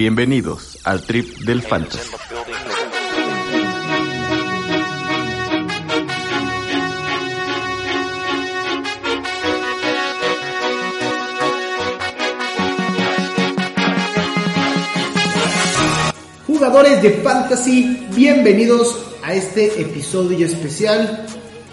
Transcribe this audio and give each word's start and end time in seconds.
Bienvenidos 0.00 0.78
al 0.84 1.02
trip 1.02 1.40
del 1.40 1.60
fantasy. 1.60 2.08
Jugadores 16.46 17.02
de 17.02 17.10
fantasy, 17.22 18.06
bienvenidos 18.16 19.04
a 19.22 19.34
este 19.34 19.82
episodio 19.82 20.46
especial. 20.46 21.26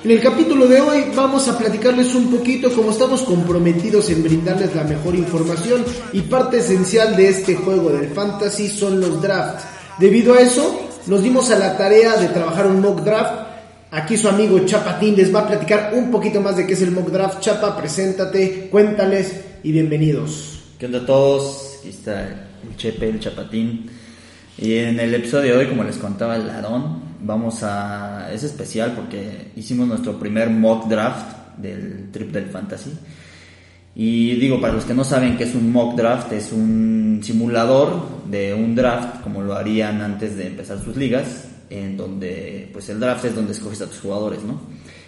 En 0.07 0.11
el 0.11 0.21
capítulo 0.21 0.67
de 0.67 0.79
hoy 0.79 1.03
vamos 1.13 1.49
a 1.49 1.57
platicarles 1.57 2.15
un 2.15 2.31
poquito 2.31 2.73
cómo 2.73 2.91
estamos 2.91 3.23
comprometidos 3.23 4.09
en 4.09 4.23
brindarles 4.23 4.73
la 4.73 4.85
mejor 4.85 5.13
información 5.15 5.83
y 6.13 6.21
parte 6.21 6.59
esencial 6.59 7.13
de 7.17 7.27
este 7.27 7.55
juego 7.55 7.89
del 7.89 8.11
fantasy 8.11 8.69
son 8.69 9.01
los 9.01 9.21
drafts. 9.21 9.65
Debido 9.99 10.33
a 10.33 10.39
eso, 10.39 10.79
nos 11.07 11.21
dimos 11.21 11.51
a 11.51 11.59
la 11.59 11.75
tarea 11.75 12.15
de 12.15 12.29
trabajar 12.29 12.67
un 12.67 12.79
mock 12.79 13.01
draft. 13.01 13.49
Aquí 13.91 14.15
su 14.15 14.29
amigo 14.29 14.57
Chapatín 14.59 15.13
les 15.17 15.35
va 15.35 15.41
a 15.41 15.47
platicar 15.47 15.91
un 15.93 16.09
poquito 16.09 16.39
más 16.39 16.55
de 16.55 16.65
qué 16.65 16.71
es 16.71 16.81
el 16.83 16.91
mock 16.91 17.09
draft. 17.09 17.41
Chapa, 17.41 17.75
preséntate, 17.75 18.69
cuéntales 18.71 19.41
y 19.61 19.73
bienvenidos. 19.73 20.61
¿Qué 20.79 20.85
onda 20.85 20.99
a 20.99 21.05
todos? 21.05 21.79
Aquí 21.79 21.89
está 21.89 22.29
el 22.63 22.77
Chepe, 22.77 23.09
el 23.09 23.19
Chapatín. 23.19 23.89
Y 24.59 24.75
en 24.77 24.99
el 24.99 25.13
episodio 25.13 25.53
de 25.53 25.59
hoy, 25.59 25.67
como 25.67 25.83
les 25.83 25.97
contaba 25.97 26.35
el 26.35 26.47
Larón, 26.47 26.99
vamos 27.21 27.61
a... 27.61 28.31
es 28.33 28.43
especial 28.43 28.93
porque 28.95 29.51
hicimos 29.55 29.87
nuestro 29.87 30.17
primer 30.17 30.49
mock 30.49 30.87
draft 30.87 31.57
del 31.57 32.09
trip 32.11 32.31
del 32.31 32.47
fantasy. 32.47 32.91
Y 33.95 34.35
digo, 34.35 34.59
para 34.59 34.73
los 34.73 34.85
que 34.85 34.93
no 34.93 35.03
saben 35.03 35.37
qué 35.37 35.43
es 35.43 35.53
un 35.53 35.71
mock 35.71 35.95
draft, 35.95 36.31
es 36.31 36.51
un 36.51 37.19
simulador 37.23 38.25
de 38.29 38.53
un 38.53 38.75
draft, 38.75 39.21
como 39.21 39.41
lo 39.41 39.53
harían 39.53 40.01
antes 40.01 40.35
de 40.35 40.47
empezar 40.47 40.79
sus 40.79 40.95
ligas, 40.95 41.49
en 41.69 41.97
donde, 41.97 42.69
pues 42.73 42.89
el 42.89 42.99
draft 42.99 43.25
es 43.25 43.35
donde 43.35 43.53
escoges 43.53 43.81
a 43.81 43.87
tus 43.87 43.99
jugadores, 43.99 44.43
¿no? 44.43 44.59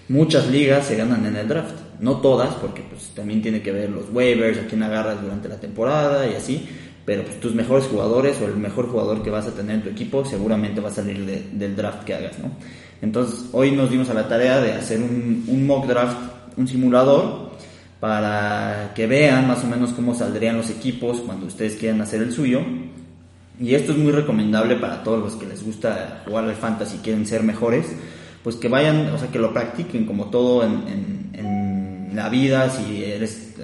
Muchas 0.10 0.48
ligas 0.48 0.88
se 0.88 0.96
ganan 0.96 1.26
en 1.26 1.36
el 1.36 1.48
draft, 1.48 1.76
no 2.00 2.18
todas, 2.18 2.56
porque 2.56 2.82
pues 2.82 3.10
también 3.16 3.44
tiene 3.44 3.62
que 3.62 3.72
ver 3.72 3.92
los 3.92 4.10
waivers, 4.12 4.58
a 4.60 4.66
quién 4.66 4.82
agarras 4.82 5.22
durante 5.22 5.48
la 5.48 5.60
temporada 5.60 6.28
y 6.28 6.34
así, 6.34 6.68
pero 7.06 7.24
pues, 7.24 7.40
tus 7.40 7.56
mejores 7.56 7.86
jugadores 7.88 8.40
o 8.42 8.46
el 8.46 8.58
mejor 8.58 8.88
jugador 8.88 9.24
que 9.24 9.30
vas 9.30 9.48
a 9.48 9.52
tener 9.52 9.78
en 9.78 9.84
tu 9.84 9.90
equipo 9.90 10.24
seguramente 10.26 10.82
va 10.82 10.90
a 10.90 10.94
salir 10.94 11.26
del 11.52 11.76
draft 11.76 12.04
que 12.04 12.14
hagas, 12.14 12.38
¿no? 12.40 12.52
Entonces, 13.02 13.46
hoy 13.54 13.72
nos 13.72 13.90
dimos 13.90 14.10
a 14.10 14.14
la 14.14 14.28
tarea 14.28 14.60
de 14.60 14.74
hacer 14.74 15.00
un, 15.00 15.46
un, 15.48 15.66
mock 15.66 15.88
draft, 15.88 16.18
un 16.58 16.68
simulador, 16.68 17.50
para 18.00 18.92
que 18.94 19.08
vean 19.08 19.48
más 19.48 19.64
o 19.64 19.68
menos 19.68 19.92
cómo 19.92 20.14
saldrían 20.14 20.58
los 20.58 20.70
equipos 20.70 21.20
cuando 21.22 21.46
ustedes 21.46 21.76
quieran 21.76 22.02
hacer 22.02 22.22
el 22.22 22.32
suyo. 22.32 22.62
Y 23.60 23.74
esto 23.76 23.92
es 23.92 23.98
muy 23.98 24.12
recomendable 24.12 24.76
para 24.76 25.04
todos 25.04 25.20
los 25.20 25.36
que 25.36 25.46
les 25.46 25.64
gusta 25.64 26.24
jugar 26.26 26.46
al 26.46 26.56
fantasy 26.56 26.98
y 26.98 27.00
quieren 27.00 27.26
ser 27.26 27.44
mejores, 27.44 27.88
pues 28.44 28.56
que 28.56 28.70
vayan, 28.70 29.08
o 29.10 29.18
sea, 29.18 29.30
que 29.30 29.40
lo 29.40 29.54
practiquen 29.54 30.06
como 30.06 30.26
todo 30.26 30.64
en, 30.64 30.72
en, 30.88 31.30
en 31.34 32.16
la 32.16 32.30
vida, 32.30 32.70
si 32.70 33.04
eres 33.04 33.56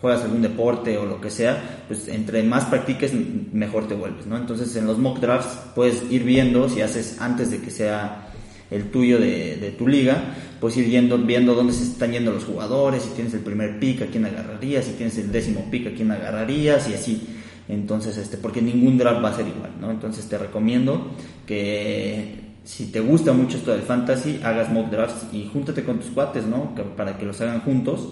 juegas 0.00 0.22
algún 0.22 0.42
deporte 0.42 0.96
o 0.96 1.06
lo 1.06 1.20
que 1.20 1.30
sea, 1.30 1.82
pues 1.88 2.08
entre 2.08 2.42
más 2.42 2.64
practiques 2.66 3.12
mejor 3.52 3.88
te 3.88 3.94
vuelves, 3.94 4.26
¿no? 4.26 4.36
Entonces 4.36 4.74
en 4.76 4.86
los 4.86 4.98
mock 4.98 5.18
drafts 5.18 5.58
puedes 5.74 6.10
ir 6.10 6.22
viendo 6.24 6.68
si 6.68 6.80
haces 6.82 7.20
antes 7.20 7.50
de 7.50 7.60
que 7.60 7.70
sea 7.70 8.28
el 8.70 8.90
tuyo 8.90 9.18
de, 9.18 9.74
tu 9.78 9.88
liga, 9.88 10.34
pues 10.60 10.76
ir 10.76 10.86
viendo, 10.86 11.18
viendo 11.18 11.54
dónde 11.54 11.72
se 11.72 11.84
están 11.84 12.12
yendo 12.12 12.32
los 12.32 12.44
jugadores, 12.44 13.02
si 13.02 13.10
tienes 13.10 13.32
el 13.34 13.40
primer 13.40 13.80
pick 13.80 14.02
a 14.02 14.06
quién 14.06 14.26
agarrarías, 14.26 14.84
si 14.84 14.92
tienes 14.92 15.16
el 15.18 15.32
décimo 15.32 15.66
pick 15.70 15.88
a 15.88 15.94
quién 15.94 16.10
agarrarías 16.10 16.88
y 16.88 16.94
así. 16.94 17.26
Entonces, 17.68 18.16
este, 18.16 18.36
porque 18.36 18.62
ningún 18.62 18.98
draft 18.98 19.24
va 19.24 19.30
a 19.30 19.36
ser 19.36 19.46
igual, 19.46 19.72
¿no? 19.80 19.90
Entonces 19.90 20.26
te 20.26 20.38
recomiendo 20.38 21.12
que 21.46 22.48
si 22.64 22.86
te 22.86 23.00
gusta 23.00 23.32
mucho 23.32 23.56
esto 23.56 23.72
del 23.72 23.82
fantasy, 23.82 24.40
hagas 24.44 24.70
mock 24.70 24.90
drafts 24.90 25.26
y 25.32 25.48
júntate 25.50 25.82
con 25.84 25.98
tus 25.98 26.10
cuates, 26.10 26.44
¿no? 26.44 26.74
para 26.96 27.16
que 27.16 27.24
los 27.24 27.40
hagan 27.40 27.60
juntos 27.60 28.08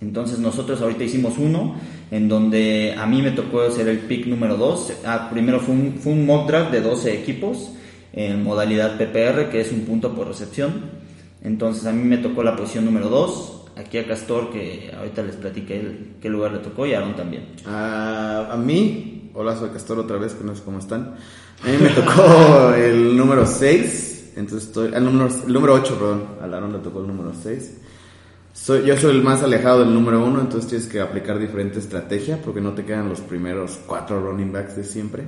entonces 0.00 0.38
nosotros 0.38 0.80
ahorita 0.80 1.04
hicimos 1.04 1.38
uno 1.38 1.76
en 2.10 2.28
donde 2.28 2.94
a 2.98 3.06
mí 3.06 3.22
me 3.22 3.30
tocó 3.30 3.70
ser 3.70 3.88
el 3.88 4.00
pick 4.00 4.26
número 4.26 4.56
2. 4.56 4.92
Ah, 5.04 5.28
primero 5.30 5.60
fue 5.60 5.74
un, 5.74 5.94
fue 5.94 6.12
un 6.12 6.26
mock 6.26 6.48
draft 6.48 6.70
de 6.72 6.80
12 6.80 7.20
equipos 7.20 7.70
en 8.12 8.44
modalidad 8.44 8.96
PPR, 8.96 9.50
que 9.50 9.60
es 9.60 9.72
un 9.72 9.80
punto 9.80 10.14
por 10.14 10.28
recepción. 10.28 11.04
Entonces 11.42 11.86
a 11.86 11.92
mí 11.92 12.04
me 12.04 12.18
tocó 12.18 12.42
la 12.42 12.56
posición 12.56 12.84
número 12.84 13.08
2. 13.08 13.50
Aquí 13.76 13.98
a 13.98 14.06
Castor, 14.06 14.50
que 14.50 14.92
ahorita 14.96 15.22
les 15.22 15.34
platiqué 15.34 16.14
qué 16.20 16.28
lugar 16.28 16.52
le 16.52 16.58
tocó, 16.58 16.86
y 16.86 16.94
a 16.94 16.98
Aaron 16.98 17.16
también. 17.16 17.48
A 17.66 18.56
mí, 18.56 19.30
hola, 19.34 19.56
soy 19.56 19.70
Castor 19.70 19.98
otra 19.98 20.16
vez, 20.16 20.34
que 20.34 20.44
no 20.44 20.54
sé 20.54 20.62
cómo 20.62 20.78
están. 20.78 21.16
A 21.62 21.66
mí 21.68 21.76
me 21.80 21.88
tocó 21.88 22.72
el 22.74 23.16
número 23.16 23.44
6, 23.44 24.34
entonces 24.36 24.68
estoy, 24.68 24.88
el 24.88 24.94
el 24.94 25.04
número 25.52 25.74
8, 25.74 25.98
perdón, 25.98 26.24
a 26.40 26.44
Aaron 26.44 26.72
le 26.72 26.78
tocó 26.78 27.00
el 27.00 27.08
número 27.08 27.32
6. 27.34 27.78
Soy, 28.54 28.86
yo 28.86 28.96
soy 28.96 29.16
el 29.16 29.22
más 29.22 29.42
alejado 29.42 29.80
del 29.80 29.92
número 29.92 30.24
uno, 30.24 30.40
entonces 30.40 30.70
tienes 30.70 30.86
que 30.86 31.00
aplicar 31.00 31.40
diferente 31.40 31.80
estrategia 31.80 32.40
porque 32.40 32.60
no 32.60 32.72
te 32.72 32.84
quedan 32.84 33.08
los 33.08 33.20
primeros 33.20 33.80
cuatro 33.84 34.20
running 34.20 34.52
backs 34.52 34.76
de 34.76 34.84
siempre. 34.84 35.24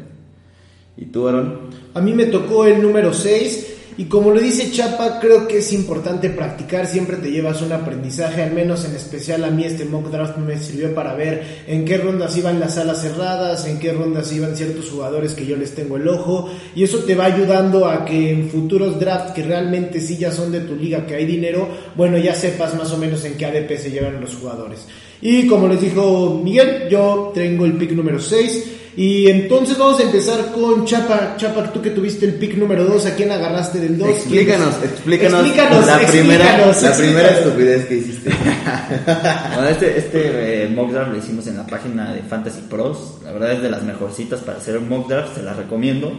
¿Y 0.97 1.07
tú, 1.07 1.27
Aaron? 1.27 1.69
A 1.93 2.01
mí 2.01 2.13
me 2.13 2.27
tocó 2.27 2.65
el 2.67 2.81
número 2.81 3.13
6 3.13 3.76
y 3.99 4.05
como 4.05 4.31
lo 4.31 4.41
dice 4.41 4.71
Chapa, 4.71 5.19
creo 5.21 5.49
que 5.49 5.59
es 5.59 5.73
importante 5.73 6.31
practicar, 6.31 6.87
siempre 6.87 7.17
te 7.17 7.31
llevas 7.31 7.63
un 7.63 7.73
aprendizaje, 7.73 8.43
al 8.43 8.53
menos 8.53 8.85
en 8.85 8.95
especial 8.95 9.45
a 9.45 9.51
mí 9.51 9.65
este 9.65 9.85
mock 9.85 10.11
draft 10.11 10.37
me 10.37 10.59
sirvió 10.59 10.95
para 10.95 11.15
ver 11.15 11.65
en 11.67 11.85
qué 11.85 11.97
rondas 11.97 12.37
iban 12.37 12.61
las 12.61 12.75
salas 12.75 13.01
cerradas, 13.01 13.67
en 13.67 13.79
qué 13.79 13.93
rondas 13.93 14.33
iban 14.33 14.57
ciertos 14.57 14.91
jugadores 14.91 15.33
que 15.33 15.47
yo 15.47 15.57
les 15.57 15.75
tengo 15.75 15.97
el 15.97 16.09
ojo, 16.09 16.51
y 16.75 16.85
eso 16.85 16.99
te 17.01 17.15
va 17.15 17.25
ayudando 17.25 17.87
a 17.87 18.05
que 18.05 18.31
en 18.31 18.51
futuros 18.51 19.01
drafts 19.01 19.33
que 19.33 19.43
realmente 19.43 20.01
sí 20.01 20.17
ya 20.19 20.31
son 20.31 20.53
de 20.53 20.61
tu 20.61 20.77
liga, 20.77 21.07
que 21.07 21.15
hay 21.15 21.25
dinero, 21.25 21.69
bueno, 21.95 22.19
ya 22.19 22.35
sepas 22.35 22.75
más 22.75 22.93
o 22.93 22.99
menos 22.99 23.25
en 23.25 23.35
qué 23.35 23.47
ADP 23.47 23.79
se 23.79 23.91
llevan 23.91 24.21
los 24.21 24.35
jugadores. 24.35 24.87
Y 25.21 25.47
como 25.47 25.69
les 25.69 25.81
dijo 25.81 26.41
Miguel, 26.45 26.89
yo 26.91 27.33
tengo 27.35 27.65
el 27.65 27.73
pick 27.73 27.93
número 27.93 28.21
6. 28.21 28.65
Y 28.97 29.29
entonces 29.29 29.77
vamos 29.77 30.01
a 30.01 30.05
empezar 30.05 30.53
con 30.53 30.87
Chapa. 30.87 31.35
Chapa, 31.37 31.71
tú 31.71 31.83
que 31.83 31.91
tuviste 31.91 32.25
el 32.25 32.35
pick 32.35 32.57
número 32.57 32.87
2, 32.87 33.05
¿a 33.05 33.15
quién 33.15 33.31
agarraste 33.31 33.79
del 33.79 33.99
2? 33.99 34.09
Explícanos, 34.09 34.83
explícanos, 34.83 35.45
explícanos, 35.45 35.87
la, 35.87 35.99
primera, 35.99 36.67
la 36.67 36.97
primera 36.97 37.29
estupidez 37.29 37.87
que 37.87 37.95
hiciste. 37.97 38.31
bueno, 39.55 39.69
este 39.69 39.99
este 39.99 40.65
eh, 40.65 40.69
mock 40.69 40.93
draft 40.93 41.11
lo 41.13 41.19
hicimos 41.19 41.47
en 41.47 41.59
la 41.59 41.67
página 41.67 42.15
de 42.15 42.23
Fantasy 42.23 42.63
Pros. 42.71 43.19
La 43.23 43.33
verdad 43.33 43.53
es 43.53 43.63
de 43.63 43.69
las 43.69 43.83
mejorcitas 43.83 44.41
para 44.41 44.59
hacer 44.59 44.79
un 44.79 44.89
mock 44.89 45.09
draft, 45.11 45.37
se 45.37 45.43
las 45.43 45.57
recomiendo. 45.59 46.13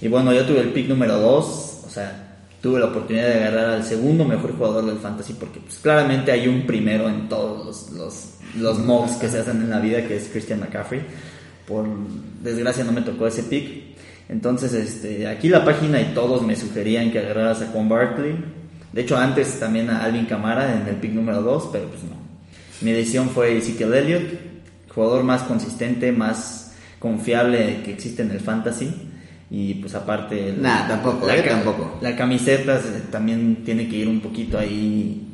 Y 0.00 0.08
bueno, 0.08 0.32
yo 0.32 0.46
tuve 0.46 0.60
el 0.60 0.70
pick 0.72 0.88
número 0.88 1.18
2, 1.18 1.82
o 1.86 1.90
sea, 1.90 2.38
tuve 2.62 2.80
la 2.80 2.86
oportunidad 2.86 3.26
de 3.26 3.34
agarrar 3.34 3.66
al 3.66 3.84
segundo 3.84 4.24
mejor 4.24 4.56
jugador 4.56 4.86
del 4.86 4.96
fantasy 4.96 5.34
porque 5.34 5.60
pues 5.60 5.76
claramente 5.76 6.32
hay 6.32 6.48
un 6.48 6.64
primero 6.66 7.06
en 7.10 7.28
todos 7.28 7.66
los, 7.66 7.90
los, 7.90 8.30
los 8.56 8.78
mocks 8.78 9.16
que 9.16 9.28
se 9.28 9.40
hacen 9.40 9.60
en 9.60 9.68
la 9.68 9.78
vida 9.78 10.06
que 10.06 10.16
es 10.16 10.28
Christian 10.32 10.60
McCaffrey 10.60 11.02
por 11.66 11.86
desgracia 12.42 12.84
no 12.84 12.92
me 12.92 13.02
tocó 13.02 13.26
ese 13.26 13.42
pick. 13.44 13.92
Entonces, 14.28 14.72
este, 14.72 15.26
aquí 15.26 15.48
la 15.48 15.64
página 15.64 16.00
y 16.00 16.14
todos 16.14 16.42
me 16.42 16.56
sugerían 16.56 17.10
que 17.10 17.18
agarraras 17.18 17.62
a 17.62 17.72
Con 17.72 17.88
Barkley. 17.88 18.36
De 18.92 19.02
hecho, 19.02 19.16
antes 19.16 19.58
también 19.58 19.90
a 19.90 20.04
Alvin 20.04 20.26
Camara 20.26 20.74
en 20.74 20.86
el 20.86 20.96
pick 20.96 21.12
número 21.12 21.42
2, 21.42 21.68
pero 21.72 21.86
pues 21.88 22.02
no. 22.04 22.16
Mi 22.80 22.92
decisión 22.92 23.30
fue 23.30 23.56
Ezekiel 23.58 23.94
Elliott, 23.94 24.22
jugador 24.88 25.22
más 25.24 25.42
consistente, 25.42 26.12
más 26.12 26.72
confiable 26.98 27.82
que 27.84 27.92
existe 27.92 28.22
en 28.22 28.30
el 28.30 28.40
fantasy. 28.40 28.90
Y 29.50 29.74
pues 29.74 29.94
aparte... 29.94 30.54
Nah, 30.58 30.88
tampoco, 30.88 31.26
la, 31.26 31.36
eh, 31.36 31.42
tampoco. 31.42 31.98
La 32.00 32.16
camiseta 32.16 32.80
también 33.10 33.62
tiene 33.64 33.86
que 33.86 33.96
ir 33.96 34.08
un 34.08 34.20
poquito 34.20 34.58
ahí... 34.58 35.28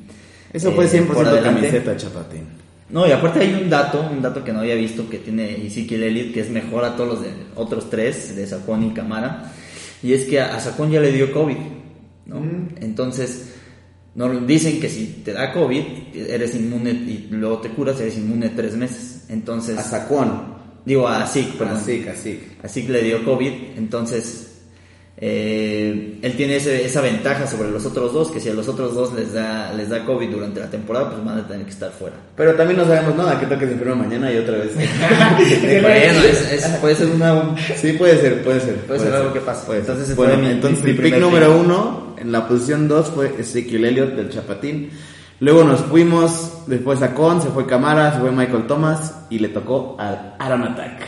Eso 0.52 0.72
fue 0.72 0.86
100% 0.88 1.38
eh, 1.38 1.42
camiseta, 1.42 1.96
Chapatín. 1.96 2.57
No, 2.90 3.06
y 3.06 3.12
aparte 3.12 3.40
hay 3.40 3.52
un 3.52 3.68
dato, 3.68 4.08
un 4.10 4.22
dato 4.22 4.42
que 4.42 4.52
no 4.52 4.60
había 4.60 4.74
visto 4.74 5.10
que 5.10 5.18
tiene 5.18 5.66
Ezekiel 5.66 6.04
Elliott, 6.04 6.32
que 6.32 6.40
es 6.40 6.50
mejor 6.50 6.84
a 6.84 6.96
todos 6.96 7.08
los 7.08 7.22
de, 7.22 7.30
otros 7.54 7.90
tres, 7.90 8.34
de 8.34 8.46
Sacón 8.46 8.84
y 8.84 8.90
Camara, 8.92 9.52
y 10.02 10.14
es 10.14 10.24
que 10.24 10.40
a, 10.40 10.58
Sacón 10.58 10.90
ya 10.90 11.00
le 11.00 11.12
dio 11.12 11.32
COVID, 11.32 11.56
¿no? 12.26 12.42
Entonces, 12.80 13.54
no, 14.14 14.40
dicen 14.40 14.80
que 14.80 14.88
si 14.88 15.22
te 15.24 15.32
da 15.32 15.52
COVID, 15.52 15.82
eres 16.14 16.54
inmune 16.54 16.90
y 16.90 17.28
luego 17.30 17.58
te 17.58 17.68
curas, 17.70 18.00
eres 18.00 18.16
inmune 18.16 18.48
tres 18.50 18.74
meses. 18.74 19.26
Entonces... 19.28 19.76
A 19.76 19.82
Sacón. 19.82 20.56
Digo, 20.84 21.06
a 21.06 21.26
Zeke, 21.26 21.58
perdón. 21.58 21.76
A 21.76 21.80
Zeke, 21.80 22.10
a 22.10 22.14
Zeke. 22.14 22.46
A 22.62 22.68
Zeke 22.68 22.92
le 22.92 23.02
dio 23.02 23.22
COVID, 23.24 23.52
entonces 23.76 24.47
eh, 25.20 26.18
él 26.22 26.36
tiene 26.36 26.56
esa 26.56 27.00
ventaja 27.00 27.44
sobre 27.48 27.70
los 27.70 27.84
otros 27.84 28.12
dos, 28.12 28.30
que 28.30 28.38
si 28.38 28.50
a 28.50 28.54
los 28.54 28.68
otros 28.68 28.94
dos 28.94 29.12
les 29.14 29.32
da, 29.32 29.72
les 29.72 29.88
da 29.88 30.04
COVID 30.04 30.30
durante 30.30 30.60
la 30.60 30.70
temporada, 30.70 31.10
pues 31.10 31.24
van 31.24 31.40
a 31.40 31.48
tener 31.48 31.64
que 31.64 31.72
estar 31.72 31.90
fuera. 31.90 32.14
Pero 32.36 32.54
también 32.54 32.78
no 32.78 32.86
sabemos 32.86 33.16
nada, 33.16 33.40
que 33.40 33.46
toques 33.46 33.68
el 33.68 33.74
primero 33.74 33.96
mañana 33.96 34.32
y 34.32 34.38
otra 34.38 34.58
vez. 34.58 34.74
bueno, 35.82 36.78
puede 36.80 36.94
ser 36.94 37.08
una... 37.08 37.56
Sí, 37.76 37.94
puede 37.94 38.20
ser, 38.20 38.44
puede 38.44 38.60
ser. 38.60 38.76
Puede, 38.76 39.00
ser, 39.00 39.12
algo 39.12 39.32
que 39.32 39.40
pasa. 39.40 39.76
Entonces, 39.76 40.14
bueno, 40.14 40.48
entonces 40.48 40.84
mi, 40.84 40.92
pick 40.92 41.18
número 41.18 41.58
uno, 41.58 42.14
en 42.16 42.30
la 42.30 42.46
posición 42.46 42.86
dos 42.86 43.08
fue 43.08 43.34
Ezequiel 43.40 43.86
Elliott 43.86 44.14
del 44.14 44.30
Chapatín. 44.30 44.90
Luego 45.40 45.64
nos 45.64 45.80
fuimos, 45.80 46.62
después 46.68 47.02
a 47.02 47.14
Con, 47.14 47.42
se 47.42 47.48
fue 47.48 47.66
Camara, 47.66 48.12
se 48.12 48.20
fue 48.20 48.30
Michael 48.30 48.68
Thomas 48.68 49.14
y 49.30 49.40
le 49.40 49.48
tocó 49.48 49.96
al 49.98 50.36
Aaron 50.38 50.62
Attack. 50.62 51.00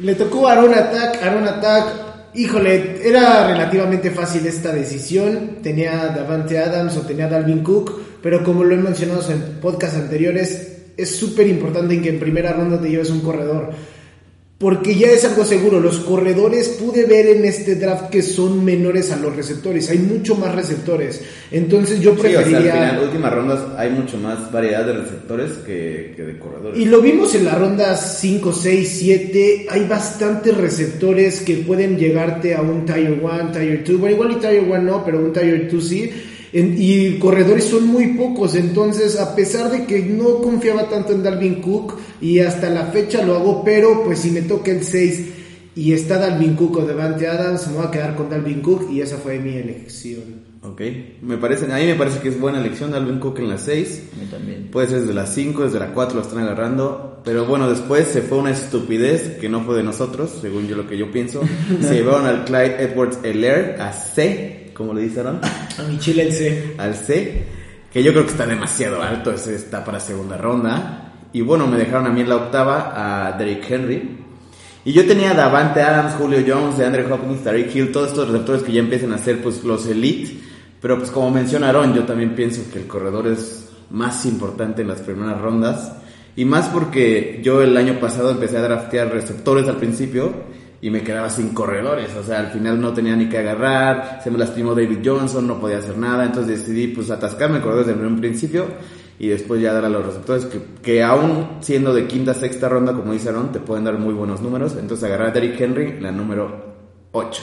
Le 0.00 0.16
tocó 0.16 0.48
Aaron 0.48 0.74
Attack, 0.74 1.22
Aaron 1.22 1.46
Attack. 1.46 2.13
Híjole, 2.36 2.96
era 3.04 3.46
relativamente 3.46 4.10
fácil 4.10 4.44
esta 4.46 4.72
decisión. 4.72 5.58
Tenía 5.62 6.08
Davante 6.08 6.58
Adams 6.58 6.96
o 6.96 7.02
tenía 7.02 7.28
Dalvin 7.28 7.62
Cook, 7.62 8.00
pero 8.20 8.42
como 8.42 8.64
lo 8.64 8.74
he 8.74 8.78
mencionado 8.78 9.22
en 9.30 9.60
podcasts 9.60 9.96
anteriores, 9.96 10.78
es 10.96 11.16
súper 11.16 11.46
importante 11.46 12.00
que 12.02 12.08
en 12.08 12.18
primera 12.18 12.52
ronda 12.52 12.80
te 12.80 12.90
lleves 12.90 13.10
un 13.10 13.20
corredor. 13.20 13.72
Porque 14.56 14.94
ya 14.94 15.08
es 15.08 15.24
algo 15.24 15.44
seguro, 15.44 15.80
los 15.80 15.98
corredores 15.98 16.68
pude 16.68 17.06
ver 17.06 17.26
en 17.26 17.44
este 17.44 17.74
draft 17.74 18.08
que 18.08 18.22
son 18.22 18.64
menores 18.64 19.10
a 19.10 19.16
los 19.16 19.34
receptores, 19.34 19.90
hay 19.90 19.98
mucho 19.98 20.36
más 20.36 20.54
receptores. 20.54 21.22
Entonces 21.50 22.00
yo 22.00 22.12
Sí, 22.12 22.18
o 22.18 22.22
sea, 22.22 22.30
preferiría... 22.30 22.72
al 22.72 22.90
final, 22.90 23.04
últimas 23.04 23.34
rondas 23.34 23.60
hay 23.76 23.90
mucho 23.90 24.16
más 24.16 24.52
variedad 24.52 24.86
de 24.86 24.92
receptores 24.92 25.50
que, 25.66 26.14
que 26.16 26.22
de 26.22 26.38
corredores. 26.38 26.78
Y 26.78 26.84
lo 26.84 27.00
vimos 27.00 27.34
en 27.34 27.46
las 27.46 27.58
rondas 27.58 28.18
5, 28.20 28.52
6, 28.52 28.96
7. 28.96 29.66
Hay 29.70 29.88
bastantes 29.88 30.56
receptores 30.56 31.40
que 31.40 31.56
pueden 31.56 31.98
llegarte 31.98 32.54
a 32.54 32.62
un 32.62 32.86
Tier 32.86 33.18
1, 33.20 33.50
Tier 33.50 33.82
2. 33.84 33.98
Bueno, 33.98 34.14
igual 34.14 34.32
y 34.32 34.36
Tier 34.36 34.62
1 34.62 34.78
no, 34.82 35.04
pero 35.04 35.18
un 35.18 35.32
Tier 35.32 35.68
2 35.68 35.84
sí. 35.84 36.12
En- 36.54 36.76
y 36.78 37.18
corredores 37.18 37.64
son 37.64 37.86
muy 37.88 38.14
pocos. 38.14 38.54
Entonces, 38.54 39.18
a 39.18 39.34
pesar 39.34 39.70
de 39.70 39.84
que 39.86 40.00
no 40.02 40.38
confiaba 40.40 40.88
tanto 40.88 41.12
en 41.12 41.22
Dalvin 41.22 41.60
Cook, 41.60 41.94
y 42.20 42.38
hasta 42.38 42.70
la 42.70 42.86
fecha 42.86 43.22
lo 43.22 43.34
hago, 43.36 43.62
pero 43.64 44.02
pues 44.04 44.20
si 44.20 44.30
me 44.30 44.40
toca 44.42 44.70
el 44.70 44.82
6 44.82 45.26
y 45.76 45.92
está 45.92 46.18
Dalvin 46.18 46.54
Cook 46.54 46.76
o 46.78 46.86
Devante 46.86 47.26
Adams, 47.26 47.66
me 47.68 47.78
voy 47.78 47.86
a 47.86 47.90
quedar 47.90 48.14
con 48.14 48.30
Dalvin 48.30 48.60
Cook 48.62 48.88
y 48.90 49.00
esa 49.00 49.16
fue 49.18 49.38
mi 49.40 49.56
elección. 49.56 50.54
Ok, 50.62 50.80
me 51.20 51.36
parece, 51.36 51.70
a 51.70 51.76
mí 51.76 51.84
me 51.84 51.94
parece 51.96 52.20
que 52.20 52.28
es 52.30 52.40
buena 52.40 52.58
elección 52.58 52.90
Dalvin 52.92 53.18
Cook 53.18 53.38
en 53.40 53.50
la 53.50 53.58
6. 53.58 54.02
A 54.16 54.20
mí 54.20 54.26
también. 54.30 54.68
Puede 54.70 54.86
ser 54.86 55.00
desde 55.00 55.12
la 55.12 55.26
5, 55.26 55.64
desde 55.64 55.78
la 55.78 55.92
4 55.92 56.16
lo 56.16 56.22
están 56.22 56.38
agarrando. 56.38 57.20
Pero 57.24 57.44
bueno, 57.46 57.68
después 57.68 58.06
se 58.06 58.22
fue 58.22 58.38
una 58.38 58.50
estupidez 58.52 59.36
que 59.40 59.48
no 59.48 59.62
fue 59.64 59.76
de 59.76 59.82
nosotros, 59.82 60.30
según 60.40 60.66
yo 60.68 60.76
lo 60.76 60.86
que 60.86 60.96
yo 60.96 61.10
pienso. 61.10 61.42
se 61.82 61.94
llevaron 61.94 62.26
al 62.26 62.44
Clyde 62.44 62.82
Edwards 62.82 63.18
Elair 63.24 63.76
a 63.80 63.92
C, 63.92 64.63
como 64.74 64.92
le 64.92 65.02
dijeron, 65.02 65.40
A 65.42 65.82
mi 65.88 65.98
chile 65.98 66.24
el 66.24 66.32
C. 66.32 66.74
al 66.76 66.94
C, 66.94 67.44
que 67.92 68.02
yo 68.02 68.12
creo 68.12 68.24
que 68.24 68.32
está 68.32 68.46
demasiado 68.46 69.00
alto, 69.02 69.32
ese 69.32 69.54
está 69.54 69.84
para 69.84 70.00
segunda 70.00 70.36
ronda. 70.36 71.12
Y 71.32 71.40
bueno, 71.40 71.66
me 71.66 71.78
dejaron 71.78 72.06
a 72.06 72.10
mí 72.10 72.20
en 72.20 72.28
la 72.28 72.36
octava 72.36 73.28
a 73.28 73.32
Derrick 73.32 73.70
Henry. 73.70 74.18
Y 74.84 74.92
yo 74.92 75.06
tenía 75.06 75.30
a 75.30 75.34
Davante 75.34 75.80
Adams, 75.80 76.14
Julio 76.14 76.44
Jones, 76.46 76.76
de 76.76 76.84
Andre 76.84 77.10
Hopkins, 77.10 77.42
Tariq 77.42 77.74
Hill, 77.74 77.92
todos 77.92 78.08
estos 78.08 78.28
receptores 78.28 78.62
que 78.62 78.72
ya 78.72 78.80
empiezan 78.80 79.12
a 79.12 79.18
ser 79.18 79.42
pues 79.42 79.64
los 79.64 79.86
elite. 79.86 80.38
Pero 80.80 80.98
pues 80.98 81.10
como 81.10 81.30
mencionaron, 81.30 81.94
yo 81.94 82.04
también 82.04 82.34
pienso 82.34 82.60
que 82.70 82.80
el 82.80 82.86
corredor 82.86 83.26
es 83.28 83.70
más 83.90 84.26
importante 84.26 84.82
en 84.82 84.88
las 84.88 85.00
primeras 85.00 85.40
rondas. 85.40 85.92
Y 86.36 86.44
más 86.44 86.68
porque 86.68 87.40
yo 87.42 87.62
el 87.62 87.76
año 87.76 87.98
pasado 87.98 88.30
empecé 88.30 88.58
a 88.58 88.62
draftear 88.62 89.10
receptores 89.10 89.66
al 89.68 89.76
principio 89.76 90.32
y 90.84 90.90
me 90.90 91.02
quedaba 91.02 91.30
sin 91.30 91.54
corredores. 91.54 92.14
O 92.14 92.22
sea, 92.22 92.40
al 92.40 92.48
final 92.48 92.78
no 92.78 92.92
tenía 92.92 93.16
ni 93.16 93.26
que 93.26 93.38
agarrar, 93.38 94.20
se 94.22 94.30
me 94.30 94.36
lastimó 94.36 94.74
David 94.74 94.98
Johnson, 95.02 95.46
no 95.46 95.58
podía 95.58 95.78
hacer 95.78 95.96
nada. 95.96 96.26
Entonces 96.26 96.58
decidí 96.58 96.88
pues 96.88 97.10
atascarme 97.10 97.62
corredores 97.62 97.86
desde 97.86 98.06
un 98.06 98.20
principio 98.20 98.66
y 99.18 99.28
después 99.28 99.62
ya 99.62 99.72
dar 99.72 99.86
a 99.86 99.88
los 99.88 100.04
receptores 100.04 100.44
que, 100.44 100.60
que 100.82 101.02
aún 101.02 101.56
siendo 101.60 101.94
de 101.94 102.06
quinta, 102.06 102.34
sexta 102.34 102.68
ronda, 102.68 102.92
como 102.92 103.14
dice 103.14 103.30
te 103.50 103.60
pueden 103.60 103.84
dar 103.84 103.98
muy 103.98 104.12
buenos 104.12 104.42
números. 104.42 104.76
Entonces 104.78 105.04
agarré 105.04 105.28
a 105.28 105.30
Derrick 105.30 105.58
Henry, 105.58 106.00
la 106.00 106.12
número 106.12 106.74
8. 107.12 107.42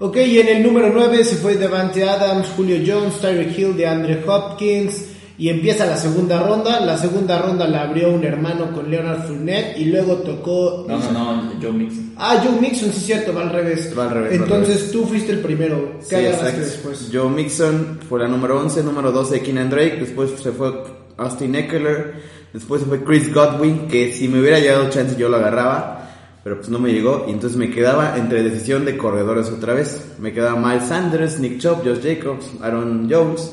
Ok, 0.00 0.16
y 0.16 0.40
en 0.40 0.48
el 0.48 0.62
número 0.64 0.90
9 0.92 1.22
se 1.22 1.36
fue 1.36 1.54
Devante 1.54 2.02
Adams, 2.02 2.48
Julio 2.56 2.78
Jones, 2.84 3.20
Tyreek 3.20 3.56
Hill, 3.56 3.76
de 3.76 3.86
Andre 3.86 4.24
Hopkins. 4.26 5.13
Y 5.36 5.48
empieza 5.48 5.84
la 5.86 5.96
segunda 5.96 6.40
ronda. 6.46 6.78
La 6.80 6.96
segunda 6.96 7.38
ronda 7.40 7.66
la 7.66 7.82
abrió 7.82 8.10
un 8.12 8.22
hermano 8.24 8.72
con 8.72 8.90
Leonard 8.90 9.26
Fournette. 9.26 9.76
Y 9.78 9.86
luego 9.86 10.16
tocó. 10.18 10.84
No, 10.88 10.98
no, 11.12 11.42
no, 11.42 11.52
Joe 11.60 11.72
Mixon. 11.72 12.12
Ah, 12.16 12.40
Joe 12.44 12.60
Mixon, 12.60 12.92
sí, 12.92 13.00
cierto, 13.00 13.34
va 13.34 13.42
al 13.42 13.50
revés. 13.50 13.92
Va 13.98 14.04
al 14.04 14.10
revés, 14.10 14.32
Entonces 14.34 14.76
revés. 14.76 14.92
tú 14.92 15.04
fuiste 15.06 15.32
el 15.32 15.40
primero. 15.40 15.98
¿Qué 16.08 16.16
Sí, 16.20 16.26
exacto. 16.26 16.60
después? 16.60 17.10
Joe 17.12 17.28
Mixon 17.30 17.98
fue 18.08 18.20
la 18.20 18.28
número 18.28 18.60
11, 18.60 18.82
número 18.84 19.10
12 19.10 19.40
Keenan 19.42 19.70
Drake, 19.70 19.96
después 19.98 20.30
se 20.40 20.52
fue 20.52 20.72
Austin 21.16 21.54
Eckler, 21.56 22.14
después 22.52 22.82
se 22.82 22.86
fue 22.86 23.02
Chris 23.02 23.34
Godwin, 23.34 23.88
que 23.88 24.12
si 24.12 24.28
me 24.28 24.38
hubiera 24.40 24.60
llegado 24.60 24.88
chance 24.90 25.16
yo 25.16 25.28
lo 25.28 25.36
agarraba, 25.38 26.10
pero 26.44 26.56
pues 26.58 26.68
no 26.68 26.78
me 26.78 26.92
llegó, 26.92 27.24
y 27.26 27.32
entonces 27.32 27.58
me 27.58 27.70
quedaba 27.70 28.16
entre 28.16 28.42
decisión 28.44 28.84
de 28.84 28.96
corredores 28.96 29.48
otra 29.50 29.74
vez. 29.74 30.12
Me 30.20 30.32
quedaba 30.32 30.54
Miles 30.60 30.88
Sanders, 30.88 31.40
Nick 31.40 31.58
Chubb, 31.58 31.82
Josh 31.84 32.00
Jacobs, 32.02 32.46
Aaron 32.62 33.08
Jones, 33.10 33.50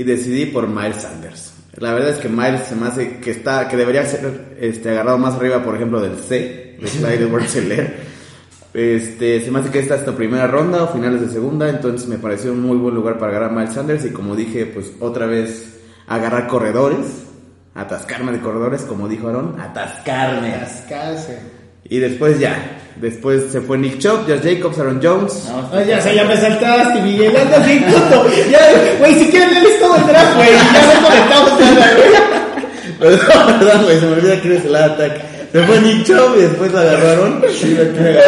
y 0.00 0.02
decidí 0.02 0.46
por 0.46 0.66
Miles 0.66 1.02
Sanders. 1.02 1.52
La 1.76 1.92
verdad 1.92 2.08
es 2.08 2.16
que 2.16 2.30
Miles 2.30 2.62
se 2.66 2.74
me 2.74 2.86
hace 2.86 3.18
que 3.18 3.30
está, 3.30 3.68
que 3.68 3.76
debería 3.76 4.06
ser 4.06 4.56
este, 4.58 4.88
agarrado 4.88 5.18
más 5.18 5.34
arriba, 5.34 5.62
por 5.62 5.76
ejemplo, 5.76 6.00
del 6.00 6.16
C, 6.16 6.78
de 6.80 6.88
Clyde 6.88 7.24
edwards 7.24 7.54
este, 8.72 9.44
se 9.44 9.50
me 9.50 9.58
hace 9.58 9.68
que 9.68 9.80
esta 9.80 9.96
es 9.96 10.06
la 10.06 10.16
primera 10.16 10.46
ronda 10.46 10.84
o 10.84 10.88
finales 10.88 11.20
de 11.20 11.28
segunda, 11.28 11.68
entonces 11.68 12.08
me 12.08 12.16
pareció 12.16 12.52
un 12.52 12.62
muy 12.62 12.78
buen 12.78 12.94
lugar 12.94 13.18
para 13.18 13.32
agarrar 13.32 13.50
a 13.50 13.52
Miles 13.52 13.74
Sanders 13.74 14.06
y 14.06 14.10
como 14.10 14.34
dije, 14.34 14.64
pues 14.64 14.90
otra 15.00 15.26
vez 15.26 15.78
agarrar 16.06 16.46
corredores, 16.46 17.24
atascarme 17.74 18.32
de 18.32 18.40
corredores, 18.40 18.82
como 18.82 19.06
dijo 19.06 19.28
Aaron, 19.28 19.60
atascarme. 19.60 20.52
Cascase. 20.52 21.40
Y 21.84 21.98
después 21.98 22.38
ya, 22.38 22.79
después 23.00 23.44
se 23.52 23.60
fue 23.60 23.78
Nick 23.78 23.98
Chubb, 23.98 24.26
Josh 24.28 24.40
Jacobs, 24.42 24.78
Aaron 24.78 25.00
Jones. 25.02 25.44
No, 25.48 25.70
Ah, 25.72 25.82
ya, 25.82 26.00
se 26.00 26.14
ya 26.14 26.24
me 26.24 26.36
saltaste, 26.36 27.00
Miguel. 27.02 27.36
Andas 27.36 27.66
bien 27.66 27.84
puto. 27.84 28.26
Ya, 28.50 28.58
güey, 28.98 29.14
si 29.14 29.30
quieres 29.30 29.52
lees 29.62 29.78
todo 29.80 29.96
el 29.96 30.06
draft, 30.06 30.36
güey. 30.36 30.48
Ya 30.50 30.94
no 30.94 31.08
conectamos 31.08 31.60
nada, 31.60 31.92
güey. 31.96 32.40
Perdón, 32.98 33.58
perdón, 33.58 33.84
güey, 33.84 33.98
se 34.00 34.06
me 34.06 34.12
olvida 34.12 34.40
quién 34.40 34.52
es 34.56 34.64
el 34.64 34.76
ataque. 34.76 35.20
Se 35.52 35.62
fue 35.64 35.80
Nick 35.80 36.04
Chubb 36.04 36.36
y 36.38 36.42
después 36.42 36.74
agarraron. 36.74 37.42
Sí, 37.58 37.74
la 37.76 37.92
caga. 37.96 38.20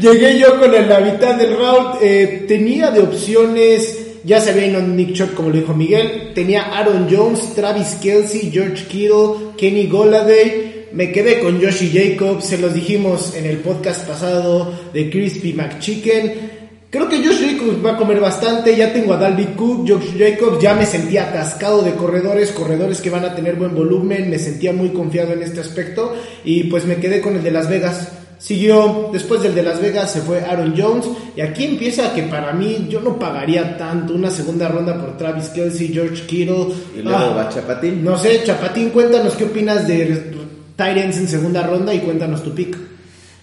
Llegué 0.00 0.38
yo 0.38 0.58
con 0.58 0.74
el- 0.74 0.88
la 0.88 1.00
mitad 1.00 1.34
del 1.36 1.56
round. 1.56 1.96
eh, 2.02 2.44
tenía 2.48 2.90
de 2.90 3.00
opciones. 3.00 3.98
Ya 4.24 4.40
se 4.40 4.50
había 4.50 4.66
ido 4.66 4.80
Nick 4.82 5.14
Chubb, 5.14 5.34
como 5.34 5.48
lo 5.48 5.56
dijo 5.56 5.72
Miguel. 5.74 6.30
Tenía 6.34 6.62
Aaron 6.78 7.08
Jones, 7.10 7.54
Travis 7.54 7.96
Kelsey, 8.02 8.50
George 8.52 8.84
Kittle, 8.86 9.52
Kenny 9.56 9.86
Goladay. 9.86 10.81
Me 10.94 11.10
quedé 11.10 11.40
con 11.40 11.62
Joshi 11.62 11.90
Jacobs. 11.90 12.44
Se 12.46 12.58
los 12.58 12.74
dijimos 12.74 13.34
en 13.36 13.46
el 13.46 13.58
podcast 13.58 14.06
pasado 14.06 14.72
de 14.92 15.10
Crispy 15.10 15.52
McChicken. 15.54 16.62
Creo 16.90 17.08
que 17.08 17.24
Josh 17.24 17.40
Jacobs 17.40 17.84
va 17.84 17.92
a 17.92 17.96
comer 17.96 18.20
bastante. 18.20 18.76
Ya 18.76 18.92
tengo 18.92 19.14
a 19.14 19.16
Dalvin 19.16 19.54
Cook, 19.54 19.88
Josh 19.88 20.18
Jacobs. 20.18 20.60
Ya 20.62 20.74
me 20.74 20.84
sentía 20.84 21.28
atascado 21.30 21.80
de 21.82 21.92
corredores, 21.92 22.52
corredores 22.52 23.00
que 23.00 23.08
van 23.08 23.24
a 23.24 23.34
tener 23.34 23.54
buen 23.56 23.74
volumen. 23.74 24.28
Me 24.28 24.38
sentía 24.38 24.72
muy 24.74 24.90
confiado 24.90 25.32
en 25.32 25.42
este 25.42 25.60
aspecto. 25.60 26.14
Y 26.44 26.64
pues 26.64 26.84
me 26.84 26.96
quedé 26.96 27.22
con 27.22 27.36
el 27.36 27.42
de 27.42 27.50
Las 27.50 27.70
Vegas. 27.70 28.08
Siguió, 28.36 29.08
después 29.12 29.40
del 29.40 29.54
de 29.54 29.62
Las 29.62 29.80
Vegas 29.80 30.10
se 30.10 30.20
fue 30.20 30.40
Aaron 30.40 30.74
Jones. 30.76 31.06
Y 31.34 31.40
aquí 31.40 31.64
empieza 31.64 32.12
que 32.12 32.24
para 32.24 32.52
mí 32.52 32.88
yo 32.90 33.00
no 33.00 33.18
pagaría 33.18 33.78
tanto 33.78 34.12
una 34.14 34.30
segunda 34.30 34.68
ronda 34.68 35.00
por 35.00 35.16
Travis 35.16 35.48
Kelsey, 35.48 35.88
George 35.88 36.26
Kittle. 36.26 36.66
Y 36.98 37.00
luego 37.00 37.18
Ah, 37.18 37.34
va 37.34 37.48
Chapatín. 37.48 38.04
No 38.04 38.18
sé, 38.18 38.42
Chapatín, 38.44 38.90
cuéntanos 38.90 39.32
qué 39.34 39.44
opinas 39.44 39.86
de 39.88 40.41
Tyrants 40.82 41.16
en 41.18 41.28
segunda 41.28 41.62
ronda 41.64 41.94
y 41.94 42.00
cuéntanos 42.00 42.42
tu 42.42 42.52
pick. 42.54 42.76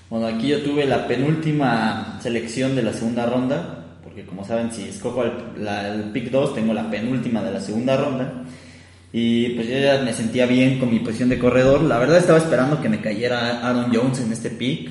Bueno, 0.09 0.27
aquí 0.27 0.47
yo 0.49 0.61
tuve 0.61 0.85
la 0.85 1.07
penúltima 1.07 2.19
selección 2.21 2.75
de 2.75 2.83
la 2.83 2.91
segunda 2.91 3.25
ronda, 3.25 3.85
porque 4.03 4.25
como 4.25 4.43
saben, 4.45 4.71
si 4.73 4.83
escojo 4.83 5.23
el, 5.23 5.31
la- 5.63 5.93
el 5.93 6.03
pick 6.11 6.31
2, 6.31 6.53
tengo 6.55 6.73
la 6.73 6.89
penúltima 6.91 7.41
de 7.41 7.51
la 7.53 7.61
segunda 7.61 7.95
ronda. 7.95 8.43
Y 9.13 9.51
pues 9.51 9.67
yo 9.69 9.79
ya 9.79 10.01
me 10.03 10.11
sentía 10.13 10.45
bien 10.47 10.79
con 10.79 10.91
mi 10.91 10.99
posición 10.99 11.29
de 11.29 11.39
corredor. 11.39 11.81
La 11.83 11.97
verdad 11.97 12.17
estaba 12.17 12.39
esperando 12.39 12.81
que 12.81 12.89
me 12.89 12.99
cayera 12.99 13.65
Aaron 13.67 13.91
Jones 13.93 14.19
en 14.19 14.31
este 14.33 14.49
pick. 14.49 14.89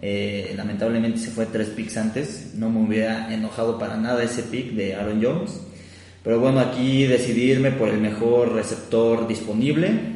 Eh, 0.00 0.54
lamentablemente 0.56 1.18
se 1.18 1.30
fue 1.30 1.44
tres 1.46 1.68
picks 1.68 1.96
antes. 1.98 2.52
No 2.54 2.70
me 2.70 2.80
hubiera 2.80 3.32
enojado 3.34 3.78
para 3.78 3.96
nada 3.98 4.22
ese 4.22 4.42
pick 4.44 4.72
de 4.72 4.94
Aaron 4.94 5.22
Jones. 5.22 5.60
Pero 6.24 6.40
bueno, 6.40 6.58
aquí 6.60 7.04
decidí 7.04 7.42
irme 7.50 7.70
por 7.70 7.88
el 7.90 7.98
mejor 8.00 8.52
receptor 8.54 9.28
disponible. 9.28 10.15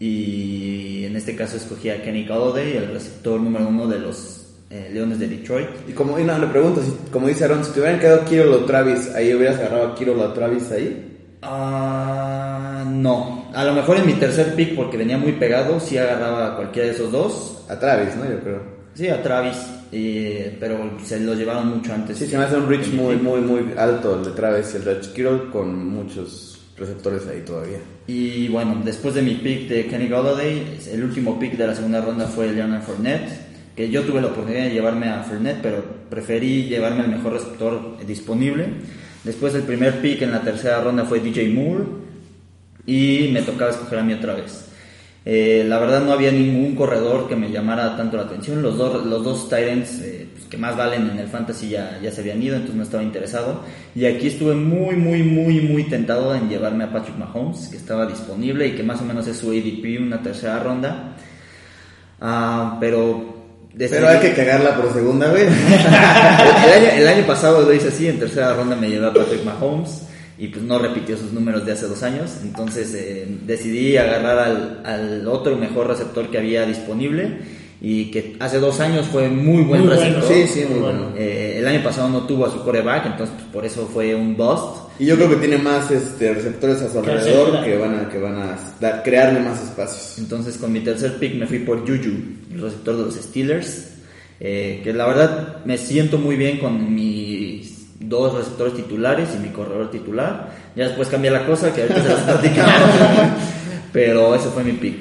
Y 0.00 1.04
en 1.04 1.16
este 1.16 1.34
caso 1.34 1.56
escogí 1.56 1.90
a 1.90 2.02
Kenny 2.02 2.24
Galladay, 2.24 2.76
el 2.76 2.92
receptor 2.92 3.40
número 3.40 3.66
uno 3.68 3.86
de 3.88 3.98
los 3.98 4.46
eh, 4.70 4.90
Leones 4.92 5.18
de 5.18 5.28
Detroit. 5.28 5.68
Y 5.88 5.92
como 5.92 6.18
y 6.18 6.24
no, 6.24 6.38
le 6.38 6.46
pregunto, 6.46 6.82
si, 6.82 6.92
como 7.10 7.26
dice 7.26 7.44
Aaron, 7.44 7.64
si 7.64 7.72
te 7.72 7.80
hubieran 7.80 7.98
quedado 7.98 8.24
Kiro 8.24 8.54
o 8.54 8.64
Travis, 8.64 9.14
ahí 9.14 9.34
hubieras 9.34 9.58
agarrado 9.58 9.88
a 9.88 9.94
Kiro 9.94 10.20
o 10.20 10.32
Travis 10.32 10.70
ahí. 10.70 11.36
Ah, 11.42 12.84
no. 12.86 13.50
A 13.54 13.64
lo 13.64 13.72
mejor 13.72 13.96
en 13.96 14.06
mi 14.06 14.14
tercer 14.14 14.54
pick, 14.54 14.76
porque 14.76 14.96
venía 14.96 15.18
muy 15.18 15.32
pegado, 15.32 15.80
sí 15.80 15.96
agarraba 15.96 16.52
a 16.52 16.56
cualquiera 16.56 16.88
de 16.88 16.94
esos 16.94 17.10
dos. 17.10 17.64
A 17.68 17.78
Travis, 17.78 18.14
¿no? 18.16 18.24
Yo 18.30 18.40
creo. 18.40 18.78
Sí, 18.94 19.08
a 19.08 19.22
Travis, 19.22 19.56
eh, 19.90 20.56
pero 20.60 20.98
se 21.04 21.20
los 21.20 21.36
llevaron 21.36 21.68
mucho 21.68 21.92
antes. 21.92 22.18
Sí, 22.18 22.26
se 22.26 22.36
me 22.36 22.44
hace 22.44 22.56
un 22.56 22.68
reach 22.68 22.88
muy, 22.92 23.16
muy, 23.16 23.40
muy 23.40 23.72
alto 23.76 24.16
el 24.16 24.24
de 24.24 24.30
Travis 24.32 24.74
y 24.74 24.76
el 24.76 24.84
de 24.84 25.00
Kiro 25.14 25.50
con 25.50 25.88
muchos 25.88 26.58
receptores 26.76 27.26
ahí 27.26 27.40
todavía. 27.40 27.78
Y 28.08 28.48
bueno, 28.48 28.80
después 28.82 29.14
de 29.14 29.20
mi 29.20 29.34
pick 29.34 29.68
de 29.68 29.86
Kenny 29.86 30.08
Galladay, 30.08 30.78
el 30.90 31.04
último 31.04 31.38
pick 31.38 31.58
de 31.58 31.66
la 31.66 31.74
segunda 31.74 32.00
ronda 32.00 32.26
fue 32.26 32.50
Leonard 32.50 32.80
Fournette, 32.82 33.28
que 33.76 33.90
yo 33.90 34.02
tuve 34.02 34.22
la 34.22 34.28
oportunidad 34.28 34.64
de 34.64 34.70
llevarme 34.70 35.10
a 35.10 35.22
Fournette, 35.24 35.60
pero 35.60 35.84
preferí 36.08 36.64
llevarme 36.64 37.02
al 37.02 37.08
mejor 37.08 37.34
receptor 37.34 37.98
disponible. 38.06 38.66
Después 39.24 39.54
el 39.54 39.64
primer 39.64 40.00
pick 40.00 40.22
en 40.22 40.30
la 40.30 40.40
tercera 40.40 40.80
ronda 40.80 41.04
fue 41.04 41.20
DJ 41.20 41.50
Moore 41.50 41.84
y 42.86 43.28
me 43.30 43.42
tocaba 43.42 43.72
escoger 43.72 43.98
a 43.98 44.02
mí 44.02 44.14
otra 44.14 44.36
vez. 44.36 44.67
Eh, 45.30 45.62
la 45.68 45.78
verdad 45.78 46.00
no 46.00 46.12
había 46.12 46.32
ningún 46.32 46.74
corredor 46.74 47.28
que 47.28 47.36
me 47.36 47.50
llamara 47.50 47.94
tanto 47.98 48.16
la 48.16 48.22
atención. 48.22 48.62
Los 48.62 48.78
dos, 48.78 49.04
los 49.04 49.22
dos 49.22 49.46
Tyrants 49.50 50.00
eh, 50.00 50.26
pues, 50.32 50.46
que 50.46 50.56
más 50.56 50.74
valen 50.74 51.10
en 51.10 51.18
el 51.18 51.28
fantasy 51.28 51.68
ya, 51.68 52.00
ya 52.02 52.10
se 52.10 52.22
habían 52.22 52.42
ido, 52.42 52.54
entonces 52.54 52.76
no 52.76 52.82
estaba 52.82 53.02
interesado. 53.02 53.60
Y 53.94 54.06
aquí 54.06 54.28
estuve 54.28 54.54
muy, 54.54 54.96
muy, 54.96 55.22
muy, 55.22 55.60
muy 55.60 55.84
tentado 55.84 56.34
en 56.34 56.48
llevarme 56.48 56.84
a 56.84 56.90
Patrick 56.90 57.18
Mahomes, 57.18 57.68
que 57.68 57.76
estaba 57.76 58.06
disponible 58.06 58.68
y 58.68 58.72
que 58.72 58.82
más 58.82 59.02
o 59.02 59.04
menos 59.04 59.26
es 59.26 59.36
su 59.36 59.50
ADP, 59.50 60.00
una 60.00 60.22
tercera 60.22 60.60
ronda. 60.60 61.14
Ah, 62.22 62.78
pero... 62.80 63.36
Pero 63.76 64.08
hay 64.08 64.20
que 64.20 64.32
cagarla 64.32 64.76
por 64.76 64.90
segunda 64.94 65.30
vez. 65.30 65.52
el, 66.66 66.72
año, 66.72 66.88
el 66.96 67.06
año 67.06 67.26
pasado 67.26 67.60
lo 67.60 67.72
hice 67.74 67.88
así, 67.88 68.08
en 68.08 68.18
tercera 68.18 68.54
ronda 68.54 68.74
me 68.76 68.88
llevé 68.88 69.06
a 69.06 69.12
Patrick 69.12 69.44
Mahomes 69.44 70.08
y 70.38 70.48
pues 70.48 70.62
no 70.64 70.78
repitió 70.78 71.16
sus 71.16 71.32
números 71.32 71.66
de 71.66 71.72
hace 71.72 71.86
dos 71.86 72.02
años, 72.02 72.30
entonces 72.42 72.94
eh, 72.94 73.26
decidí 73.44 73.96
agarrar 73.96 74.38
al, 74.38 74.82
al 74.84 75.26
otro 75.28 75.56
mejor 75.56 75.88
receptor 75.88 76.30
que 76.30 76.38
había 76.38 76.64
disponible 76.64 77.38
y 77.80 78.10
que 78.10 78.36
hace 78.40 78.58
dos 78.58 78.80
años 78.80 79.06
fue 79.06 79.28
muy 79.28 79.62
buen 79.62 79.80
Muy 79.82 79.88
bueno, 79.94 80.00
receptor. 80.00 80.32
Sí, 80.32 80.46
sí, 80.48 80.64
muy 80.68 80.80
bueno. 80.80 81.12
Eh, 81.16 81.56
el 81.58 81.66
año 81.66 81.82
pasado 81.82 82.08
no 82.08 82.22
tuvo 82.26 82.46
a 82.46 82.50
su 82.52 82.62
coreback, 82.64 83.06
entonces 83.06 83.34
pues, 83.36 83.48
por 83.52 83.64
eso 83.64 83.88
fue 83.92 84.14
un 84.14 84.36
bust. 84.36 84.88
Y 85.00 85.06
yo 85.06 85.14
creo 85.14 85.30
que 85.30 85.36
tiene 85.36 85.58
más 85.58 85.88
este, 85.92 86.34
receptores 86.34 86.82
a 86.82 86.88
su 86.92 87.02
Que 87.02 87.10
alrededor 87.12 87.62
que 87.64 87.76
van 87.76 87.94
a, 88.00 88.08
que 88.08 88.18
van 88.18 88.34
a 88.36 88.58
dar- 88.80 89.02
crearle 89.04 89.38
más 89.40 89.62
espacios. 89.62 90.18
Entonces 90.18 90.56
con 90.56 90.72
mi 90.72 90.80
tercer 90.80 91.18
pick 91.18 91.34
me 91.36 91.46
fui 91.46 91.60
por 91.60 91.80
Juju, 91.82 92.10
el 92.52 92.60
receptor 92.60 92.96
de 92.96 93.02
los 93.04 93.14
Steelers, 93.14 93.90
eh, 94.40 94.80
que 94.82 94.92
la 94.92 95.06
verdad 95.06 95.64
me 95.64 95.78
siento 95.78 96.18
muy 96.18 96.34
bien 96.34 96.58
con 96.58 96.92
mis 96.92 97.77
dos 98.00 98.34
receptores 98.34 98.74
titulares 98.74 99.28
y 99.34 99.38
mi 99.38 99.48
corredor 99.48 99.90
titular. 99.90 100.50
Ya 100.76 100.84
después 100.88 101.08
cambié 101.08 101.30
la 101.30 101.44
cosa, 101.46 101.72
que 101.72 101.82
ahorita 101.82 102.02
se 102.02 102.08
las 102.08 102.20
platicamos. 102.24 102.72
Pero 103.92 104.34
ese 104.34 104.48
fue 104.50 104.64
mi 104.64 104.72
pick. 104.72 104.96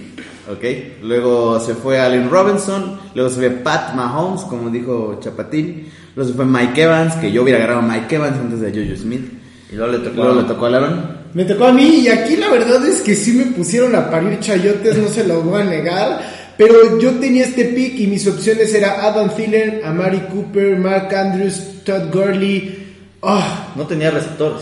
Ok, 0.49 0.63
luego 1.03 1.59
se 1.59 1.75
fue 1.75 1.99
Allen 1.99 2.29
Robinson, 2.29 2.97
luego 3.13 3.29
se 3.29 3.35
fue 3.35 3.49
Pat 3.49 3.93
Mahomes, 3.95 4.41
como 4.43 4.69
dijo 4.69 5.19
Chapatín, 5.21 5.87
luego 6.15 6.31
se 6.31 6.37
fue 6.37 6.45
Mike 6.45 6.83
Evans, 6.83 7.15
que 7.15 7.29
yo 7.33 7.43
hubiera 7.43 7.59
agarrado 7.59 7.81
a 7.81 7.93
Mike 7.93 8.15
Evans 8.15 8.37
antes 8.39 8.61
de 8.61 8.71
Juju 8.71 8.95
Smith, 8.95 9.29
Y 9.69 9.75
luego 9.75 9.91
le 9.91 9.97
tocó, 9.99 10.15
luego 10.23 10.39
a- 10.39 10.41
le 10.43 10.47
tocó 10.47 10.65
a 10.67 10.69
Aaron. 10.69 11.17
Me 11.33 11.43
tocó 11.43 11.65
a 11.65 11.73
mí 11.73 11.99
y 11.99 12.07
aquí 12.07 12.37
la 12.37 12.49
verdad 12.49 12.83
es 12.87 13.01
que 13.01 13.13
sí 13.13 13.33
me 13.33 13.45
pusieron 13.47 13.93
a 13.93 14.09
parir 14.09 14.39
chayotes, 14.39 14.97
no 14.97 15.09
se 15.09 15.27
lo 15.27 15.41
voy 15.41 15.61
a 15.61 15.65
negar. 15.65 16.21
Pero 16.57 16.97
yo 16.97 17.11
tenía 17.19 17.43
este 17.43 17.65
pick 17.65 17.99
y 17.99 18.07
mis 18.07 18.25
opciones 18.25 18.73
eran 18.73 19.01
Adam 19.01 19.29
Thielen, 19.35 19.81
Amari 19.83 20.21
Cooper, 20.31 20.79
Mark 20.79 21.13
Andrews, 21.13 21.83
Todd 21.83 22.09
Gurley. 22.11 22.86
Ah, 23.23 23.73
No 23.75 23.87
tenía 23.87 24.11
receptores. 24.11 24.61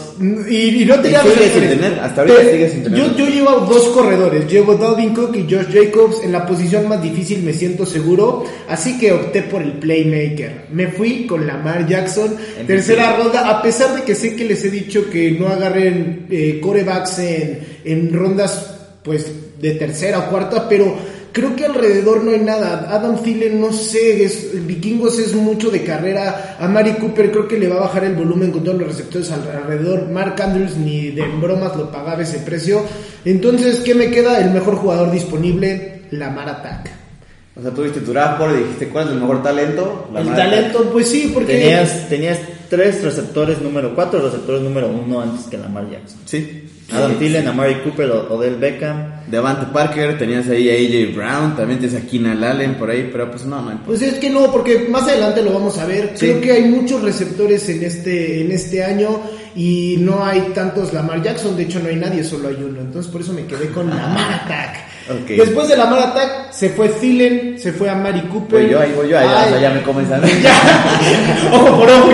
y, 0.50 0.82
y 0.82 0.86
no 0.86 1.00
tenía 1.02 1.22
receptores. 1.22 1.52
sin 1.54 1.62
tener, 1.82 2.00
hasta 2.00 2.22
ahorita 2.22 2.70
sin 2.72 2.84
tener. 2.84 3.00
Yo, 3.00 3.18
yo 3.18 3.28
llevo 3.28 3.52
dos 3.70 3.90
corredores, 3.90 4.50
llevo 4.50 4.76
Dalvin 4.76 5.14
Cook 5.14 5.36
y 5.36 5.42
Josh 5.44 5.68
Jacobs. 5.74 6.24
En 6.24 6.32
la 6.32 6.46
posición 6.46 6.88
más 6.88 7.02
difícil 7.02 7.44
me 7.44 7.52
siento 7.54 7.86
seguro, 7.86 8.46
así 8.70 8.98
que 8.98 9.12
opté 9.12 9.42
por 9.44 9.62
el 9.62 9.74
playmaker. 9.74 10.68
Me 10.72 10.88
fui 10.88 11.28
con 11.28 11.46
Lamar 11.46 11.86
Jackson, 11.86 12.34
tercera 12.66 13.18
ronda, 13.18 13.50
a 13.50 13.62
pesar 13.62 13.94
de 13.96 14.04
que 14.04 14.16
sé 14.16 14.36
que 14.38 14.46
les 14.46 14.64
he 14.64 14.70
dicho 14.72 15.10
que 15.10 15.32
no 15.32 15.48
agarren 15.48 16.26
eh, 16.30 16.60
corebacks 16.64 17.20
en, 17.20 17.60
en 17.84 18.14
rondas 18.14 18.72
pues 19.04 19.32
de 19.62 19.72
tercera 19.72 20.20
o 20.20 20.30
cuarta, 20.30 20.68
pero 20.68 20.96
creo 21.36 21.54
que 21.54 21.66
alrededor 21.66 22.24
no 22.24 22.32
hay 22.32 22.40
nada. 22.40 22.88
Adam 22.90 23.22
Thielen, 23.22 23.60
no 23.60 23.74
sé, 23.74 24.24
es, 24.24 24.66
Vikingos 24.66 25.20
es 25.20 25.34
mucho 25.36 25.70
de 25.70 25.84
carrera. 25.84 26.56
A 26.58 26.68
Mari 26.70 26.94
Cooper 26.94 27.30
creo 27.30 27.46
que 27.48 27.60
le 27.60 27.68
va 27.68 27.76
a 27.76 27.80
bajar 27.82 28.06
el 28.06 28.16
volumen 28.16 28.52
con 28.54 28.64
todos 28.64 28.80
los 28.80 28.88
receptores 28.88 29.30
al- 29.32 29.52
alrededor. 29.64 30.10
Mark 30.10 30.42
Andrews 30.42 30.78
ni 30.78 31.12
de 31.12 31.24
bromas 31.42 31.76
lo 31.76 31.92
pagaba 31.92 32.22
ese 32.24 32.40
precio. 32.40 32.84
Entonces, 33.26 33.82
¿qué 33.82 33.94
me 33.94 34.10
queda? 34.10 34.40
El 34.40 34.52
mejor 34.52 34.78
jugador 34.78 35.12
disponible, 35.12 36.04
Lamar 36.12 36.48
Attack. 36.48 36.90
O 37.58 37.62
sea, 37.62 37.72
tuviste 37.72 38.00
tu 38.00 38.14
draft 38.14 38.40
board 38.40 38.56
y 38.56 38.64
dijiste 38.64 38.88
cuál 38.88 39.08
es 39.08 39.14
el 39.14 39.20
mejor 39.20 39.44
talento. 39.44 40.10
La 40.14 40.22
el 40.22 40.28
talento, 40.34 40.90
pues 40.92 41.10
sí, 41.10 41.32
porque... 41.34 41.54
Tenías, 41.58 42.08
tenías 42.10 42.40
tres 42.70 43.04
receptores 43.04 43.62
número 43.62 43.94
cuatro 43.96 44.20
receptores 44.22 44.62
número 44.62 44.88
uno 44.90 45.22
antes 45.22 45.46
que 45.48 45.58
Lamar 45.58 45.90
Jackson. 45.90 46.20
Sí. 46.26 46.62
Adam 46.92 47.18
Thielen, 47.18 47.48
Amari 47.48 47.82
Cooper, 47.82 48.12
O- 48.12 48.36
Odell 48.36 48.58
Beckham. 48.58 49.22
Devante 49.28 49.66
Parker, 49.74 50.20
tenías 50.20 50.48
ahí 50.50 50.70
a 50.70 50.74
AJ 50.74 51.16
Brown, 51.16 51.56
también 51.56 51.80
tienes 51.80 52.00
a 52.00 52.06
Keenan 52.06 52.44
Allen 52.44 52.76
por 52.76 52.92
ahí, 52.92 53.10
pero 53.12 53.32
pues 53.32 53.44
no. 53.44 53.82
Pues 53.84 54.04
es 54.04 54.14
que 54.16 54.30
no, 54.30 54.52
porque 54.52 54.88
más 54.88 55.02
adelante 55.08 55.42
lo 55.42 55.52
vamos 55.54 55.80
a 55.80 55.86
ver. 55.88 56.12
Sí. 56.14 56.28
Creo 56.28 56.42
que 56.42 56.52
hay 56.52 56.64
muchos 56.66 57.02
receptores 57.02 57.68
en 57.70 57.84
este, 57.84 58.42
en 58.42 58.52
este 58.52 58.84
año 58.84 59.20
y 59.56 59.96
no 60.00 60.24
hay 60.24 60.42
tantos 60.54 60.94
Lamar 60.94 61.24
Jackson. 61.24 61.58
De 61.58 61.64
hecho, 61.64 61.80
no 61.80 61.90
hay 61.90 61.96
nadie, 61.96 62.24
solo 62.24 62.50
hay 62.50 62.58
uno. 62.64 62.82
Entonces, 62.82 63.12
por 63.12 63.22
eso 63.22 63.34
me 63.34 63.46
quedé 63.48 63.70
con 63.70 63.90
Lamar 63.90 64.42
Attack. 64.44 64.76
Después 65.28 65.68
de 65.68 65.78
Lamar 65.78 66.00
Attack, 66.00 66.52
se 66.52 66.70
fue 66.70 66.90
Thielen, 66.90 67.60
se 67.60 67.74
fue 67.74 67.90
a 67.90 67.96
Mari 67.96 68.22
Cooper. 68.22 68.62
Voy 68.62 68.72
yo, 68.72 68.80
ahí 68.80 68.94
voy 68.96 69.10
yo, 69.10 69.18
sea, 69.20 69.60
ya 69.62 69.70
me 69.70 69.82
mí. 69.82 70.32
Ojo 71.52 71.78
por 71.78 71.90
ojo. 71.90 72.10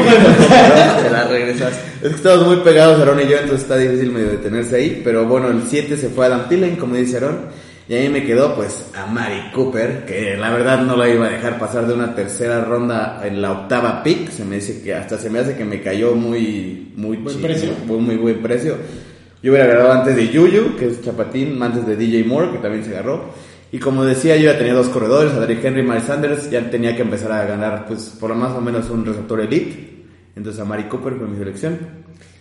Te 1.01 1.09
la 1.09 1.23
regresas. 1.25 1.73
Es 2.01 2.09
que 2.09 2.15
estamos 2.15 2.47
muy 2.47 2.57
pegados, 2.57 2.99
Aaron 2.99 3.21
y 3.21 3.29
yo, 3.29 3.37
entonces 3.37 3.61
está 3.61 3.77
difícil 3.77 4.11
medio 4.11 4.31
detenerse 4.31 4.75
ahí. 4.75 5.01
Pero 5.03 5.25
bueno, 5.25 5.47
el 5.47 5.63
7 5.69 5.95
se 5.95 6.09
fue 6.09 6.25
a 6.25 6.27
Adam 6.27 6.49
Thielen, 6.49 6.75
como 6.75 6.95
dice 6.95 7.17
Aaron. 7.17 7.49
Y 7.87 7.93
ahí 7.93 8.09
me 8.09 8.23
quedó, 8.25 8.55
pues, 8.55 8.85
a 8.93 9.05
Mari 9.05 9.51
Cooper, 9.53 10.05
que 10.05 10.35
la 10.37 10.49
verdad 10.51 10.81
no 10.81 10.95
la 10.95 11.09
iba 11.09 11.27
a 11.27 11.29
dejar 11.29 11.59
pasar 11.59 11.87
de 11.87 11.93
una 11.93 12.13
tercera 12.13 12.61
ronda 12.61 13.21
en 13.23 13.41
la 13.41 13.51
octava 13.51 14.03
pick. 14.03 14.29
Se 14.29 14.45
me 14.45 14.55
dice 14.55 14.81
que 14.81 14.93
hasta 14.93 15.17
se 15.17 15.29
me 15.29 15.39
hace 15.39 15.55
que 15.55 15.65
me 15.65 15.81
cayó 15.81 16.13
muy, 16.13 16.91
muy 16.95 17.17
Buen 17.17 17.35
chido, 17.35 17.47
precio. 17.47 17.69
Muy, 17.85 17.97
muy 17.97 18.15
buen 18.17 18.41
precio. 18.41 18.77
Yo 19.43 19.51
hubiera 19.51 19.65
agarrado 19.65 19.91
antes 19.93 20.15
de 20.15 20.29
Yuyu, 20.29 20.75
que 20.77 20.87
es 20.87 21.01
Chapatín, 21.01 21.61
antes 21.61 21.85
de 21.87 21.95
DJ 21.95 22.23
Moore, 22.25 22.51
que 22.51 22.57
también 22.59 22.83
se 22.83 22.91
agarró. 22.91 23.25
Y 23.71 23.79
como 23.79 24.03
decía, 24.03 24.35
yo 24.37 24.51
ya 24.51 24.57
tenía 24.57 24.73
dos 24.73 24.89
corredores, 24.89 25.33
a 25.33 25.39
Derrick 25.39 25.63
Henry 25.63 25.81
y 25.81 25.83
Miles 25.83 26.03
Sanders, 26.03 26.49
ya 26.51 26.69
tenía 26.69 26.95
que 26.95 27.01
empezar 27.03 27.31
a 27.31 27.45
ganar, 27.45 27.85
pues, 27.87 28.13
por 28.19 28.29
lo 28.29 28.35
más 28.35 28.51
o 28.51 28.61
menos 28.61 28.89
un 28.89 29.05
receptor 29.05 29.39
elite. 29.39 30.03
Entonces 30.35 30.61
a 30.61 30.65
Mari 30.65 30.83
Cooper 30.83 31.13
fue 31.15 31.27
mi 31.27 31.37
selección. 31.37 31.79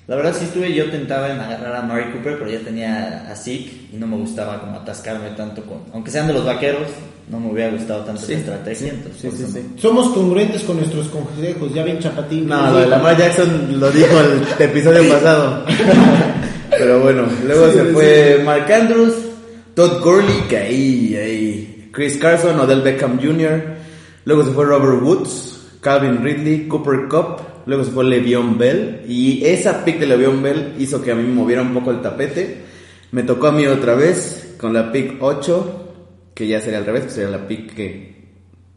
La 0.08 0.16
verdad 0.16 0.34
sí 0.36 0.44
estuve 0.44 0.74
yo 0.74 0.90
tentaba 0.90 1.30
en 1.30 1.38
agarrar 1.38 1.76
a 1.76 1.82
Mari 1.82 2.10
Cooper, 2.12 2.36
pero 2.38 2.50
ya 2.50 2.58
tenía 2.60 3.30
a 3.30 3.34
Zeke 3.36 3.70
y 3.92 3.96
no 3.96 4.08
me 4.08 4.16
gustaba 4.16 4.60
como 4.60 4.76
atascarme 4.80 5.30
tanto 5.36 5.62
con... 5.62 5.78
Aunque 5.94 6.10
sean 6.10 6.26
de 6.26 6.32
los 6.32 6.44
vaqueros, 6.44 6.88
no 7.30 7.38
me 7.38 7.52
hubiera 7.52 7.70
gustado 7.70 8.04
tanto 8.04 8.20
Sí, 8.22 8.32
esa 8.32 8.40
estrategia. 8.40 8.88
entonces, 8.88 9.20
Sí, 9.20 9.28
eso 9.28 9.52
sí. 9.52 9.60
Somos 9.76 10.08
congruentes 10.08 10.62
con 10.64 10.78
nuestros 10.78 11.06
consejos. 11.08 11.72
Ya 11.72 11.84
ven, 11.84 12.00
Chapatín. 12.00 12.48
No, 12.48 12.72
lo 12.72 12.78
de 12.78 12.86
Lamar 12.88 13.16
Jackson 13.16 13.78
lo 13.78 13.88
dijo 13.92 14.18
el 14.20 14.64
episodio 14.64 15.08
pasado. 15.08 15.64
Pero 16.80 17.00
bueno, 17.00 17.22
luego 17.46 17.66
Sí, 17.66 17.72
se 17.78 17.86
sí. 17.86 17.92
fue 17.92 18.42
Mark 18.44 18.72
Andrews, 18.72 19.14
Todd 19.74 20.02
Gurley, 20.02 20.40
que 20.48 20.56
ahí, 20.56 21.16
ahí, 21.16 21.88
Chris 21.92 22.16
Carson, 22.16 22.58
Odell 22.58 22.82
Beckham 22.82 23.20
Jr., 23.20 23.62
luego 24.24 24.44
se 24.44 24.50
fue 24.50 24.64
Robert 24.64 25.02
Woods, 25.02 25.78
Calvin 25.80 26.22
Ridley, 26.22 26.68
Cooper 26.68 27.08
Cup, 27.08 27.40
luego 27.66 27.84
se 27.84 27.90
fue 27.90 28.04
Le'Veon 28.04 28.58
Bell, 28.58 29.02
y 29.08 29.44
esa 29.44 29.84
pick 29.84 29.98
de 29.98 30.06
Le'Veon 30.06 30.42
Bell 30.42 30.74
hizo 30.78 31.02
que 31.02 31.12
a 31.12 31.14
mí 31.14 31.22
me 31.22 31.34
moviera 31.34 31.62
un 31.62 31.72
poco 31.74 31.90
el 31.90 32.00
tapete. 32.00 32.62
Me 33.12 33.22
tocó 33.24 33.48
a 33.48 33.52
mí 33.52 33.66
otra 33.66 33.94
vez 33.94 34.54
con 34.58 34.72
la 34.72 34.92
pick 34.92 35.16
8, 35.20 35.86
que 36.34 36.46
ya 36.46 36.60
sería 36.60 36.78
al 36.78 36.86
revés, 36.86 37.04
que 37.04 37.10
sería 37.10 37.30
la 37.30 37.46
pick 37.46 37.72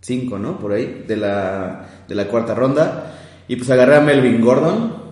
5, 0.02 0.40
¿no? 0.40 0.60
Por 0.60 0.74
ahí, 0.74 1.04
de 1.08 1.16
la, 1.18 1.88
de 2.08 2.16
la 2.16 2.26
cuarta 2.28 2.56
ronda. 2.56 3.16
Y 3.48 3.56
pues 3.58 3.70
agarré 3.70 3.96
a 3.98 4.02
Melvin 4.02 4.42
Gordon. 4.42 5.03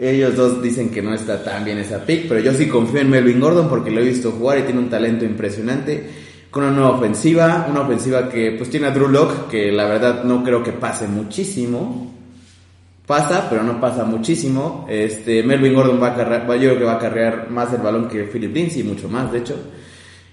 Ellos 0.00 0.34
dos 0.34 0.62
dicen 0.62 0.88
que 0.88 1.02
no 1.02 1.12
está 1.12 1.44
tan 1.44 1.62
bien 1.62 1.76
esa 1.76 2.06
pick, 2.06 2.26
pero 2.26 2.40
yo 2.40 2.54
sí 2.54 2.68
confío 2.68 3.00
en 3.00 3.10
Melvin 3.10 3.38
Gordon 3.38 3.68
porque 3.68 3.90
lo 3.90 4.00
he 4.00 4.04
visto 4.04 4.32
jugar 4.32 4.58
y 4.58 4.62
tiene 4.62 4.80
un 4.80 4.88
talento 4.88 5.26
impresionante. 5.26 6.02
Con 6.50 6.64
una 6.64 6.72
nueva 6.72 6.92
ofensiva, 6.92 7.66
una 7.70 7.82
ofensiva 7.82 8.26
que 8.30 8.52
pues 8.52 8.70
tiene 8.70 8.86
a 8.86 8.92
Drew 8.92 9.08
Lock, 9.08 9.50
que 9.50 9.70
la 9.70 9.84
verdad 9.84 10.24
no 10.24 10.42
creo 10.42 10.62
que 10.62 10.72
pase 10.72 11.06
muchísimo. 11.06 12.14
Pasa, 13.06 13.46
pero 13.50 13.62
no 13.62 13.78
pasa 13.78 14.04
muchísimo. 14.04 14.86
Este, 14.88 15.42
Melvin 15.42 15.74
Gordon 15.74 16.02
va 16.02 16.12
a 16.12 16.16
cargar, 16.16 16.46
yo 16.54 16.70
creo 16.70 16.78
que 16.78 16.84
va 16.84 16.94
a 16.94 16.98
cargar 16.98 17.50
más 17.50 17.70
el 17.74 17.82
balón 17.82 18.08
que 18.08 18.24
Philip 18.24 18.54
Lindsay, 18.54 18.82
mucho 18.82 19.06
más 19.06 19.30
de 19.30 19.38
hecho. 19.38 19.56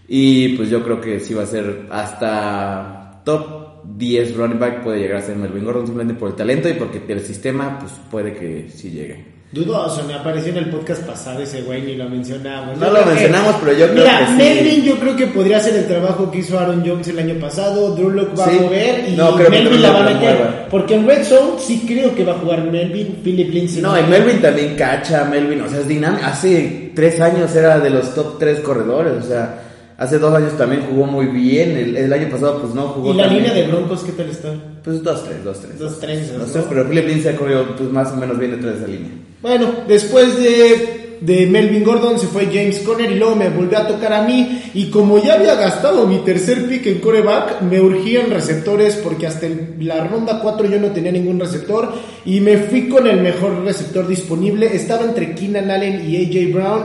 Y 0.07 0.55
pues 0.55 0.69
yo 0.69 0.81
creo 0.81 1.01
que 1.01 1.19
sí 1.19 1.33
va 1.33 1.43
a 1.43 1.45
ser 1.45 1.87
hasta 1.91 3.21
top 3.25 3.67
10 3.97 4.37
running 4.37 4.59
back 4.59 4.81
puede 4.81 4.99
llegar 4.99 5.17
a 5.17 5.21
ser 5.21 5.35
Melvin 5.35 5.65
Gordon 5.65 5.87
simplemente 5.87 6.17
por 6.17 6.29
el 6.29 6.35
talento 6.35 6.69
y 6.69 6.73
porque 6.73 7.01
el 7.09 7.19
sistema 7.19 7.77
pues 7.79 7.91
puede 8.09 8.33
que 8.33 8.69
sí 8.69 8.91
llegue. 8.91 9.36
Dudoso, 9.49 10.03
me 10.03 10.13
apareció 10.13 10.51
en 10.51 10.57
el 10.57 10.69
podcast 10.69 11.03
pasado 11.03 11.39
ese 11.41 11.61
güey, 11.61 11.81
ni 11.81 11.95
lo 11.95 12.09
mencionamos. 12.09 12.77
No 12.77 12.87
Yo 12.87 12.91
lo 12.91 12.99
que- 12.99 13.05
mencionamos, 13.11 13.55
pero 13.61 13.71
yo 13.77 13.85
creo 13.91 14.03
Mira, 14.03 14.19
que 14.19 14.25
sí. 14.25 14.31
Melvin 14.33 14.83
yo 14.83 14.95
creo 14.99 15.15
que 15.15 15.27
podría 15.27 15.57
hacer 15.57 15.73
el 15.77 15.87
trabajo 15.87 16.29
que 16.29 16.39
hizo 16.39 16.59
Aaron 16.59 16.83
Jones 16.85 17.07
el 17.07 17.17
año 17.19 17.35
pasado, 17.39 17.95
Drew 17.95 18.09
Lock 18.09 18.37
va 18.37 18.43
Sí. 18.43 18.57
a 18.57 18.61
mover 18.61 19.05
y 19.07 19.15
No, 19.15 19.35
creo 19.35 19.49
Melvin 19.49 19.81
la 19.81 19.91
va 19.91 19.99
a 20.01 20.13
meter. 20.13 20.37
Porque 20.69 20.95
en 20.95 21.07
Red 21.07 21.23
Zone 21.23 21.51
sí 21.59 21.85
creo 21.87 22.13
que 22.13 22.25
va 22.25 22.33
a 22.33 22.39
jugar 22.39 22.61
Melvin, 22.65 23.19
Philip 23.23 23.49
Lindsay. 23.53 23.81
No, 23.81 23.97
y 23.97 24.03
Melvin 24.03 24.41
también 24.41 24.75
cacha, 24.75 25.23
Melvin, 25.23 25.61
o 25.61 25.69
sea, 25.69 25.79
es 25.79 25.87
dinámico. 25.87 26.25
Hace 26.25 26.91
tres 26.93 27.21
años 27.21 27.55
era 27.55 27.79
de 27.79 27.89
los 27.89 28.13
top 28.13 28.37
tres 28.37 28.59
corredores, 28.59 29.13
o 29.23 29.27
sea, 29.27 29.63
hace 29.97 30.19
dos 30.19 30.33
años 30.33 30.57
también 30.57 30.83
jugó 30.89 31.05
muy 31.05 31.25
bien. 31.27 31.71
El, 31.77 31.97
el 31.97 32.13
año 32.13 32.29
pasado 32.29 32.61
pues 32.61 32.73
no 32.73 32.83
jugó 32.89 33.13
¿Y 33.13 33.17
la 33.17 33.27
línea 33.27 33.53
de. 33.53 33.63
Broncos 33.67 34.03
qué 34.03 34.11
tal 34.13 34.29
está? 34.29 34.53
Pues 34.83 35.03
dos, 35.03 35.23
tres, 35.23 35.43
dos, 35.43 35.59
tres. 35.61 35.79
Dos, 35.79 35.99
tres, 35.99 36.31
Dos, 36.37 36.47
¿no? 36.47 36.53
tres, 36.53 36.65
pero 36.69 36.87
Philip 36.87 37.07
Lindsay 37.07 37.33
ha 37.33 37.37
corrido 37.37 37.75
pues 37.75 37.89
más 37.89 38.11
o 38.11 38.15
menos 38.15 38.37
bien 38.39 38.51
detrás 38.51 38.73
de 38.75 38.79
esa 38.79 38.87
línea. 38.87 39.11
Bueno, 39.41 39.69
después 39.87 40.37
de 40.37 41.03
de 41.19 41.47
Melvin 41.47 41.83
Gordon, 41.83 42.19
se 42.19 42.27
fue 42.27 42.45
James 42.45 42.77
Conner 42.85 43.09
y 43.11 43.15
luego 43.15 43.35
me 43.35 43.49
volvió 43.49 43.79
a 43.79 43.87
tocar 43.87 44.13
a 44.13 44.21
mí. 44.21 44.61
Y 44.75 44.91
como 44.91 45.17
ya 45.17 45.33
había 45.33 45.55
gastado 45.55 46.05
mi 46.05 46.19
tercer 46.19 46.67
pick 46.69 46.85
en 46.85 46.99
coreback, 46.99 47.61
me 47.63 47.81
urgían 47.81 48.29
receptores 48.29 48.97
porque 48.97 49.25
hasta 49.25 49.47
el- 49.47 49.77
la 49.79 50.03
ronda 50.03 50.39
4 50.39 50.67
yo 50.69 50.79
no 50.79 50.89
tenía 50.89 51.11
ningún 51.11 51.39
receptor. 51.39 51.91
Y 52.23 52.39
me 52.39 52.57
fui 52.57 52.87
con 52.87 53.07
el 53.07 53.19
mejor 53.21 53.63
receptor 53.63 54.07
disponible. 54.07 54.67
Estaba 54.75 55.05
entre 55.05 55.33
Keenan 55.33 55.71
Allen 55.71 56.07
y 56.07 56.17
AJ 56.17 56.53
Brown. 56.53 56.83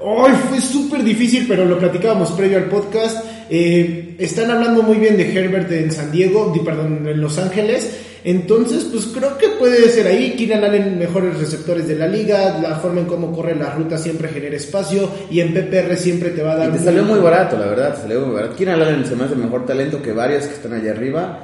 Ay, 0.00 0.32
fue 0.48 0.60
súper 0.60 1.02
difícil, 1.02 1.46
pero 1.48 1.64
lo 1.64 1.78
platicábamos 1.78 2.30
previo 2.32 2.58
al 2.58 2.64
podcast. 2.64 3.24
Eh, 3.48 4.16
están 4.18 4.50
hablando 4.50 4.82
muy 4.82 4.96
bien 4.98 5.16
de 5.16 5.32
Herbert 5.36 5.70
en 5.72 5.90
San 5.92 6.10
Diego, 6.12 6.50
di- 6.54 6.60
perdón, 6.60 7.06
en 7.06 7.20
Los 7.20 7.38
Ángeles. 7.38 8.00
Entonces, 8.24 8.88
pues 8.90 9.06
creo 9.06 9.38
que 9.38 9.50
puede 9.50 9.88
ser 9.88 10.08
ahí. 10.08 10.34
Keenan 10.36 10.64
Allen, 10.64 10.98
mejores 10.98 11.38
receptores 11.38 11.86
de 11.86 11.94
la 11.94 12.08
liga. 12.08 12.58
La 12.60 12.74
forma 12.76 13.00
en 13.00 13.06
cómo 13.06 13.30
corre 13.32 13.54
la 13.54 13.70
ruta 13.70 13.96
siempre 13.98 14.28
genera 14.28 14.56
espacio. 14.56 15.08
Y 15.30 15.38
en 15.40 15.54
PPR 15.54 15.96
siempre 15.96 16.30
te 16.30 16.42
va 16.42 16.52
a 16.52 16.56
dar. 16.56 16.68
Y 16.70 16.72
te 16.78 16.84
salió 16.84 17.04
muy 17.04 17.20
barato, 17.20 17.56
la 17.56 17.66
verdad, 17.66 17.94
te 17.94 18.02
salió 18.02 18.20
muy 18.26 18.34
barato. 18.34 18.56
Keenan 18.56 18.82
Allen 18.82 19.06
se 19.06 19.14
me 19.14 19.24
hace 19.24 19.36
mejor 19.36 19.64
talento 19.64 20.02
que 20.02 20.12
varios 20.12 20.44
que 20.46 20.54
están 20.54 20.72
allá 20.72 20.90
arriba. 20.90 21.40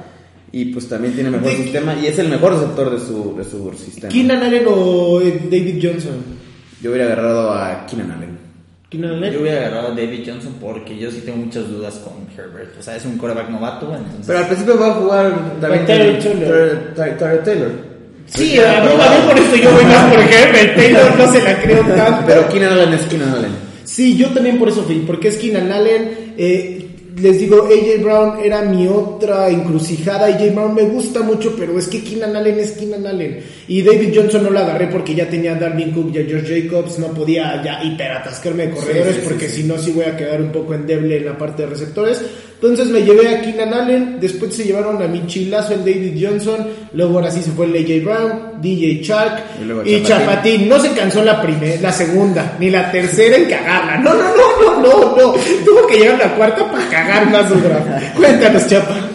Y 0.51 0.65
pues 0.65 0.87
también 0.89 1.13
tiene 1.15 1.29
mejor 1.31 1.49
De- 1.49 1.55
sistema 1.57 1.95
y 1.95 2.07
es 2.07 2.19
el 2.19 2.27
mejor 2.27 2.53
receptor 2.53 2.91
de 2.91 2.99
su, 2.99 3.33
de 3.37 3.43
su 3.45 3.73
sistema. 3.73 4.09
Keenan 4.11 4.43
Allen 4.43 4.65
o 4.67 5.21
eh, 5.21 5.39
David 5.45 5.79
Johnson. 5.81 6.17
Yo 6.81 6.91
hubiera 6.91 7.05
agarrado 7.05 7.49
a 7.53 7.85
Keenan 7.87 8.11
Allen. 8.11 8.32
Yo 9.33 9.41
hubiera 9.41 9.59
agarrado 9.67 9.87
a 9.87 9.95
David 9.95 10.23
Johnson 10.25 10.55
porque 10.61 10.97
yo 10.97 11.09
sí 11.11 11.21
tengo 11.25 11.39
muchas 11.39 11.67
dudas 11.67 11.95
con 11.95 12.13
Herbert. 12.37 12.77
O 12.79 12.83
sea, 12.83 12.95
es 12.95 13.05
un 13.05 13.17
coreback 13.17 13.49
novato, 13.49 13.87
entonces... 13.95 14.25
Pero 14.27 14.39
al 14.39 14.47
principio 14.47 14.79
va 14.79 14.87
a 14.87 14.93
jugar 14.93 15.33
también 15.59 15.85
Taylor. 15.85 16.19
Taylor. 17.43 17.71
Sí, 18.27 18.59
a 18.59 18.81
mí 18.83 18.89
también 18.97 19.23
por 19.27 19.37
eso 19.37 19.55
yo 19.55 19.71
voy 19.71 19.85
más 19.85 20.13
por 20.13 20.19
Herbert. 20.19 20.75
Taylor 20.75 21.17
no 21.17 21.31
se 21.31 21.41
la 21.41 21.61
creo 21.61 21.81
tanto. 21.95 22.23
Pero 22.27 22.49
Keenan 22.49 22.73
Allen 22.73 22.93
es 22.93 23.01
Keenan 23.03 23.29
Allen. 23.33 23.51
Sí, 23.83 24.15
yo 24.15 24.29
también 24.29 24.57
por 24.57 24.69
eso 24.69 24.83
fui, 24.83 24.99
porque 25.05 25.27
es 25.27 25.37
Keenan 25.37 25.71
Allen. 25.71 26.33
eh, 26.37 26.82
les 27.15 27.39
digo, 27.39 27.67
AJ 27.67 28.01
Brown 28.01 28.39
era 28.43 28.61
mi 28.63 28.87
otra 28.87 29.49
encrucijada. 29.49 30.27
AJ 30.27 30.53
Brown 30.53 30.73
me 30.73 30.83
gusta 30.83 31.21
mucho, 31.21 31.55
pero 31.57 31.77
es 31.77 31.87
que 31.87 32.03
Keenan 32.03 32.35
Allen 32.35 32.59
es 32.59 32.71
Keenan 32.71 33.05
Allen. 33.05 33.39
Y 33.67 33.81
David 33.81 34.13
Johnson 34.15 34.43
no 34.43 34.49
lo 34.49 34.59
agarré 34.59 34.87
porque 34.87 35.13
ya 35.13 35.29
tenía 35.29 35.53
a 35.53 35.59
Darwin 35.59 35.91
Cook 35.91 36.11
y 36.13 36.19
a 36.19 36.25
George 36.25 36.63
Jacobs. 36.63 36.99
No 36.99 37.07
podía 37.13 37.61
ya 37.63 37.83
hiperatascarme 37.83 38.67
de 38.67 38.73
corredores 38.73 39.15
Sí, 39.15 39.21
sí, 39.21 39.27
porque 39.27 39.49
sí, 39.49 39.61
si 39.61 39.67
no, 39.67 39.77
sí 39.77 39.91
voy 39.91 40.05
a 40.05 40.17
quedar 40.17 40.41
un 40.41 40.51
poco 40.51 40.73
endeble 40.73 41.17
en 41.17 41.25
la 41.25 41.37
parte 41.37 41.63
de 41.63 41.69
receptores. 41.69 42.21
Entonces 42.63 42.87
me 42.87 43.01
llevé 43.03 43.27
a 43.27 43.41
Keenan 43.41 43.73
Allen. 43.73 44.17
Después 44.21 44.55
se 44.55 44.63
llevaron 44.63 45.01
a 45.01 45.07
mi 45.07 45.27
chilazo 45.27 45.73
el 45.73 45.79
David 45.79 46.15
Johnson. 46.17 46.65
Luego 46.93 47.15
ahora 47.15 47.29
sí 47.29 47.41
se 47.41 47.51
fue 47.51 47.65
el 47.65 47.75
AJ 47.75 48.05
Brown, 48.05 48.61
DJ 48.61 49.01
Chark 49.01 49.43
Y 49.85 49.95
y 49.95 50.03
Chapatín. 50.03 50.69
No 50.69 50.79
se 50.79 50.93
cansó 50.93 51.21
la 51.25 51.41
primera, 51.41 51.81
la 51.81 51.91
segunda, 51.91 52.55
ni 52.61 52.69
la 52.69 52.89
tercera 52.89 53.35
en 53.35 53.49
cagarla. 53.49 53.97
No, 53.97 54.13
no, 54.13 54.23
no, 54.23 54.61
no, 54.61 54.81
no, 54.81 55.17
no. 55.17 55.33
Tuvo 55.65 55.87
que 55.87 55.97
llegar 55.97 56.21
a 56.21 56.27
la 56.29 56.35
cuarta 56.35 56.71
para 56.71 56.89
cagar 56.89 57.29
más 57.29 57.49
su 57.49 57.55
draft. 57.55 58.15
Cuéntanos, 58.15 58.65
Chapa. 58.67 59.09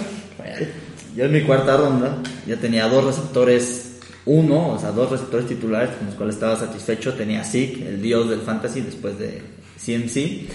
Yo 1.17 1.25
en 1.25 1.33
mi 1.33 1.41
cuarta 1.41 1.75
ronda 1.79 2.19
ya 2.47 2.57
tenía 2.57 2.87
dos 2.87 3.03
receptores, 3.03 3.99
uno, 4.27 4.75
o 4.75 4.79
sea, 4.79 4.91
dos 4.91 5.11
receptores 5.11 5.47
titulares 5.47 5.89
con 5.97 6.07
los 6.07 6.17
cuales 6.17 6.35
estaba 6.35 6.55
satisfecho. 6.55 7.15
Tenía 7.15 7.43
Zeke, 7.45 7.89
el 7.89 8.03
dios 8.03 8.29
del 8.29 8.43
fantasy 8.43 8.83
después 8.83 9.19
de 9.19 9.41
CMC. 9.83 10.49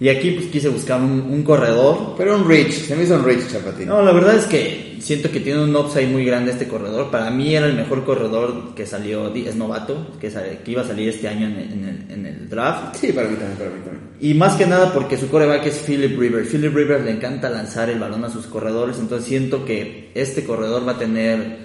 Y 0.00 0.08
aquí 0.08 0.30
pues 0.30 0.46
quise 0.46 0.70
buscar 0.70 0.98
un, 1.00 1.20
un 1.30 1.42
corredor. 1.42 2.14
Pero 2.16 2.34
un 2.36 2.48
Rich, 2.48 2.86
se 2.86 2.96
me 2.96 3.02
hizo 3.04 3.16
un 3.16 3.24
Rich 3.24 3.52
Chapatín. 3.52 3.86
No, 3.86 4.00
la 4.02 4.12
verdad 4.12 4.34
es 4.34 4.46
que 4.46 4.96
siento 4.98 5.30
que 5.30 5.40
tiene 5.40 5.62
un 5.62 5.76
upside 5.76 6.08
muy 6.08 6.24
grande 6.24 6.52
este 6.52 6.66
corredor. 6.66 7.10
Para 7.10 7.30
mí 7.30 7.54
era 7.54 7.66
el 7.66 7.74
mejor 7.76 8.04
corredor 8.04 8.74
que 8.74 8.86
salió, 8.86 9.32
es 9.34 9.56
novato, 9.56 10.16
que, 10.18 10.32
iba 10.66 10.80
a 10.82 10.86
salir 10.86 11.10
este 11.10 11.28
año 11.28 11.46
en 11.48 11.52
el, 11.56 11.72
en 11.72 11.84
el- 11.84 12.10
en 12.12 12.26
el 12.26 12.48
draft. 12.48 12.96
Sí, 12.96 13.12
para 13.12 13.28
mí 13.28 13.36
también, 13.36 13.58
para 13.58 13.70
mí 13.70 13.76
también. 13.84 14.04
Y 14.20 14.32
más 14.34 14.54
que 14.54 14.66
nada 14.66 14.90
porque 14.94 15.18
su 15.18 15.28
coreback 15.28 15.66
es 15.66 15.78
Philip 15.86 16.18
Rivers. 16.18 16.48
Philip 16.48 16.74
Rivers 16.74 17.04
le 17.04 17.10
encanta 17.10 17.50
lanzar 17.50 17.90
el 17.90 17.98
balón 17.98 18.24
a 18.24 18.30
sus 18.30 18.46
corredores, 18.46 18.98
entonces 18.98 19.28
siento 19.28 19.66
que 19.66 20.10
este 20.14 20.44
corredor 20.44 20.86
va 20.88 20.92
a 20.92 20.98
tener, 20.98 21.58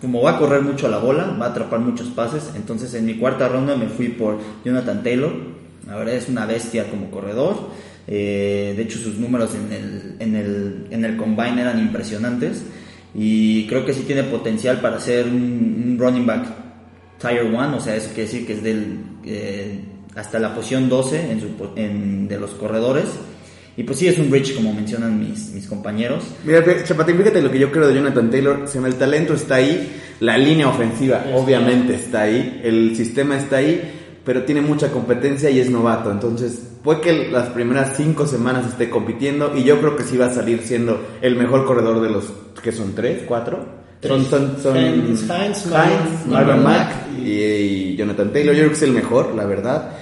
como 0.00 0.22
va 0.22 0.32
a 0.32 0.38
correr 0.38 0.62
mucho 0.62 0.86
a 0.86 0.90
la 0.90 0.98
bola, 0.98 1.36
va 1.40 1.46
a 1.46 1.50
atrapar 1.50 1.80
muchos 1.80 2.08
pases. 2.08 2.50
Entonces 2.56 2.94
en 2.94 3.04
mi 3.04 3.14
cuarta 3.18 3.48
ronda 3.48 3.76
me 3.76 3.88
fui 3.88 4.08
por 4.08 4.38
Jonathan 4.64 5.02
Taylor. 5.02 5.61
La 5.92 5.98
verdad 5.98 6.14
es 6.14 6.28
una 6.30 6.46
bestia 6.46 6.88
como 6.88 7.10
corredor. 7.10 7.68
Eh, 8.08 8.72
de 8.74 8.82
hecho 8.82 8.98
sus 8.98 9.18
números 9.18 9.50
en 9.54 9.70
el, 9.72 10.16
en, 10.20 10.34
el, 10.36 10.86
en 10.90 11.04
el 11.04 11.18
combine 11.18 11.60
eran 11.60 11.78
impresionantes. 11.78 12.62
Y 13.14 13.66
creo 13.66 13.84
que 13.84 13.92
sí 13.92 14.04
tiene 14.06 14.22
potencial 14.22 14.80
para 14.80 14.98
ser 14.98 15.26
un, 15.26 15.84
un 15.86 15.96
running 15.98 16.24
back 16.24 16.46
Tier 17.20 17.44
1, 17.44 17.76
o 17.76 17.80
sea, 17.80 17.94
eso 17.94 18.08
quiere 18.14 18.22
decir 18.22 18.46
que 18.46 18.54
es 18.54 18.62
del 18.62 18.96
eh, 19.26 19.80
hasta 20.16 20.38
la 20.38 20.54
posición 20.54 20.88
12 20.88 21.30
en 21.30 21.40
su 21.40 21.48
en- 21.76 22.26
de 22.26 22.40
los 22.40 22.52
corredores. 22.52 23.04
Y 23.76 23.82
pues 23.84 23.98
sí, 23.98 24.08
es 24.08 24.18
un 24.18 24.30
rich, 24.32 24.54
como 24.54 24.72
mencionan 24.72 25.18
mis, 25.20 25.50
mis 25.50 25.66
compañeros. 25.66 26.24
Mira, 26.44 26.62
Chapatín, 26.84 27.16
fíjate 27.18 27.40
lo 27.42 27.50
que 27.50 27.58
yo 27.58 27.70
creo 27.70 27.86
de 27.88 27.94
Jonathan 27.94 28.30
Taylor. 28.30 28.64
Me 28.80 28.88
el 28.88 28.94
talento 28.96 29.34
está 29.34 29.56
ahí, 29.56 29.92
la 30.20 30.36
línea 30.38 30.68
ofensiva 30.68 31.24
obviamente 31.34 31.94
está 31.94 32.22
ahí, 32.22 32.60
el 32.64 32.96
sistema 32.96 33.36
está 33.38 33.58
ahí, 33.58 33.80
pero 34.24 34.44
tiene 34.44 34.60
mucha 34.60 34.90
competencia 34.90 35.50
y 35.50 35.60
es 35.60 35.70
novato. 35.70 36.10
Entonces, 36.10 36.62
puede 36.82 37.00
que 37.00 37.28
las 37.30 37.48
primeras 37.48 37.94
cinco 37.96 38.26
semanas 38.26 38.66
esté 38.66 38.88
compitiendo 38.88 39.56
y 39.56 39.64
yo 39.64 39.78
creo 39.80 39.96
que 39.96 40.04
sí 40.04 40.16
va 40.16 40.26
a 40.26 40.34
salir 40.34 40.62
siendo 40.62 41.00
el 41.20 41.36
mejor 41.36 41.64
corredor 41.66 42.00
de 42.00 42.10
los 42.10 42.24
que 42.62 42.72
son 42.72 42.94
tres, 42.94 43.22
cuatro. 43.26 43.82
Son, 44.02 44.24
son, 44.24 44.56
son 44.60 44.76
Heinz, 44.76 45.30
Heinz, 45.30 46.26
Marlon 46.26 46.64
Mack 46.64 47.08
y, 47.18 47.30
y 47.30 47.96
Jonathan 47.96 48.32
Taylor. 48.32 48.52
Yo 48.54 48.62
creo 48.62 48.70
que 48.70 48.76
es 48.76 48.82
el 48.82 48.92
mejor, 48.92 49.32
la 49.34 49.44
verdad. 49.44 49.92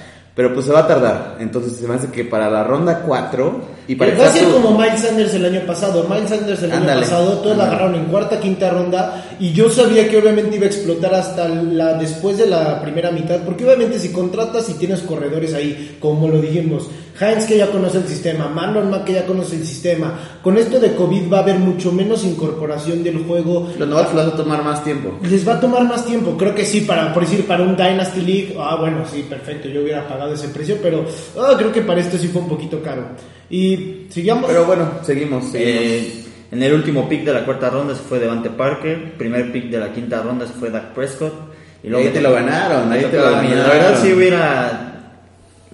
Pero 0.41 0.55
pues 0.55 0.65
se 0.65 0.73
va 0.73 0.79
a 0.79 0.87
tardar. 0.87 1.37
Entonces 1.39 1.77
se 1.77 1.87
me 1.87 1.97
hace 1.97 2.09
que 2.09 2.25
para 2.25 2.49
la 2.49 2.65
ronda 2.65 3.03
4 3.03 3.61
y 3.89 3.95
para 3.95 4.17
Va 4.17 4.25
a 4.25 4.33
ser 4.33 4.49
como 4.49 4.71
Miles 4.79 5.03
Sanders 5.03 5.35
el 5.35 5.45
año 5.45 5.61
pasado. 5.67 6.07
Miles 6.09 6.31
Sanders 6.31 6.63
el 6.63 6.73
Ándale. 6.73 6.93
año 6.93 7.01
pasado, 7.03 7.33
todos 7.41 7.59
la 7.59 7.65
agarraron 7.65 7.95
en 7.97 8.05
cuarta, 8.07 8.41
quinta 8.41 8.71
ronda. 8.71 9.23
Y 9.39 9.53
yo 9.53 9.69
sabía 9.69 10.09
que 10.09 10.17
obviamente 10.17 10.57
iba 10.57 10.65
a 10.65 10.69
explotar 10.69 11.15
hasta 11.15 11.47
la 11.47 11.93
después 11.93 12.39
de 12.39 12.47
la 12.47 12.81
primera 12.81 13.11
mitad. 13.11 13.41
Porque 13.45 13.67
obviamente 13.67 13.99
si 13.99 14.13
contratas 14.13 14.67
y 14.71 14.79
tienes 14.79 15.01
corredores 15.03 15.53
ahí, 15.53 15.99
como 16.01 16.27
lo 16.29 16.41
dijimos, 16.41 16.89
Heinz 17.21 17.45
que 17.45 17.59
ya 17.59 17.71
conoce 17.71 17.99
el 17.99 18.07
sistema, 18.09 18.49
Marlon 18.49 18.91
Mack 18.91 19.05
que 19.05 19.13
ya 19.13 19.27
conoce 19.27 19.57
el 19.57 19.67
sistema. 19.67 20.19
Con 20.43 20.57
esto 20.57 20.81
de 20.81 20.95
COVID 20.95 21.31
va 21.31 21.39
a 21.39 21.43
haber 21.43 21.59
mucho 21.59 21.93
menos 21.93 22.25
incorporación 22.25 23.05
del 23.05 23.25
juego. 23.25 23.71
Los 23.79 23.89
novatos 23.89 24.15
les 24.15 24.27
va 24.27 24.29
a 24.31 24.37
tomar 24.37 24.65
más 24.65 24.83
tiempo. 24.83 25.19
Les 25.23 25.47
va 25.47 25.55
a 25.55 25.61
tomar 25.61 25.85
más 25.85 26.07
tiempo, 26.07 26.37
creo 26.39 26.55
que 26.55 26.65
sí, 26.65 26.81
para, 26.83 27.13
por 27.13 27.25
decir, 27.25 27.47
para 27.47 27.63
un 27.63 27.77
Dynasty 27.77 28.21
League, 28.23 28.57
ah, 28.59 28.77
bueno, 28.81 29.05
sí, 29.11 29.27
perfecto, 29.29 29.69
yo 29.69 29.83
hubiera 29.83 30.09
pagado 30.09 30.33
ese 30.33 30.49
precio, 30.49 30.79
pero 30.83 31.05
ah, 31.39 31.55
creo 31.59 31.71
que 31.73 31.83
para 31.83 32.01
esto 32.01 32.17
sí 32.17 32.29
fue 32.29 32.41
un 32.43 32.49
poquito 32.49 32.83
caro. 32.83 33.05
Y 33.51 34.07
sigamos. 34.09 34.47
Pero 34.49 34.65
bueno, 34.65 34.91
seguimos. 35.03 35.45
seguimos. 35.51 35.55
Eh, 35.55 36.25
en 36.53 36.63
el 36.63 36.73
último 36.73 37.09
pick 37.09 37.25
de 37.25 37.33
la 37.33 37.45
cuarta 37.45 37.71
ronda 37.71 37.95
se 37.95 38.03
fue 38.03 38.19
Devante 38.19 38.51
Parker. 38.51 39.13
Primer 39.17 39.53
pick 39.53 39.71
de 39.71 39.79
la 39.79 39.93
quinta 39.93 40.23
ronda 40.23 40.47
se 40.47 40.53
fue 40.55 40.71
Dak 40.71 40.95
Prescott. 40.95 41.35
Y 41.83 41.95
Ahí 41.95 42.09
te 42.09 42.21
lo 42.21 42.33
ganaron, 42.33 42.93
ahí 42.93 43.05
te 43.05 43.17
lo 43.17 43.37
mí. 43.43 43.49
La 43.49 43.55
ganaron. 43.55 43.71
verdad 43.71 43.99
sí 44.03 44.13
hubiera... 44.13 44.90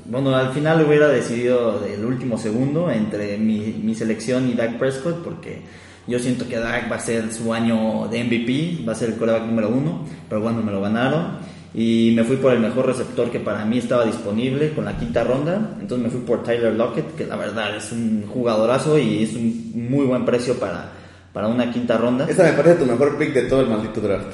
Bueno, 0.09 0.35
al 0.35 0.53
final 0.53 0.85
hubiera 0.87 1.09
decidido 1.09 1.85
el 1.85 2.05
último 2.05 2.39
segundo 2.39 2.91
entre 2.91 3.37
mi, 3.39 3.81
mi 3.83 3.95
selección 3.95 4.49
y 4.49 4.55
Dak 4.55 4.79
Prescott 4.79 5.23
porque 5.25 5.63
yo 6.07 6.19
siento 6.19 6.49
que 6.49 6.59
Dak 6.59 6.91
va 6.91 6.97
a 6.97 7.01
ser 7.01 7.33
su 7.33 7.53
año 7.53 8.07
de 8.09 8.23
MVP, 8.23 8.87
va 8.87 8.93
a 8.93 8.95
ser 8.95 9.11
el 9.11 9.17
coreback 9.17 9.45
número 9.45 9.69
uno, 9.69 10.05
pero 10.29 10.41
bueno, 10.41 10.63
me 10.63 10.71
lo 10.71 10.81
ganaron 10.81 11.39
y 11.75 12.13
me 12.15 12.25
fui 12.25 12.37
por 12.37 12.53
el 12.53 12.61
mejor 12.61 12.87
receptor 12.87 13.31
que 13.31 13.41
para 13.41 13.65
mí 13.65 13.79
estaba 13.79 14.05
disponible 14.05 14.73
con 14.73 14.85
la 14.85 14.97
quinta 14.97 15.25
ronda, 15.25 15.77
entonces 15.81 16.07
me 16.07 16.11
fui 16.11 16.21
por 16.21 16.45
Tyler 16.45 16.75
Lockett, 16.75 17.17
que 17.17 17.27
la 17.27 17.37
verdad 17.37 17.77
es 17.77 17.91
un 17.91 18.25
jugadorazo 18.27 18.99
y 18.99 19.25
es 19.25 19.35
un 19.35 19.73
muy 19.75 20.07
buen 20.07 20.25
precio 20.25 20.55
para, 20.55 20.91
para 21.33 21.49
una 21.49 21.71
quinta 21.73 21.99
ronda. 21.99 22.27
Esta 22.29 22.45
me 22.45 22.53
parece 22.53 22.77
tu 22.77 22.87
mejor 22.87 23.19
pick 23.19 23.35
de 23.35 23.43
todo 23.43 23.61
el 23.61 23.69
maldito 23.69 24.01
draft. 24.01 24.29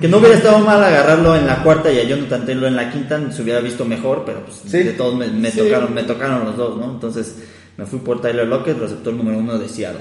Que 0.00 0.08
no 0.08 0.18
hubiera 0.18 0.34
estado 0.36 0.58
mal 0.58 0.82
agarrarlo 0.82 1.36
en 1.36 1.46
la 1.46 1.62
cuarta 1.62 1.90
y 1.92 1.98
a 2.00 2.04
Jonathan 2.04 2.44
Taylor 2.44 2.66
en 2.66 2.76
la 2.76 2.90
quinta, 2.90 3.20
se 3.32 3.42
hubiera 3.42 3.60
visto 3.60 3.84
mejor, 3.84 4.24
pero 4.26 4.40
pues 4.44 4.60
Sí. 4.66 4.78
de 4.82 4.92
todos 4.92 5.14
me, 5.14 5.28
me 5.28 5.50
Sí. 5.50 5.58
tocaron, 5.58 5.94
me 5.94 6.02
tocaron 6.02 6.44
los 6.44 6.56
dos, 6.56 6.76
¿no? 6.76 6.90
Entonces 6.92 7.36
me 7.76 7.86
fui 7.86 8.00
por 8.00 8.20
Tyler 8.20 8.46
Lockett, 8.46 8.78
receptor 8.78 9.12
número 9.14 9.38
uno 9.38 9.56
de 9.58 9.68
Seattle. 9.68 10.00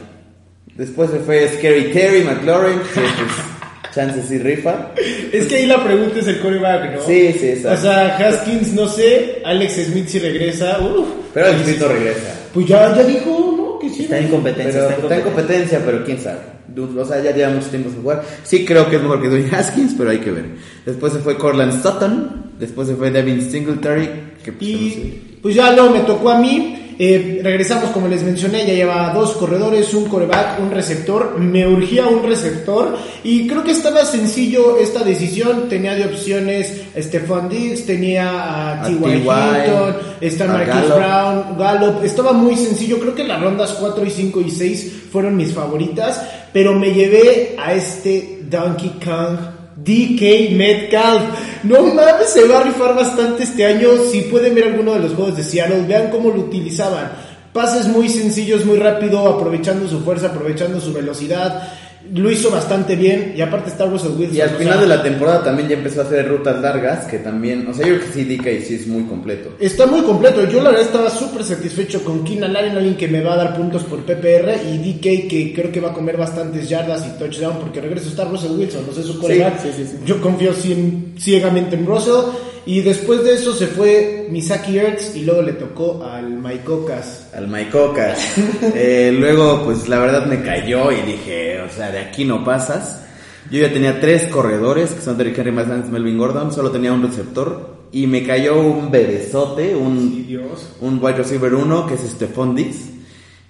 Después 0.75 1.11
se 1.11 1.19
fue 1.19 1.47
Scary 1.47 1.91
Terry 1.91 2.23
McLaurin, 2.23 2.79
que 2.79 3.01
pues, 3.01 3.05
chances 3.93 4.31
y 4.31 4.39
rifa. 4.39 4.89
Es 5.31 5.45
que 5.45 5.57
ahí 5.57 5.65
la 5.67 5.83
pregunta 5.83 6.19
es 6.19 6.27
el 6.27 6.39
coreback, 6.39 6.95
¿no? 6.95 7.01
Sí, 7.05 7.31
sí, 7.39 7.49
exacto. 7.49 7.77
O 7.79 7.81
sea, 7.83 8.17
Haskins, 8.17 8.73
no 8.73 8.87
sé, 8.87 9.43
Alex 9.45 9.73
Smith 9.85 10.07
si 10.07 10.17
regresa, 10.17 10.79
uf. 10.79 11.07
Pero 11.35 11.47
el 11.49 11.55
escrito 11.57 11.87
regresa. 11.87 12.35
Pues 12.51 12.65
ya, 12.65 12.95
ya 12.95 13.03
dijo, 13.03 13.29
¿no? 13.29 13.52
Sí. 13.95 14.03
Está 14.03 14.17
en 14.19 14.27
competencia, 14.29 14.71
Pero 14.73 14.83
está 14.89 14.95
en 14.95 15.03
está 15.03 15.15
en 15.15 15.21
competencia. 15.21 15.79
competencia, 15.79 15.81
pero 15.85 16.05
quién 16.05 16.19
sabe. 16.19 16.39
Dude, 16.73 17.01
O 17.01 17.05
sea, 17.05 17.21
ya 17.21 17.31
lleva 17.35 17.51
mucho 17.51 17.67
tiempo 17.67 17.89
sin 17.89 18.01
jugar. 18.01 18.23
Sí 18.43 18.65
creo 18.65 18.89
que 18.89 18.95
es 18.95 19.01
mejor 19.01 19.21
que 19.21 19.29
Dwayne 19.29 19.49
Haskins, 19.55 19.93
pero 19.97 20.09
hay 20.09 20.19
que 20.19 20.31
ver. 20.31 20.45
Después 20.85 21.13
se 21.13 21.19
fue 21.19 21.37
Corland 21.37 21.81
Sutton. 21.81 22.51
Después 22.59 22.87
se 22.87 22.95
fue 22.95 23.11
Devin 23.11 23.41
Singletary. 23.41 24.09
Que 24.43 24.51
pues, 24.51 24.71
no 24.71 24.77
sé. 24.77 24.83
Y 24.85 25.39
pues 25.41 25.55
ya 25.55 25.71
luego 25.73 25.89
me 25.91 25.99
tocó 26.01 26.29
a 26.29 26.39
mí. 26.39 26.82
Eh, 26.99 27.41
regresamos, 27.43 27.91
como 27.91 28.07
les 28.07 28.23
mencioné, 28.23 28.65
ya 28.65 28.73
lleva 28.73 29.11
dos 29.13 29.33
corredores, 29.33 29.93
un 29.93 30.05
coreback, 30.05 30.59
un 30.59 30.71
receptor. 30.71 31.39
Me 31.39 31.67
urgía 31.67 32.07
un 32.07 32.23
receptor 32.23 32.97
y 33.23 33.47
creo 33.47 33.63
que 33.63 33.71
estaba 33.71 34.05
sencillo 34.05 34.77
esta 34.77 35.03
decisión. 35.03 35.69
Tenía 35.69 35.95
de 35.95 36.05
opciones 36.05 36.83
Stephon 36.95 37.49
Diggs, 37.49 37.85
tenía 37.85 38.81
a 38.81 38.83
T.Y. 38.83 38.93
Hilton, 38.95 39.95
está 40.21 40.45
Gallup. 40.45 40.95
Brown, 40.95 41.57
Gallup. 41.57 42.03
Estaba 42.03 42.33
muy 42.33 42.55
sencillo. 42.55 42.99
Creo 42.99 43.15
que 43.15 43.23
las 43.23 43.41
rondas 43.41 43.75
4 43.79 44.05
y 44.05 44.09
5 44.09 44.41
y 44.41 44.51
6 44.51 44.93
fueron 45.11 45.35
mis 45.35 45.53
favoritas, 45.53 46.21
pero 46.51 46.73
me 46.73 46.93
llevé 46.93 47.55
a 47.57 47.73
este 47.73 48.39
Donkey 48.49 48.99
Kong. 49.03 49.62
DK 49.83 50.51
Metcalf. 50.55 51.23
No 51.63 51.83
mames, 51.83 52.29
se 52.29 52.47
va 52.47 52.59
a 52.59 52.63
rifar 52.63 52.95
bastante 52.95 53.43
este 53.43 53.65
año. 53.65 53.89
Si 54.11 54.21
pueden 54.23 54.55
ver 54.55 54.65
alguno 54.65 54.93
de 54.93 54.99
los 54.99 55.13
juegos 55.13 55.37
de 55.37 55.43
Seattle, 55.43 55.85
vean 55.87 56.09
cómo 56.09 56.29
lo 56.29 56.41
utilizaban. 56.41 57.11
Pases 57.53 57.87
muy 57.87 58.09
sencillos, 58.09 58.65
muy 58.65 58.77
rápido, 58.77 59.27
aprovechando 59.27 59.87
su 59.87 59.99
fuerza, 59.99 60.27
aprovechando 60.27 60.81
su 60.81 60.91
velocidad. 60.91 61.71
Lo 62.13 62.29
hizo 62.29 62.51
bastante 62.51 62.95
bien 62.95 63.33
y 63.35 63.41
aparte 63.41 63.69
está 63.69 63.85
Russell 63.85 64.11
Wilson. 64.17 64.35
Y 64.37 64.41
al 64.41 64.55
o 64.55 64.57
final 64.57 64.73
sea, 64.73 64.81
de 64.81 64.87
la 64.87 65.01
temporada 65.03 65.43
también 65.43 65.69
ya 65.69 65.75
empezó 65.77 66.01
a 66.01 66.03
hacer 66.03 66.27
rutas 66.27 66.59
largas, 66.61 67.05
que 67.07 67.17
también, 67.19 67.65
o 67.67 67.73
sea, 67.73 67.87
yo 67.87 67.95
creo 67.95 68.05
que 68.07 68.13
sí, 68.13 68.23
DK 68.25 68.65
sí 68.67 68.75
es 68.75 68.87
muy 68.87 69.03
completo. 69.05 69.51
Está 69.59 69.85
muy 69.85 70.01
completo. 70.01 70.43
Yo 70.49 70.61
la 70.61 70.69
verdad 70.71 70.85
estaba 70.85 71.09
súper 71.09 71.43
satisfecho 71.43 72.03
con 72.03 72.23
Keenan 72.25 72.55
Allen, 72.55 72.75
alguien 72.77 72.97
que 72.97 73.07
me 73.07 73.21
va 73.21 73.33
a 73.33 73.37
dar 73.37 73.55
puntos 73.55 73.83
por 73.83 73.99
PPR 74.03 74.51
y 74.69 74.77
DK 74.93 75.27
que 75.29 75.53
creo 75.55 75.71
que 75.71 75.79
va 75.79 75.91
a 75.91 75.93
comer 75.93 76.17
bastantes 76.17 76.67
yardas 76.67 77.05
y 77.07 77.17
touchdown 77.17 77.57
porque 77.59 77.79
regreso 77.79 78.09
está 78.09 78.25
Russell 78.25 78.51
Wilson, 78.51 78.85
no 78.85 78.93
sé 78.93 79.01
su 79.03 79.17
coreback. 79.19 79.61
sí, 79.61 79.69
sí, 79.75 79.85
sí. 79.85 79.97
Yo 80.05 80.19
confío 80.21 80.51
cien- 80.53 81.17
ciegamente 81.17 81.75
en 81.75 81.85
Russell 81.85 82.31
y 82.65 82.81
después 82.81 83.23
de 83.23 83.33
eso 83.33 83.53
se 83.53 83.67
fue 83.67 84.27
Misaki 84.31 84.77
Ertz 84.77 85.15
y 85.15 85.23
luego 85.23 85.41
le 85.41 85.53
tocó 85.53 86.03
al 86.05 86.29
Maikocas. 86.37 87.29
Al 87.33 87.47
Maicocas. 87.47 88.19
Eh, 88.75 89.13
luego, 89.17 89.63
pues 89.65 89.87
la 89.89 89.99
verdad 89.99 90.25
me 90.25 90.41
cayó 90.41 90.91
y 90.91 91.01
dije, 91.01 91.61
o 91.61 91.69
sea, 91.69 91.91
de 91.91 91.99
aquí 91.99 92.25
no 92.25 92.43
pasas. 92.43 93.03
Yo 93.51 93.59
ya 93.59 93.71
tenía 93.71 93.99
tres 93.99 94.27
corredores, 94.27 94.91
que 94.91 95.01
son 95.01 95.17
Derrick 95.17 95.37
Henry, 95.37 95.53
Sanders, 95.55 95.89
Melvin 95.89 96.17
Gordon, 96.17 96.53
solo 96.53 96.71
tenía 96.71 96.93
un 96.93 97.03
receptor. 97.03 97.83
Y 97.91 98.07
me 98.07 98.25
cayó 98.25 98.59
un 98.59 98.89
bebesote, 98.89 99.75
un, 99.75 100.25
Dios. 100.25 100.69
un 100.81 100.99
wide 101.03 101.17
receiver 101.17 101.53
1, 101.53 101.87
que 101.87 101.93
es 101.95 102.01
Stephon 102.01 102.55
Diggs. 102.55 102.89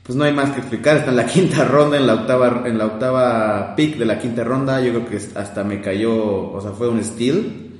Pues 0.02 0.18
no 0.18 0.26
hay 0.26 0.34
más 0.34 0.50
que 0.52 0.60
explicar, 0.60 0.98
está 0.98 1.12
en 1.12 1.18
la 1.18 1.26
quinta 1.28 1.64
ronda, 1.64 1.98
en 1.98 2.08
la 2.08 2.16
octava, 2.16 2.64
en 2.66 2.78
la 2.78 2.88
octava 2.88 3.76
pick 3.76 3.98
de 3.98 4.06
la 4.06 4.20
quinta 4.20 4.44
ronda. 4.44 4.82
Yo 4.82 4.92
creo 4.92 5.08
que 5.08 5.20
hasta 5.36 5.64
me 5.64 5.80
cayó, 5.80 6.52
o 6.52 6.60
sea, 6.62 6.72
fue 6.72 6.90
un 6.90 7.02
steal. 7.04 7.73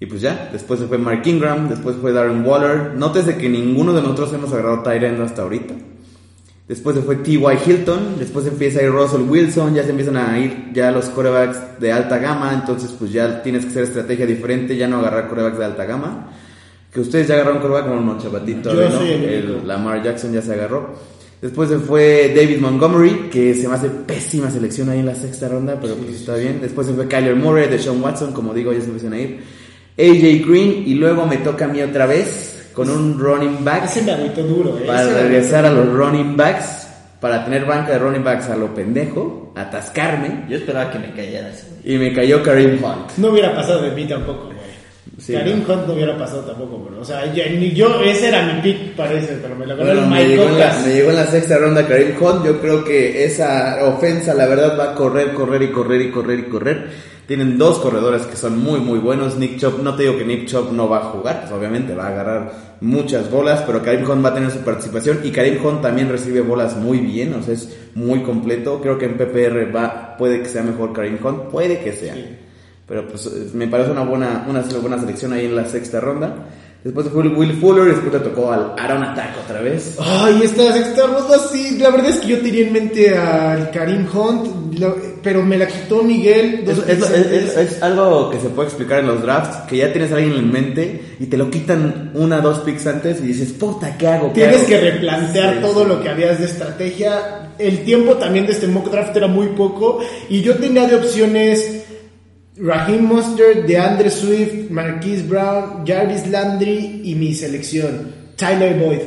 Y 0.00 0.06
pues 0.06 0.20
ya, 0.20 0.50
después 0.52 0.80
se 0.80 0.86
fue 0.86 0.98
Mark 0.98 1.22
Ingram, 1.24 1.68
después 1.68 1.96
fue 2.00 2.12
Darren 2.12 2.44
Waller. 2.44 2.94
Nótese 2.96 3.36
que 3.36 3.48
ninguno 3.48 3.92
de 3.92 4.02
nosotros 4.02 4.32
hemos 4.32 4.52
agarrado 4.52 4.82
Tyrend 4.82 5.20
hasta 5.22 5.42
ahorita. 5.42 5.74
Después 6.66 6.96
se 6.96 7.02
fue 7.02 7.16
T.Y. 7.16 7.38
Hilton, 7.66 8.18
después 8.18 8.46
empieza 8.46 8.80
a 8.80 8.84
ir 8.84 8.90
Russell 8.90 9.20
Wilson, 9.28 9.74
ya 9.74 9.82
se 9.82 9.90
empiezan 9.90 10.16
a 10.16 10.38
ir 10.38 10.70
ya 10.72 10.90
los 10.90 11.06
corebacks 11.10 11.78
de 11.78 11.92
alta 11.92 12.16
gama, 12.16 12.54
entonces 12.54 12.90
pues 12.98 13.12
ya 13.12 13.42
tienes 13.42 13.64
que 13.64 13.70
hacer 13.70 13.84
estrategia 13.84 14.24
diferente, 14.24 14.74
ya 14.74 14.88
no 14.88 14.98
agarrar 15.00 15.28
corebacks 15.28 15.58
de 15.58 15.64
alta 15.66 15.84
gama. 15.84 16.30
Que 16.90 17.00
ustedes 17.00 17.28
ya 17.28 17.34
agarraron 17.34 17.60
coreback, 17.60 17.88
bueno, 17.88 18.02
no, 18.02 18.18
chavatito, 18.18 18.72
Yo 18.72 18.88
¿no? 18.88 19.00
el. 19.00 19.68
Lamar 19.68 20.02
Jackson 20.02 20.32
ya 20.32 20.40
se 20.40 20.54
agarró. 20.54 20.94
Después 21.42 21.68
se 21.68 21.78
fue 21.78 22.32
David 22.34 22.60
Montgomery, 22.60 23.28
que 23.30 23.52
se 23.52 23.68
me 23.68 23.74
hace 23.74 23.90
pésima 23.90 24.50
selección 24.50 24.88
ahí 24.88 25.00
en 25.00 25.06
la 25.06 25.14
sexta 25.14 25.48
ronda, 25.48 25.78
pero 25.78 25.96
pues 25.96 26.14
está 26.14 26.36
bien. 26.36 26.60
Después 26.62 26.86
se 26.86 26.94
fue 26.94 27.06
Kyler 27.06 27.36
Murray, 27.36 27.68
de 27.68 27.78
Sean 27.78 28.00
Watson, 28.02 28.32
como 28.32 28.54
digo, 28.54 28.72
ya 28.72 28.80
se 28.80 28.86
empiezan 28.86 29.12
a 29.12 29.20
ir. 29.20 29.40
AJ 29.98 30.46
Green, 30.48 30.82
y 30.86 30.94
luego 30.94 31.26
me 31.26 31.36
toca 31.38 31.66
a 31.66 31.68
mí 31.68 31.80
otra 31.82 32.06
vez 32.06 32.68
con 32.74 32.90
un 32.90 33.18
running 33.18 33.64
back 33.64 33.84
Ese 33.84 34.02
me 34.02 34.12
agüitó 34.12 34.42
duro, 34.42 34.76
eh. 34.78 34.84
para 34.86 35.04
regresar 35.06 35.64
a 35.66 35.70
los 35.70 35.86
running 35.92 36.36
backs, 36.36 36.88
para 37.20 37.44
tener 37.44 37.64
banca 37.64 37.92
de 37.92 37.98
running 38.00 38.24
backs 38.24 38.48
a 38.50 38.56
lo 38.56 38.74
pendejo, 38.74 39.52
atascarme, 39.54 40.46
Yo 40.48 40.56
esperaba 40.56 40.90
que 40.90 40.98
me 40.98 41.12
cayera 41.12 41.48
ese. 41.50 41.66
güey. 41.82 41.94
y 41.94 41.98
me 41.98 42.12
cayó 42.12 42.42
Kareem 42.42 42.82
Hunt. 42.82 43.12
No 43.18 43.28
hubiera 43.28 43.54
pasado 43.54 43.82
de 43.82 43.92
mí 43.92 44.04
tampoco, 44.06 44.46
güey. 44.46 44.54
Sí, 45.16 45.32
Karim 45.32 45.62
no. 45.66 45.72
Hunt 45.72 45.86
no 45.86 45.92
hubiera 45.94 46.18
pasado 46.18 46.40
tampoco, 46.42 46.78
bro. 46.78 47.00
O 47.00 47.04
sea, 47.04 47.24
ni 47.26 47.70
yo, 47.72 48.00
ese 48.02 48.28
era 48.28 48.42
mi 48.52 48.60
pick, 48.60 48.96
parece, 48.96 49.38
pero 49.40 49.54
me 49.54 49.64
lo 49.64 49.76
ganó 49.76 49.86
Bueno, 49.86 50.02
el 50.02 50.08
me 50.10 50.16
Mike 50.16 50.28
llegó, 50.30 50.42
en 50.42 50.58
la, 50.58 50.68
Cocas. 50.70 50.86
me 50.86 50.92
llegó 50.92 51.10
en 51.10 51.16
la 51.16 51.26
sexta 51.28 51.58
ronda 51.58 51.86
Karim 51.86 52.14
Hunt. 52.20 52.44
Yo 52.44 52.60
creo 52.60 52.84
que 52.84 53.24
esa 53.24 53.78
ofensa, 53.84 54.34
la 54.34 54.46
verdad, 54.46 54.76
va 54.76 54.90
a 54.90 54.94
correr, 54.96 55.32
correr 55.32 55.62
y 55.62 55.70
correr 55.70 56.00
y 56.02 56.10
correr 56.10 56.38
y 56.40 56.42
correr. 56.44 57.13
Tienen 57.26 57.56
dos 57.56 57.78
corredores 57.78 58.22
que 58.26 58.36
son 58.36 58.58
muy, 58.62 58.80
muy 58.80 58.98
buenos. 58.98 59.36
Nick 59.36 59.58
Chop, 59.58 59.80
no 59.82 59.94
te 59.96 60.02
digo 60.02 60.18
que 60.18 60.24
Nick 60.26 60.46
Chop 60.46 60.72
no 60.72 60.88
va 60.88 60.98
a 60.98 61.04
jugar, 61.04 61.40
pues 61.40 61.52
obviamente 61.52 61.94
va 61.94 62.04
a 62.04 62.08
agarrar 62.08 62.52
muchas 62.82 63.30
bolas, 63.30 63.62
pero 63.66 63.82
Karim 63.82 64.08
Hunt 64.08 64.22
va 64.24 64.28
a 64.28 64.34
tener 64.34 64.50
su 64.50 64.58
participación. 64.58 65.20
Y 65.24 65.30
Karim 65.30 65.64
Hunt 65.64 65.80
también 65.80 66.10
recibe 66.10 66.42
bolas 66.42 66.76
muy 66.76 66.98
bien, 66.98 67.32
o 67.34 67.42
sea, 67.42 67.54
es 67.54 67.74
muy 67.94 68.22
completo. 68.22 68.80
Creo 68.82 68.98
que 68.98 69.06
en 69.06 69.16
PPR 69.16 69.74
va, 69.74 70.16
puede 70.18 70.42
que 70.42 70.48
sea 70.50 70.62
mejor 70.62 70.92
Karim 70.92 71.16
Hunt, 71.24 71.44
puede 71.50 71.78
que 71.80 71.92
sea. 71.94 72.14
Pero 72.86 73.08
pues 73.08 73.54
me 73.54 73.68
parece 73.68 73.90
una 73.92 74.04
buena, 74.04 74.44
una 74.46 74.60
buena 74.82 74.98
selección 74.98 75.32
ahí 75.32 75.46
en 75.46 75.56
la 75.56 75.64
sexta 75.64 76.00
ronda. 76.00 76.34
Después 76.84 77.08
fue 77.08 77.26
Will 77.26 77.54
Fuller, 77.54 77.86
después 77.86 78.12
le 78.12 78.20
tocó 78.20 78.52
al 78.52 78.74
Aaron 78.78 79.02
Attack 79.02 79.30
otra 79.42 79.62
vez. 79.62 79.96
Ay, 79.98 80.42
esta 80.44 80.70
sexta 80.74 81.06
ronda 81.06 81.38
sí, 81.50 81.78
la 81.78 81.88
verdad 81.88 82.10
es 82.10 82.18
que 82.20 82.26
yo 82.28 82.40
tenía 82.42 82.66
en 82.66 82.72
mente 82.74 83.16
al 83.16 83.70
Karim 83.70 84.06
Hunt, 84.14 84.78
lo- 84.78 85.13
pero 85.24 85.42
me 85.42 85.56
la 85.56 85.66
quitó 85.66 86.02
Miguel. 86.04 86.64
Es, 86.68 86.78
es- 87.02 87.56
es- 87.56 87.82
algo 87.82 88.30
que 88.30 88.38
se 88.38 88.48
puede 88.50 88.68
explicar 88.68 89.00
en 89.00 89.06
los 89.08 89.22
drafts, 89.22 89.66
que 89.68 89.78
ya 89.78 89.90
tienes 89.92 90.12
a 90.12 90.16
alguien 90.16 90.34
en 90.34 90.52
mente 90.52 91.00
y 91.18 91.26
te 91.26 91.36
lo 91.36 91.50
quitan 91.50 92.10
una 92.14 92.40
dos 92.40 92.58
picks 92.60 92.86
antes 92.86 93.18
y 93.20 93.28
dices, 93.28 93.52
puta, 93.52 93.96
¿qué 93.98 94.06
hago? 94.06 94.28
¿Qué 94.32 94.40
Tienes 94.42 94.58
hago?" 94.58 94.68
que 94.68 94.80
replantear 94.80 95.54
Sí, 95.54 95.60
todo 95.62 95.82
sí. 95.82 95.88
lo 95.88 96.02
que 96.02 96.08
habías 96.10 96.38
de 96.38 96.44
estrategia. 96.44 97.50
El 97.58 97.84
tiempo 97.84 98.14
también 98.14 98.46
de 98.46 98.52
este 98.52 98.66
mock 98.68 98.90
draft 98.90 99.16
era 99.16 99.26
muy 99.26 99.48
poco 99.48 100.00
y 100.28 100.42
yo 100.42 100.56
tenía 100.56 100.86
de 100.86 100.96
opciones 100.96 101.80
Raheem 102.56 103.04
Mustard, 103.04 103.64
DeAndre 103.66 104.10
Swift, 104.10 104.70
Marquise 104.70 105.22
Brown, 105.24 105.84
Jarvis 105.86 106.26
Landry 106.28 107.00
y 107.04 107.14
mi 107.16 107.34
selección, 107.34 108.12
Tyler 108.36 108.74
Boyd. 108.78 108.98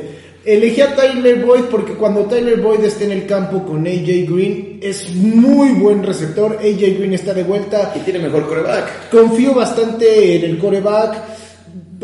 Elegí 0.44 0.80
a 0.80 0.94
Tyler 0.94 1.44
Boyd 1.44 1.64
porque 1.64 1.94
cuando 1.94 2.22
Tyler 2.22 2.60
Boyd 2.60 2.84
esté 2.84 3.04
en 3.04 3.12
el 3.12 3.26
campo 3.26 3.64
con 3.64 3.86
AJ 3.86 4.30
Green 4.30 4.78
es 4.80 5.14
muy 5.14 5.70
buen 5.70 6.02
receptor. 6.02 6.58
AJ 6.60 6.98
Green 6.98 7.14
está 7.14 7.34
de 7.34 7.42
vuelta. 7.42 7.92
Y 7.96 8.00
tiene 8.00 8.20
mejor 8.20 8.46
coreback. 8.46 9.10
Confío 9.10 9.54
bastante 9.54 10.36
en 10.36 10.44
el 10.44 10.58
coreback. 10.58 11.18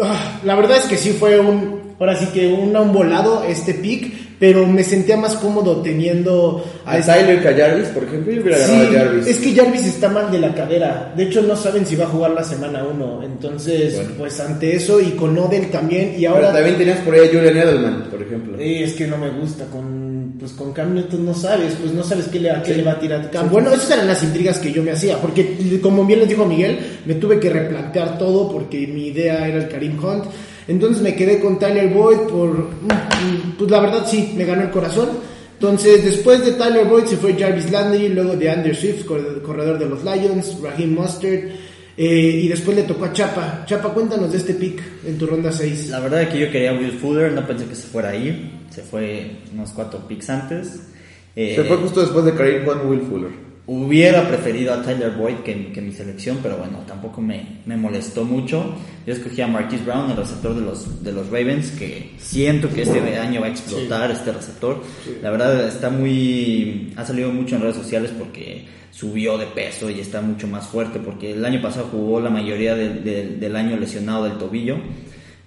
Ah, 0.03 0.40
La 0.44 0.57
verdad 0.57 0.79
es 0.79 0.85
que 0.85 0.97
sí 0.97 1.11
fue 1.11 1.38
un, 1.38 1.84
ahora 1.98 2.16
sí 2.16 2.26
que 2.33 2.46
un, 2.46 2.76
un 2.76 2.92
volado 2.92 3.44
este 3.44 3.74
pick, 3.74 4.12
pero 4.38 4.66
me 4.66 4.83
sentía 4.83 5.16
más 5.16 5.35
cómodo 5.35 5.80
teniendo 5.80 6.64
A 6.85 6.98
este- 6.98 7.12
Tyler 7.12 7.40
que 7.42 7.48
a 7.48 7.57
Jarvis, 7.57 7.88
por 7.88 8.02
ejemplo, 8.04 8.33
yo 8.33 8.42
hubiera 8.42 8.59
Sí, 8.59 8.72
a 8.72 8.92
Jarvis. 8.98 9.26
es 9.26 9.38
que 9.38 9.54
Jarvis 9.54 9.87
está 9.87 10.09
mal 10.09 10.30
de 10.30 10.38
la 10.40 10.54
cadera. 10.54 11.12
De 11.16 11.22
hecho, 11.24 11.40
no 11.42 11.57
saben 11.57 11.87
si 11.87 11.96
va 11.96 12.04
a 12.04 12.09
jugar 12.09 12.33
la 12.33 12.42
semana 12.44 12.85
1. 12.85 13.22
Entonces, 13.22 13.94
Bueno. 13.94 14.11
pues 14.18 14.40
ante 14.40 14.74
eso 14.76 15.00
y 15.00 15.11
con 15.12 15.38
Odell 15.38 15.70
también. 15.70 16.14
Y 16.16 16.22
Pero 16.22 16.35
ahora. 16.35 16.52
también 16.52 16.76
tenías 16.76 16.98
por 17.00 17.14
ahí 17.14 17.20
a 17.26 17.28
Julian 17.28 17.57
Edelman, 17.57 18.02
por 18.11 18.20
ejemplo. 18.22 18.59
Eh, 18.59 18.83
es 18.85 18.92
que 18.94 19.07
no 19.07 19.16
me 19.16 19.30
gusta 19.30 19.64
con 19.66 20.04
pues 20.37 20.50
con 20.52 20.72
Cam 20.72 20.94
Newton 20.94 21.24
no 21.24 21.33
sabes, 21.33 21.74
pues 21.80 21.92
no 21.94 22.02
sabes 22.02 22.26
qué 22.26 22.40
le, 22.40 22.50
a 22.50 22.61
qué 22.61 22.72
Sí. 22.72 22.78
le 22.78 22.83
va 22.83 22.92
a 22.92 22.98
tirar 22.98 23.30
Cam. 23.30 23.48
Bueno, 23.50 23.70
esas 23.72 23.92
eran 23.92 24.09
las 24.09 24.22
intrigas 24.24 24.59
que 24.59 24.72
yo 24.72 24.83
me 24.83 24.90
hacía, 24.90 25.16
porque 25.18 25.78
como 25.80 26.04
bien 26.04 26.18
les 26.18 26.28
dijo 26.28 26.44
Miguel, 26.44 26.76
me 27.07 27.14
tuve 27.14 27.38
que 27.38 27.48
replantear 27.48 28.18
todo 28.18 28.50
porque 28.50 28.85
mi 28.88 29.07
idea 29.07 29.46
era 29.48 29.59
el 29.59 29.68
Karim 29.68 29.96
Hunt. 30.04 30.24
Entonces 30.66 31.03
me 31.03 31.14
quedé 31.14 31.40
con 31.40 31.59
Tyler 31.59 31.88
Boyd 31.88 32.18
por 32.31 32.68
pues 33.59 33.70
la 33.70 33.81
verdad 33.81 34.07
sí, 34.09 34.33
me 34.37 34.44
ganó 34.44 34.62
el 34.62 34.70
corazón. 34.70 35.09
Entonces, 35.55 36.05
después 36.05 36.44
de 36.44 36.53
Tyler 36.53 36.85
Boyd 36.87 37.05
se 37.05 37.16
fue 37.16 37.35
Jarvis 37.35 37.70
Landry, 37.70 38.09
luego 38.09 38.35
de 38.37 38.50
Andrew 38.50 38.74
Swift, 38.74 39.05
cor- 39.07 39.40
corredor 39.42 39.79
de 39.79 39.87
los 39.88 40.03
Lions, 40.05 40.59
Raheem 40.62 40.94
Mustard, 40.94 41.33
eh, 41.96 42.40
y 42.42 42.48
después 42.48 42.77
le 42.77 42.83
tocó 42.83 43.05
a 43.07 43.12
Chapa. 43.12 43.64
Chapa, 43.66 43.90
cuéntanos 43.90 44.33
de 44.33 44.38
este 44.38 44.55
pick 44.55 44.83
en 45.07 45.16
tu 45.16 45.27
ronda 45.27 45.53
6. 45.53 45.88
La 45.90 46.00
verdad 46.00 46.22
es 46.22 46.29
que 46.31 46.40
yo 46.40 46.50
quería 46.50 46.70
a 46.70 46.74
Will 46.74 46.92
Fuller, 46.92 47.33
no 47.33 47.46
pensé 47.46 47.66
que 47.66 47.74
se 47.77 47.87
fuera 47.87 48.11
a 48.11 48.16
ir. 48.16 48.50
Se 48.70 48.83
fue 48.83 49.37
unos 49.55 49.70
cuatro 49.70 50.00
picks 50.09 50.29
antes. 50.29 50.81
Eh, 51.37 51.55
Se 51.57 51.64
fue 51.64 51.77
justo 51.79 52.00
después 52.00 52.24
de 52.24 52.35
Kareem 52.35 52.68
Hunt 52.68 52.85
Will 52.87 53.00
Fuller. 53.03 53.31
Hubiera 53.66 54.29
preferido 54.29 54.74
a 54.74 54.83
Tyler 54.83 55.12
Boyd 55.12 55.37
que, 55.37 55.72
que 55.72 55.81
mi 55.81 55.90
selección, 55.90 56.40
pero 56.42 56.59
bueno, 56.59 56.81
tampoco 56.87 57.22
me, 57.22 57.61
me 57.64 57.79
molestó 57.79 58.22
mucho. 58.24 58.74
Yo 59.07 59.14
escogí 59.14 59.40
a 59.40 59.46
Marquise 59.46 59.85
Brown, 59.85 60.11
el 60.11 60.18
receptor 60.18 60.55
de 60.55 60.61
los, 60.61 61.03
de 61.03 61.12
los 61.12 61.29
Ravens, 61.31 61.70
que 61.70 62.11
siento 62.18 62.68
que 62.68 62.83
este 62.83 63.00
año 63.16 63.40
va 63.40 63.46
a 63.46 63.50
explotar 63.50 64.11
este 64.11 64.33
receptor. 64.33 64.83
La 65.22 65.31
verdad 65.31 65.66
está 65.66 65.88
muy... 65.88 66.92
ha 66.96 67.07
salido 67.07 67.33
mucho 67.33 67.57
en 67.57 67.62
redes 67.62 67.77
sociales 67.77 68.11
porque 68.18 68.66
subió 68.90 69.38
de 69.38 69.46
peso 69.46 69.88
y 69.88 69.98
está 69.98 70.20
mucho 70.20 70.46
más 70.46 70.66
fuerte, 70.66 70.98
porque 71.00 71.33
el 71.33 71.42
año 71.44 71.62
pasado 71.62 71.88
jugó 71.90 72.20
la 72.20 72.29
mayoría 72.31 72.74
del- 72.74 73.03
del- 73.03 73.40
del 73.40 73.57
año 73.57 73.77
lesionado 73.79 74.24
del 74.24 74.37
tobillo 74.37 74.77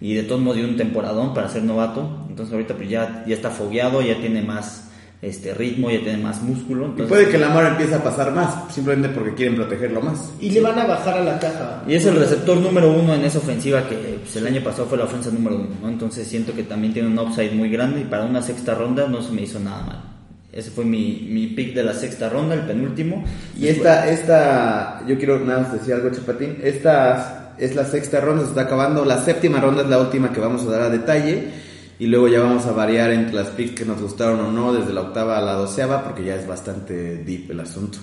y 0.02 0.16
de 0.16 0.24
todos 0.24 0.42
modos 0.42 0.58
dio 0.58 0.68
un 0.68 0.76
temporadón 0.76 1.36
para 1.36 1.50
ser 1.50 1.62
novato. 1.64 2.26
Entonces 2.30 2.52
ahorita 2.52 2.74
pues 2.76 2.90
ya, 2.90 3.24
ya 3.28 3.36
está 3.36 3.52
fogueado, 3.52 4.02
ya 4.02 4.20
tiene 4.20 4.42
más, 4.42 4.87
este 5.22 5.54
ritmo, 5.54 5.90
ya 5.90 6.00
tiene 6.00 6.20
más 6.20 6.42
músculo. 6.42 6.84
Y 6.84 6.90
Entonces, 6.90 7.08
puede 7.08 7.30
que 7.30 7.38
Lamar 7.38 7.66
empiece 7.66 7.96
a 7.96 8.04
pasar 8.04 8.34
más, 8.34 8.72
simplemente 8.74 9.10
porque 9.10 9.34
quieren 9.34 9.56
protegerlo 9.56 10.02
más. 10.02 10.32
Y 10.40 10.52
le 10.52 10.62
van 10.62 10.78
a 10.78 10.86
bajar 10.86 11.18
a 11.18 11.24
la 11.24 11.40
caja. 11.40 11.84
Y 11.88 11.96
es 11.96 12.06
el 12.06 12.16
receptor 12.16 12.58
número 12.58 12.92
uno 12.92 13.16
en 13.16 13.24
esa 13.26 13.40
ofensiva 13.40 13.88
que 13.88 13.96
pues, 13.96 14.36
el 14.36 14.46
año 14.46 14.64
pasado 14.64 14.88
fue 14.88 14.98
la 14.98 15.06
ofensa 15.06 15.32
número 15.32 15.56
uno, 15.56 15.70
¿no? 15.82 15.90
Entonces 15.90 16.28
siento 16.28 16.54
que 16.54 16.64
también 16.64 16.94
tiene 16.94 17.10
un 17.10 17.18
upside 17.18 17.52
muy 17.52 17.70
grande 17.70 18.02
y 18.02 18.04
para 18.04 18.26
una 18.26 18.42
sexta 18.42 18.76
ronda 18.76 19.08
no 19.08 19.22
se 19.22 19.32
me 19.32 19.42
hizo 19.42 19.60
nada 19.60 19.84
mal. 19.84 20.04
Ese 20.52 20.72
fue 20.72 20.86
mi, 20.86 21.28
mi 21.30 21.48
pick 21.48 21.76
de 21.76 21.84
la 21.84 21.94
sexta 21.94 22.30
ronda, 22.30 22.56
el 22.56 22.62
penúltimo. 22.62 23.24
Y 23.60 23.68
esta, 23.68 24.10
esta, 24.10 25.04
yo 25.08 25.18
quiero 25.18 25.40
nada 25.40 25.62
más 25.62 25.74
decir 25.74 25.94
algo, 25.94 26.10
Chapatín. 26.10 26.58
Esta 26.64 27.54
es 27.58 27.76
la 27.76 27.86
sexta 27.86 28.22
ronda, 28.22 28.44
se 28.44 28.50
está 28.50 28.62
acabando. 28.62 29.04
La 29.06 29.22
séptima 29.22 29.60
ronda 29.60 29.84
es 29.84 29.90
la 29.90 30.00
última 30.00 30.32
que 30.32 30.40
vamos 30.40 30.64
a 30.64 30.72
dar 30.72 30.82
a 30.84 30.90
detalle. 30.90 31.67
Y 32.00 32.06
luego 32.08 32.28
ya 32.28 32.42
vamos 32.42 32.66
a 32.68 32.72
variar 32.74 33.12
entre 33.12 33.34
las 33.34 33.48
picks 33.50 33.72
que 33.72 33.86
nos 33.86 34.00
gustaron 34.02 34.40
o 34.42 34.52
no, 34.52 34.72
desde 34.74 34.94
la 34.94 35.02
octava 35.02 35.38
a 35.38 35.42
la 35.42 35.54
doceava, 35.54 36.04
porque 36.04 36.24
ya 36.24 36.36
es 36.36 36.48
bastante 36.48 37.18
deep 37.24 37.50
el 37.52 37.60
asunto. 37.60 37.98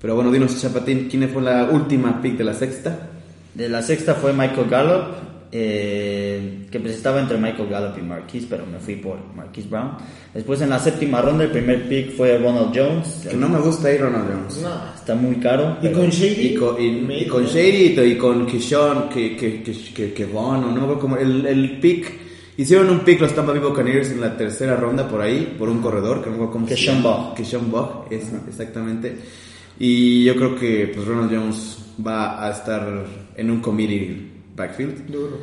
Pero 0.00 0.14
bueno, 0.14 0.30
dinos, 0.30 0.60
Chapatín, 0.60 1.08
¿quién 1.10 1.28
fue 1.28 1.42
la 1.42 1.64
última 1.70 2.20
pick 2.22 2.36
de 2.36 2.44
la 2.44 2.54
sexta? 2.54 3.08
De 3.54 3.68
la 3.68 3.82
sexta 3.82 4.14
fue 4.14 4.32
Michael 4.32 4.68
Gallup, 4.68 5.04
eh, 5.52 6.66
que 6.70 6.80
pues 6.80 6.94
estaba 6.94 7.20
entre 7.20 7.36
Michael 7.36 7.68
Gallup 7.68 7.98
y 7.98 8.02
Marquise, 8.02 8.46
pero 8.48 8.64
me 8.66 8.78
fui 8.78 8.96
por 8.96 9.18
Marquise 9.34 9.68
Brown. 9.68 9.92
Después 10.32 10.60
en 10.62 10.70
la 10.70 10.78
séptima 10.78 11.20
ronda 11.20 11.44
el 11.44 11.50
primer 11.50 11.88
pick 11.88 12.16
fue 12.16 12.38
Ronald 12.38 12.72
Jones. 12.74 13.26
Que 13.28 13.36
no 13.36 13.48
me 13.48 13.58
gusta 13.60 13.88
ahí 13.88 13.98
Ronald 13.98 14.24
Jones. 14.32 14.62
No. 14.62 14.70
Está 14.94 15.14
muy 15.14 15.36
caro. 15.36 15.76
Y 15.82 15.88
con 15.90 16.08
Shady. 16.08 16.46
Y 16.46 16.54
con, 16.54 16.80
y- 16.80 17.14
y 17.22 17.26
con 17.26 17.44
Shady 17.44 18.00
y 18.00 18.16
con 18.16 18.46
Kishon, 18.46 19.08
que, 19.08 19.36
que, 19.36 19.62
que, 19.62 20.12
que, 20.14 20.26
no 20.32 20.58
me 20.58 20.70
acuerdo 20.78 20.98
cómo, 20.98 21.16
el, 21.18 21.44
el 21.46 21.78
pick, 21.80 22.10
hicieron 22.56 22.90
un 22.90 23.00
pick 23.00 23.20
los 23.20 23.34
Tampa 23.34 23.52
Bay 23.52 23.60
Buccaneers 23.60 24.10
en 24.10 24.20
la 24.20 24.36
tercera 24.36 24.76
ronda 24.76 25.08
por 25.08 25.20
ahí, 25.20 25.54
por 25.58 25.68
un 25.68 25.80
corredor, 25.80 26.22
que 26.22 26.30
no 26.30 26.36
me 26.36 26.44
acuerdo 26.44 26.52
cómo 26.52 26.68
se 26.68 26.74
Keyshawn 26.74 27.02
llama. 27.02 27.16
Bug. 27.16 27.34
Keyshawn 27.34 27.70
Bug, 27.70 27.88
es, 28.10 28.24
exactamente. 28.48 29.16
Y 29.78 30.24
yo 30.24 30.36
creo 30.36 30.54
que 30.54 30.92
pues 30.94 31.06
Ronald 31.06 31.34
Jones 31.34 31.78
va 32.06 32.46
a 32.46 32.50
estar 32.50 33.04
en 33.36 33.50
un 33.50 33.60
committee 33.60 34.30
backfield. 34.54 35.06
Duro. 35.10 35.38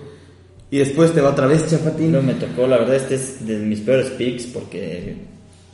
Y 0.72 0.78
después 0.78 1.13
te 1.13 1.22
va 1.22 1.32
otra 1.32 1.48
vez, 1.48 1.67
Chapatín. 1.67 2.12
No 2.12 2.22
me 2.22 2.36
tocó, 2.36 2.67
la 2.67 2.78
verdad 2.78 2.95
este 2.95 3.15
es 3.15 3.45
de 3.45 3.58
mis 3.58 3.80
peores 3.80 4.10
picks 4.12 4.45
porque 4.45 5.15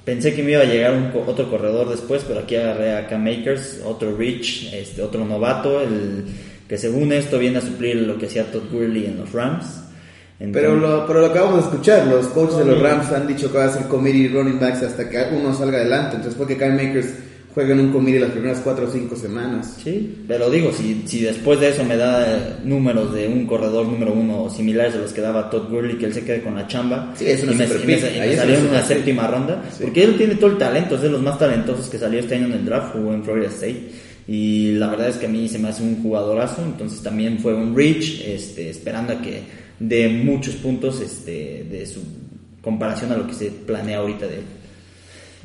pensé 0.05 0.33
que 0.33 0.41
me 0.41 0.51
iba 0.51 0.61
a 0.61 0.65
llegar 0.65 0.93
un 0.93 1.11
otro 1.27 1.49
corredor 1.49 1.89
después, 1.89 2.23
pero 2.25 2.39
aquí 2.41 2.55
agarré 2.55 2.95
a 2.95 3.07
Cam 3.07 3.23
Makers, 3.23 3.81
otro 3.83 4.15
Rich, 4.15 4.71
este, 4.73 5.01
otro 5.01 5.25
novato, 5.25 5.81
el 5.81 6.25
que 6.69 6.77
según 6.77 7.11
esto 7.11 7.37
viene 7.37 7.57
a 7.57 7.61
suplir 7.61 7.97
lo 7.97 8.17
que 8.17 8.27
hacía 8.27 8.51
Todd 8.51 8.71
Gurley 8.71 9.05
en 9.05 9.17
los 9.17 9.33
Rams. 9.33 9.81
Pero 10.37 10.75
lo, 10.75 11.07
pero 11.07 11.21
lo 11.21 11.25
acabamos 11.27 11.57
de 11.57 11.69
escuchar, 11.69 12.07
los 12.07 12.27
coaches 12.27 12.57
de 12.57 12.65
los 12.65 12.81
Rams 12.81 13.09
han 13.11 13.25
dicho 13.25 13.49
que 13.51 13.57
va 13.57 13.65
a 13.65 13.69
ser 13.73 13.83
committee 13.87 14.27
running 14.27 14.59
backs 14.59 14.83
hasta 14.83 15.09
que 15.09 15.17
uno 15.33 15.53
salga 15.53 15.77
adelante. 15.77 16.17
Entonces 16.17 16.35
puede 16.37 16.55
que 16.57 16.63
Kyle 16.65 16.73
Makers 16.73 17.07
juegue 17.53 17.71
en 17.71 17.79
un 17.79 17.91
committee 17.93 18.19
las 18.19 18.31
primeras 18.31 18.59
4 18.59 18.85
o 18.85 18.91
5 18.91 19.15
semanas. 19.15 19.77
Sí, 19.81 20.23
pero 20.27 20.49
digo, 20.49 20.73
si, 20.73 21.03
si 21.05 21.21
después 21.21 21.61
de 21.61 21.69
eso 21.69 21.85
me 21.85 21.95
da 21.95 22.59
números 22.65 23.13
de 23.13 23.29
un 23.29 23.47
corredor 23.47 23.85
número 23.87 24.11
uno 24.11 24.49
similares 24.49 24.95
a 24.95 24.97
los 24.97 25.13
que 25.13 25.21
daba 25.21 25.49
Todd 25.49 25.69
Gurley, 25.69 25.97
que 25.97 26.07
él 26.07 26.13
se 26.13 26.25
quede 26.25 26.41
con 26.41 26.53
la 26.55 26.67
chamba, 26.67 27.13
Sí, 27.15 27.27
es 27.27 27.41
una 27.43 27.53
y 27.53 27.55
me, 27.55 27.63
y 27.65 27.69
me- 27.69 28.27
me 28.27 28.35
salió 28.35 28.57
en 28.57 28.67
una 28.67 28.83
séptima 28.83 29.27
ronda, 29.27 29.63
Sí. 29.71 29.83
porque 29.83 30.03
él 30.03 30.17
tiene 30.17 30.35
todo 30.35 30.51
el 30.51 30.57
talento, 30.57 30.95
es 30.95 31.01
de 31.01 31.09
los 31.09 31.21
más 31.21 31.39
talentosos 31.39 31.87
que 31.89 31.97
salió 31.97 32.19
este 32.19 32.35
año 32.35 32.47
en 32.47 32.51
el 32.53 32.65
draft, 32.65 32.91
jugó 32.91 33.13
en 33.13 33.23
Florida 33.23 33.47
State, 33.47 33.89
y 34.27 34.73
la 34.73 34.87
verdad 34.89 35.07
es 35.07 35.15
que 35.15 35.27
a 35.27 35.29
mí 35.29 35.47
se 35.47 35.57
me 35.57 35.69
hace 35.69 35.81
un 35.81 36.03
jugadorazo, 36.03 36.61
entonces 36.61 37.01
también 37.01 37.39
fue 37.39 37.53
un 37.53 37.73
reach, 37.73 38.19
este, 38.25 38.69
esperando 38.69 39.13
a 39.13 39.21
que 39.21 39.63
dé 39.79 40.09
muchos 40.09 40.55
puntos 40.55 41.01
este, 41.01 41.65
de 41.69 41.85
su 41.85 42.01
comparación 42.61 43.11
a 43.11 43.17
lo 43.17 43.27
que 43.27 43.33
se 43.33 43.51
planea 43.51 43.99
ahorita 43.99 44.27
de 44.27 44.35
él. 44.35 44.43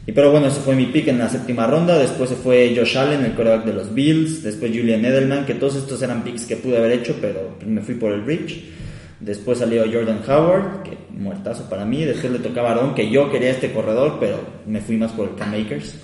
Y 0.07 0.13
pero 0.13 0.31
bueno, 0.31 0.47
ese 0.47 0.61
fue 0.61 0.75
mi 0.75 0.87
pick 0.87 1.09
en 1.09 1.19
la 1.19 1.29
séptima 1.29 1.67
ronda. 1.67 1.99
Después 1.99 2.31
se 2.31 2.37
fue 2.37 2.75
Josh 2.77 2.97
Allen, 2.97 3.25
el 3.25 3.33
quarterback 3.33 3.67
de 3.67 3.73
los 3.75 3.95
Bills. 3.95 4.43
Después 4.43 4.71
Julian 4.71 5.05
Edelman, 5.05 5.45
que 5.45 5.55
todos 5.55 5.77
estos 5.77 6.01
eran 6.03 6.25
picks 6.25 6.47
que 6.47 6.57
pude 6.57 6.79
haber 6.79 6.93
hecho, 6.93 7.17
pero 7.21 7.57
me 7.67 7.83
fui 7.83 7.95
por 7.95 8.13
el 8.13 8.25
Rich. 8.25 8.65
Después 9.21 9.59
salió 9.59 9.85
Jordan 9.85 10.23
Howard, 10.27 10.83
que 10.83 10.97
muertazo 11.11 11.69
para 11.69 11.85
mí. 11.85 12.05
Después 12.05 12.33
le 12.33 12.39
tocaba 12.39 12.71
a 12.71 12.73
Aaron, 12.73 12.95
que 12.95 13.11
yo 13.11 13.31
quería 13.31 13.51
este 13.51 13.73
corredor, 13.73 14.17
pero 14.19 14.39
me 14.67 14.81
fui 14.81 14.97
más 14.97 15.13
por 15.13 15.29
el 15.29 15.35
Cam 15.35 15.51
Makers. 15.51 15.95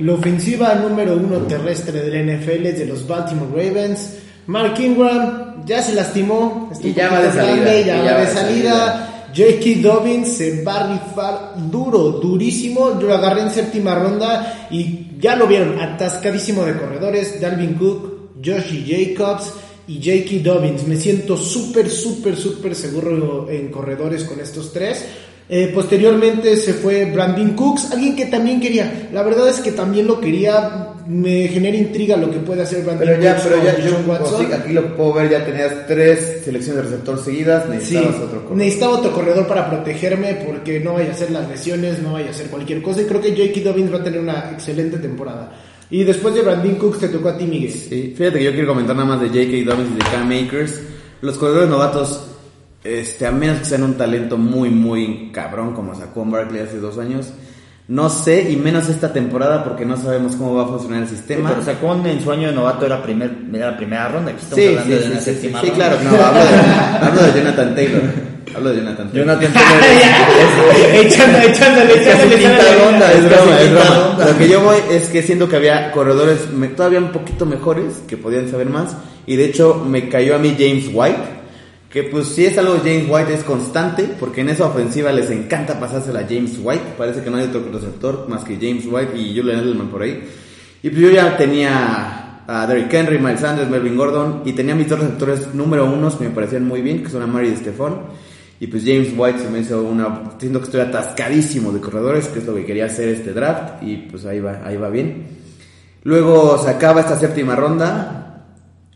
La 0.00 0.14
ofensiva 0.14 0.74
número 0.74 1.14
uno 1.14 1.38
terrestre 1.40 2.00
del 2.00 2.38
NFL 2.38 2.66
es 2.66 2.78
de 2.78 2.86
los 2.86 3.06
Baltimore 3.06 3.50
Ravens. 3.50 4.18
Mark 4.46 4.78
Ingram 4.80 5.64
ya 5.66 5.82
se 5.82 5.94
lastimó. 5.94 6.70
Y 6.82 6.92
ya 6.92 7.10
va 7.10 7.20
de 7.20 7.32
salida, 7.32 7.64
grande, 7.64 7.84
ya 7.84 8.02
va 8.02 8.20
de 8.20 8.26
salida. 8.28 9.12
J.K. 9.36 9.82
Dobbins 9.82 10.28
se 10.28 10.62
va 10.62 10.80
a 10.80 10.92
rifar 10.92 11.54
duro, 11.70 12.12
durísimo. 12.12 12.98
Yo 12.98 13.08
lo 13.08 13.14
agarré 13.14 13.42
en 13.42 13.50
séptima 13.50 13.94
ronda 13.94 14.68
y 14.70 15.08
ya 15.18 15.36
lo 15.36 15.46
vieron, 15.46 15.78
atascadísimo 15.78 16.64
de 16.64 16.76
corredores. 16.76 17.40
Dalvin 17.40 17.74
Cook, 17.74 18.30
Joshi 18.42 18.86
Jacobs 18.86 19.52
y 19.88 19.96
J.K. 19.96 20.42
Dobbins. 20.42 20.86
Me 20.86 20.96
siento 20.96 21.36
súper, 21.36 21.90
súper, 21.90 22.36
súper 22.36 22.74
seguro 22.74 23.48
en 23.50 23.68
corredores 23.70 24.24
con 24.24 24.40
estos 24.40 24.72
tres. 24.72 25.04
Eh, 25.48 25.70
posteriormente 25.72 26.56
se 26.56 26.74
fue 26.74 27.04
Brandon 27.04 27.50
Cooks, 27.54 27.92
alguien 27.92 28.16
que 28.16 28.26
también 28.26 28.60
quería. 28.60 29.08
La 29.12 29.22
verdad 29.22 29.48
es 29.48 29.60
que 29.60 29.72
también 29.72 30.06
lo 30.06 30.20
quería. 30.20 30.92
Me 31.08 31.46
genera 31.48 31.76
intriga 31.76 32.16
lo 32.16 32.30
que 32.30 32.38
puede 32.38 32.62
hacer 32.62 32.82
Brandon 32.84 33.06
Pero 33.06 33.22
ya, 33.22 33.34
Cooks 33.34 33.44
pero 33.46 33.56
con 33.56 33.64
ya, 33.66 33.78
yo, 33.78 33.84
Deshaun 33.84 34.08
Watson. 34.10 34.46
sí, 34.46 34.52
aquí 34.52 34.72
lo 34.72 34.96
puedo 34.96 35.12
ver, 35.14 35.30
ya 35.30 35.44
tenías 35.44 35.86
tres 35.86 36.40
selecciones 36.44 36.82
de 36.84 36.90
receptor 36.90 37.22
seguidas, 37.24 37.64
Sí, 37.64 37.70
necesitabas 37.70 38.14
otro 38.16 38.28
corredor. 38.40 38.56
necesitaba 38.56 38.98
otro 38.98 39.12
corredor 39.12 39.46
para 39.46 39.70
protegerme 39.70 40.34
porque 40.46 40.80
no 40.80 40.94
vaya 40.94 41.12
a 41.12 41.14
ser 41.14 41.30
las 41.30 41.48
lesiones, 41.48 42.02
no 42.02 42.14
vaya 42.14 42.30
a 42.30 42.32
ser 42.34 42.48
cualquier 42.48 42.82
cosa. 42.82 43.02
Y 43.02 43.04
creo 43.04 43.20
que 43.20 43.30
J.K. 43.36 43.60
Dobbins 43.70 43.92
va 43.92 43.98
a 43.98 44.04
tener 44.04 44.20
una 44.20 44.50
excelente 44.52 44.98
temporada. 44.98 45.52
Y 45.90 46.02
después 46.02 46.34
de 46.34 46.42
Brandon 46.42 46.74
Cooks 46.74 46.98
te 46.98 47.08
tocó 47.08 47.28
a 47.28 47.38
ti, 47.38 47.44
Miguel. 47.44 47.70
Sí, 47.72 48.12
fíjate 48.16 48.38
que 48.38 48.44
yo 48.44 48.50
quiero 48.52 48.66
comentar 48.68 48.96
nada 48.96 49.06
más 49.08 49.20
de 49.20 49.28
J.K. 49.28 49.70
Dobbins 49.70 49.90
y 49.92 49.94
de 49.94 50.10
Cam 50.10 50.28
Makers. 50.28 50.80
Los 51.20 51.38
corredores 51.38 51.68
novatos, 51.70 52.26
este, 52.82 53.26
a 53.26 53.30
menos 53.30 53.58
que 53.60 53.64
sean 53.66 53.84
un 53.84 53.94
talento 53.94 54.36
muy, 54.36 54.70
muy 54.70 55.30
cabrón 55.32 55.72
como 55.74 55.94
sacó 55.94 56.24
Barkley 56.24 56.62
hace 56.62 56.78
dos 56.78 56.98
años, 56.98 57.28
no 57.88 58.08
sé, 58.10 58.50
y 58.50 58.56
menos 58.56 58.88
esta 58.88 59.12
temporada 59.12 59.62
porque 59.62 59.84
no 59.84 59.96
sabemos 59.96 60.34
cómo 60.36 60.54
va 60.54 60.64
a 60.64 60.66
funcionar 60.66 61.02
el 61.02 61.08
sistema. 61.08 61.50
Pero 61.50 61.62
Sacón 61.64 62.04
en 62.06 62.20
su 62.22 62.30
año 62.32 62.48
de 62.48 62.54
novato 62.54 62.84
era, 62.86 63.02
primer, 63.02 63.30
era 63.52 63.70
la 63.72 63.76
primera 63.76 64.08
ronda. 64.08 64.32
Aquí 64.32 64.40
estamos 64.42 64.64
Sí, 64.64 64.68
hablando 64.70 64.96
sí, 64.96 65.02
de 65.02 65.10
una 65.10 65.20
sí, 65.20 65.24
sí, 65.24 65.30
sí, 65.30 65.40
séptima 65.40 65.60
sí, 65.60 65.68
ronda. 65.70 65.84
claro, 65.88 66.02
no, 66.02 66.24
hablo 66.24 66.40
de, 66.44 67.06
hablo 67.06 67.22
de 67.22 67.38
Jonathan 67.40 67.74
Taylor. 67.74 68.02
Hablo 68.56 68.68
de 68.70 68.76
Jonathan 68.76 69.10
Taylor. 69.12 69.26
Jonathan 69.26 69.52
Taylor 69.52 70.96
echándole, 71.06 71.50
echándole, 71.50 71.94
Es 71.94 72.00
echándole, 72.06 72.36
quinta 72.36 72.54
echándole. 72.56 72.84
ronda, 72.84 73.12
es 73.12 73.24
broma, 73.24 73.60
es 73.60 73.70
broma. 73.70 74.16
Lo 74.32 74.38
que 74.38 74.48
yo 74.48 74.60
voy 74.62 74.76
es 74.90 75.08
que 75.08 75.22
siento 75.22 75.48
que 75.48 75.56
había 75.56 75.92
corredores 75.92 76.50
me- 76.52 76.68
todavía 76.68 76.98
un 76.98 77.12
poquito 77.12 77.46
mejores 77.46 78.02
que 78.08 78.16
podían 78.16 78.50
saber 78.50 78.68
más. 78.68 78.96
Y 79.26 79.36
de 79.36 79.44
hecho 79.46 79.82
me 79.86 80.08
cayó 80.08 80.34
a 80.36 80.38
mí 80.38 80.56
James 80.58 80.86
White. 80.92 81.35
Que 81.96 82.02
pues 82.02 82.26
si 82.26 82.44
es 82.44 82.58
algo 82.58 82.76
James 82.84 83.06
White 83.08 83.32
es 83.32 83.42
constante. 83.42 84.06
Porque 84.20 84.42
en 84.42 84.50
esa 84.50 84.66
ofensiva 84.66 85.10
les 85.12 85.30
encanta 85.30 85.80
pasársela 85.80 86.20
a 86.20 86.24
James 86.24 86.58
White. 86.62 86.92
Parece 86.98 87.22
que 87.22 87.30
no 87.30 87.38
hay 87.38 87.44
otro 87.44 87.62
receptor 87.72 88.28
más 88.28 88.44
que 88.44 88.56
James 88.56 88.84
White 88.86 89.16
y 89.16 89.34
Julian 89.34 89.60
Edelman 89.60 89.88
por 89.88 90.02
ahí. 90.02 90.22
Y 90.82 90.90
pues 90.90 91.00
yo 91.00 91.10
ya 91.10 91.38
tenía 91.38 92.42
a 92.46 92.66
Derrick 92.66 92.92
Henry, 92.92 93.18
Miles 93.18 93.40
Sanders, 93.40 93.70
Melvin 93.70 93.96
Gordon. 93.96 94.42
Y 94.44 94.52
tenía 94.52 94.74
mis 94.74 94.90
dos 94.90 95.00
receptores 95.00 95.54
número 95.54 95.86
unos 95.86 96.16
que 96.16 96.24
me 96.24 96.30
parecían 96.32 96.66
muy 96.66 96.82
bien. 96.82 97.02
Que 97.02 97.08
son 97.08 97.22
Amari 97.22 97.48
y 97.48 97.56
Stephon. 97.56 97.94
Y 98.60 98.66
pues 98.66 98.82
James 98.84 99.14
White 99.16 99.38
se 99.38 99.48
me 99.48 99.60
hizo 99.60 99.82
una... 99.82 100.32
Siento 100.38 100.58
que 100.58 100.66
estoy 100.66 100.82
atascadísimo 100.82 101.72
de 101.72 101.80
corredores, 101.80 102.28
que 102.28 102.40
es 102.40 102.44
lo 102.44 102.54
que 102.56 102.66
quería 102.66 102.84
hacer 102.84 103.08
este 103.08 103.32
draft. 103.32 103.82
Y 103.82 103.96
pues 104.10 104.26
ahí 104.26 104.38
va, 104.38 104.60
ahí 104.66 104.76
va 104.76 104.90
bien. 104.90 105.28
Luego 106.02 106.62
se 106.62 106.68
acaba 106.68 107.00
esta 107.00 107.18
séptima 107.18 107.56
ronda. 107.56 108.25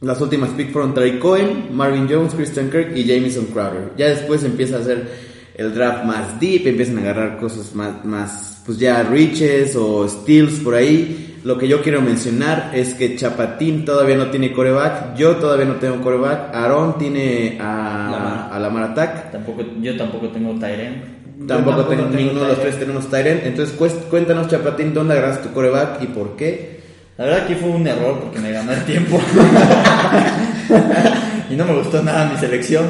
Las 0.01 0.19
últimas 0.23 0.51
picks 0.51 0.73
fueron 0.73 0.95
Trey 0.95 1.19
Cohen, 1.19 1.77
Marvin 1.77 2.09
Jones, 2.09 2.33
Christian 2.35 2.71
Kirk 2.71 2.97
y 2.97 3.07
Jamison 3.07 3.47
Crowder. 3.47 3.91
Ya 3.99 4.09
después 4.09 4.43
empieza 4.45 4.77
a 4.77 4.81
hacer 4.81 5.07
el 5.55 5.75
draft 5.75 6.05
más 6.05 6.41
deep, 6.41 6.67
empiezan 6.67 6.99
a 6.99 7.03
agarrar 7.03 7.39
cosas 7.39 7.75
más, 7.75 8.03
más 8.07 8.63
pues 8.65 8.79
ya 8.79 9.03
riches 9.03 9.77
o 9.77 10.09
steals 10.09 10.61
por 10.61 10.75
ahí. 10.75 11.37
Lo 11.45 11.59
que 11.59 11.69
yo 11.69 11.83
quiero 11.83 12.01
mencionar 12.01 12.71
es 12.75 12.95
que 12.95 13.15
Chapatín 13.15 13.85
todavía 13.85 14.17
no 14.17 14.31
tiene 14.31 14.55
coreback, 14.55 15.17
yo 15.17 15.37
todavía 15.37 15.67
no 15.67 15.75
tengo 15.75 16.01
coreback, 16.01 16.55
Aaron 16.55 16.97
tiene 16.97 17.59
a 17.61 18.09
Lamar. 18.11 18.49
a 18.53 18.59
Lamar 18.59 18.83
Attack. 18.93 19.33
Tampoco, 19.33 19.65
yo 19.83 19.97
tampoco 19.99 20.29
tengo 20.29 20.59
Tyren. 20.59 21.21
Tampoco, 21.47 21.77
tampoco 21.77 21.89
tengo, 21.89 22.09
ninguno 22.09 22.41
de 22.41 22.49
los 22.49 22.57
Tyrant. 22.57 22.63
tres 22.63 22.79
tenemos 22.79 23.11
Tyrant. 23.11 23.45
Entonces 23.45 23.77
cuéntanos 24.09 24.49
Chapatín 24.49 24.95
dónde 24.95 25.13
agarraste 25.13 25.49
tu 25.49 25.55
coreback 25.55 26.03
y 26.03 26.07
por 26.07 26.37
qué. 26.37 26.80
La 27.21 27.27
verdad 27.27 27.45
aquí 27.45 27.55
fue 27.55 27.69
un 27.69 27.87
error 27.87 28.19
porque 28.19 28.39
me 28.39 28.51
ganó 28.51 28.73
el 28.73 28.83
tiempo. 28.87 29.21
y 31.51 31.55
no 31.55 31.67
me 31.67 31.75
gustó 31.75 32.03
nada 32.03 32.31
mi 32.33 32.39
selección. 32.39 32.87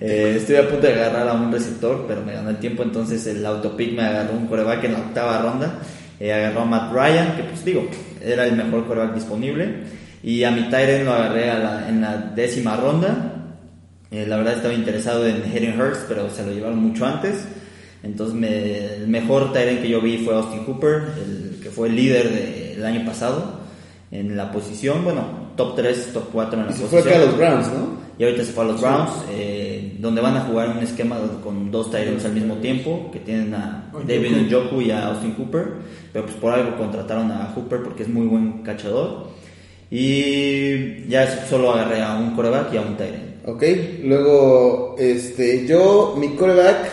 Eh, 0.00 0.34
estuve 0.36 0.58
a 0.58 0.68
punto 0.68 0.84
de 0.88 0.94
agarrar 0.94 1.28
a 1.28 1.34
un 1.34 1.52
receptor, 1.52 2.04
pero 2.08 2.22
me 2.24 2.32
ganó 2.32 2.50
el 2.50 2.56
tiempo. 2.56 2.82
Entonces 2.82 3.24
el 3.28 3.46
autopick 3.46 3.94
me 3.94 4.02
agarró 4.02 4.32
un 4.34 4.48
coreback 4.48 4.82
en 4.82 4.94
la 4.94 4.98
octava 4.98 5.38
ronda. 5.42 5.78
Eh, 6.18 6.32
agarró 6.32 6.62
a 6.62 6.64
Matt 6.64 6.92
Ryan, 6.92 7.36
que 7.36 7.44
pues 7.44 7.64
digo, 7.64 7.88
era 8.20 8.46
el 8.46 8.56
mejor 8.56 8.84
coreback 8.84 9.14
disponible. 9.14 9.72
Y 10.24 10.42
a 10.42 10.50
mi 10.50 10.62
Tyren 10.68 11.04
lo 11.04 11.12
agarré 11.12 11.48
a 11.48 11.58
la- 11.60 11.88
en 11.88 12.00
la 12.00 12.16
décima 12.34 12.74
ronda. 12.74 13.32
Eh, 14.10 14.26
la 14.26 14.38
verdad 14.38 14.54
estaba 14.54 14.74
interesado 14.74 15.24
en 15.24 15.40
Hayden 15.54 15.80
Hurst, 15.80 16.06
pero 16.08 16.28
se 16.30 16.44
lo 16.44 16.50
llevaron 16.50 16.80
mucho 16.80 17.06
antes. 17.06 17.44
Entonces, 18.02 18.34
me- 18.34 18.96
el 18.96 19.06
mejor 19.06 19.52
Tyrant 19.52 19.82
que 19.82 19.88
yo 19.88 20.00
vi 20.00 20.18
fue 20.18 20.34
Austin 20.34 20.64
Cooper, 20.64 21.02
el 21.24 21.60
que 21.62 21.70
fue 21.70 21.86
el 21.86 21.94
líder 21.94 22.28
del 22.74 22.84
año 22.84 23.04
pasado 23.06 23.56
en 24.10 24.36
la 24.36 24.50
posición. 24.50 25.04
Bueno, 25.04 25.22
top 25.56 25.76
3, 25.76 26.12
top 26.12 26.24
4 26.32 26.60
en 26.60 26.66
la 26.66 26.72
Y 26.72 26.74
se 26.74 26.80
posición. 26.82 27.02
fue 27.02 27.12
acá 27.12 27.22
a 27.22 27.26
los 27.26 27.36
Browns, 27.36 27.66
¿no? 27.68 28.08
Y 28.18 28.24
ahorita 28.24 28.44
se 28.44 28.52
fue 28.52 28.64
a 28.64 28.66
los 28.66 28.80
Browns, 28.80 29.10
eh, 29.30 29.96
donde 30.00 30.20
van 30.20 30.36
a 30.36 30.40
jugar 30.40 30.70
un 30.70 30.78
esquema 30.78 31.16
con 31.42 31.70
dos 31.70 31.90
Tyrants 31.90 32.24
al 32.24 32.32
mismo 32.32 32.56
tiempo, 32.56 33.10
que 33.12 33.20
tienen 33.20 33.54
a 33.54 33.90
David 34.06 34.48
Njoku 34.48 34.80
y 34.80 34.90
a 34.90 35.06
Austin 35.06 35.32
Cooper, 35.32 35.66
pero 36.12 36.24
pues 36.24 36.36
por 36.36 36.52
algo 36.52 36.76
contrataron 36.76 37.30
a 37.30 37.52
Hooper 37.54 37.82
porque 37.82 38.02
es 38.02 38.08
muy 38.08 38.26
buen 38.26 38.62
cachador. 38.64 39.28
Y 39.90 41.08
ya 41.08 41.46
solo 41.46 41.72
agarré 41.72 42.02
a 42.02 42.16
un 42.16 42.34
coreback 42.34 42.74
y 42.74 42.76
a 42.76 42.80
un 42.82 42.96
Tyrant. 42.96 43.46
Ok, 43.46 43.62
luego, 44.04 44.96
este, 44.98 45.66
yo, 45.66 46.14
mi 46.18 46.34
coreback, 46.34 46.90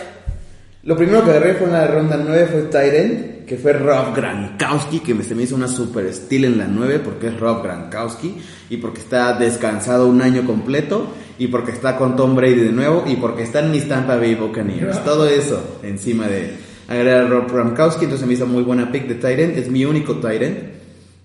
lo 0.83 0.95
primero 0.95 1.23
que 1.25 1.31
agarré 1.31 1.55
fue 1.55 1.67
en 1.67 1.73
la 1.73 1.87
ronda 1.87 2.17
9 2.23 2.47
fue 2.51 2.61
Tyrant, 2.63 3.34
que 3.45 3.57
fue 3.57 3.73
Rob 3.73 4.15
Gronkowski, 4.15 4.99
que 4.99 5.13
me, 5.13 5.23
se 5.23 5.35
me 5.35 5.43
hizo 5.43 5.55
una 5.55 5.67
super 5.67 6.05
estilo 6.05 6.47
en 6.47 6.57
la 6.57 6.67
9 6.67 6.99
porque 6.99 7.27
es 7.27 7.39
Rob 7.39 7.63
Gronkowski 7.63 8.35
y 8.69 8.77
porque 8.77 9.01
está 9.01 9.33
descansado 9.33 10.07
un 10.07 10.21
año 10.21 10.45
completo 10.45 11.07
y 11.37 11.47
porque 11.47 11.71
está 11.71 11.97
con 11.97 12.15
Tom 12.15 12.35
Brady 12.35 12.55
de 12.55 12.71
nuevo 12.71 13.03
y 13.07 13.15
porque 13.17 13.43
está 13.43 13.59
en 13.59 13.71
mis 13.71 13.87
Tampa 13.87 14.15
Bay 14.15 14.35
Buccaneers. 14.35 15.03
Todo 15.03 15.27
eso 15.27 15.79
encima 15.83 16.27
de 16.27 16.55
agregar 16.87 17.25
a 17.25 17.27
Rob 17.27 17.51
Gronkowski, 17.51 18.05
entonces 18.05 18.27
me 18.27 18.33
hizo 18.33 18.47
muy 18.47 18.63
buena 18.63 18.91
pick 18.91 19.07
de 19.07 19.15
Tyrant, 19.15 19.57
es 19.57 19.69
mi 19.69 19.85
único 19.85 20.15
Tyrant. 20.15 20.75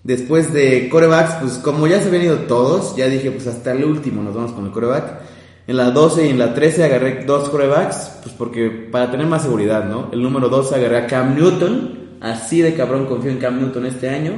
Después 0.03 0.51
de 0.51 0.89
corebacks, 0.89 1.35
pues 1.41 1.53
como 1.59 1.85
ya 1.85 2.01
se 2.01 2.07
habían 2.07 2.23
ido 2.23 2.37
todos, 2.39 2.95
ya 2.95 3.07
dije, 3.07 3.29
pues 3.31 3.45
hasta 3.47 3.71
el 3.71 3.85
último 3.85 4.23
nos 4.23 4.33
vamos 4.33 4.51
con 4.51 4.65
el 4.65 4.71
coreback. 4.71 5.21
En 5.67 5.77
la 5.77 5.91
12 5.91 6.25
y 6.25 6.29
en 6.29 6.39
la 6.39 6.55
13 6.55 6.83
agarré 6.83 7.23
dos 7.23 7.49
corebacks, 7.49 8.19
pues 8.23 8.33
porque 8.35 8.69
para 8.69 9.11
tener 9.11 9.27
más 9.27 9.43
seguridad, 9.43 9.85
¿no? 9.85 10.09
El 10.11 10.23
número 10.23 10.49
12 10.49 10.73
agarré 10.75 10.97
a 10.97 11.07
Cam 11.07 11.35
Newton, 11.35 12.00
así 12.21 12.61
de 12.61 12.73
cabrón 12.73 13.05
confío 13.05 13.31
en 13.31 13.37
Cam 13.37 13.59
Newton 13.59 13.85
este 13.85 14.09
año. 14.09 14.33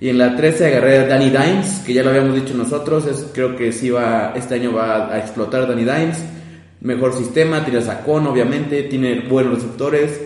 Y 0.00 0.08
en 0.08 0.18
la 0.18 0.36
13 0.36 0.66
agarré 0.66 0.98
a 0.98 1.06
Danny 1.06 1.30
Dimes, 1.30 1.82
que 1.86 1.94
ya 1.94 2.02
lo 2.02 2.10
habíamos 2.10 2.34
dicho 2.34 2.54
nosotros, 2.54 3.06
es, 3.06 3.28
creo 3.32 3.56
que 3.56 3.72
sí 3.72 3.90
va, 3.90 4.34
este 4.36 4.56
año 4.56 4.72
va 4.74 5.12
a 5.12 5.18
explotar 5.18 5.66
Danny 5.66 5.84
Dimes. 5.84 6.18
Mejor 6.80 7.14
sistema, 7.16 7.64
tiene 7.64 7.78
a 7.78 7.82
Saquon 7.82 8.26
obviamente, 8.26 8.82
tiene 8.82 9.20
buenos 9.20 9.54
receptores, 9.54 10.20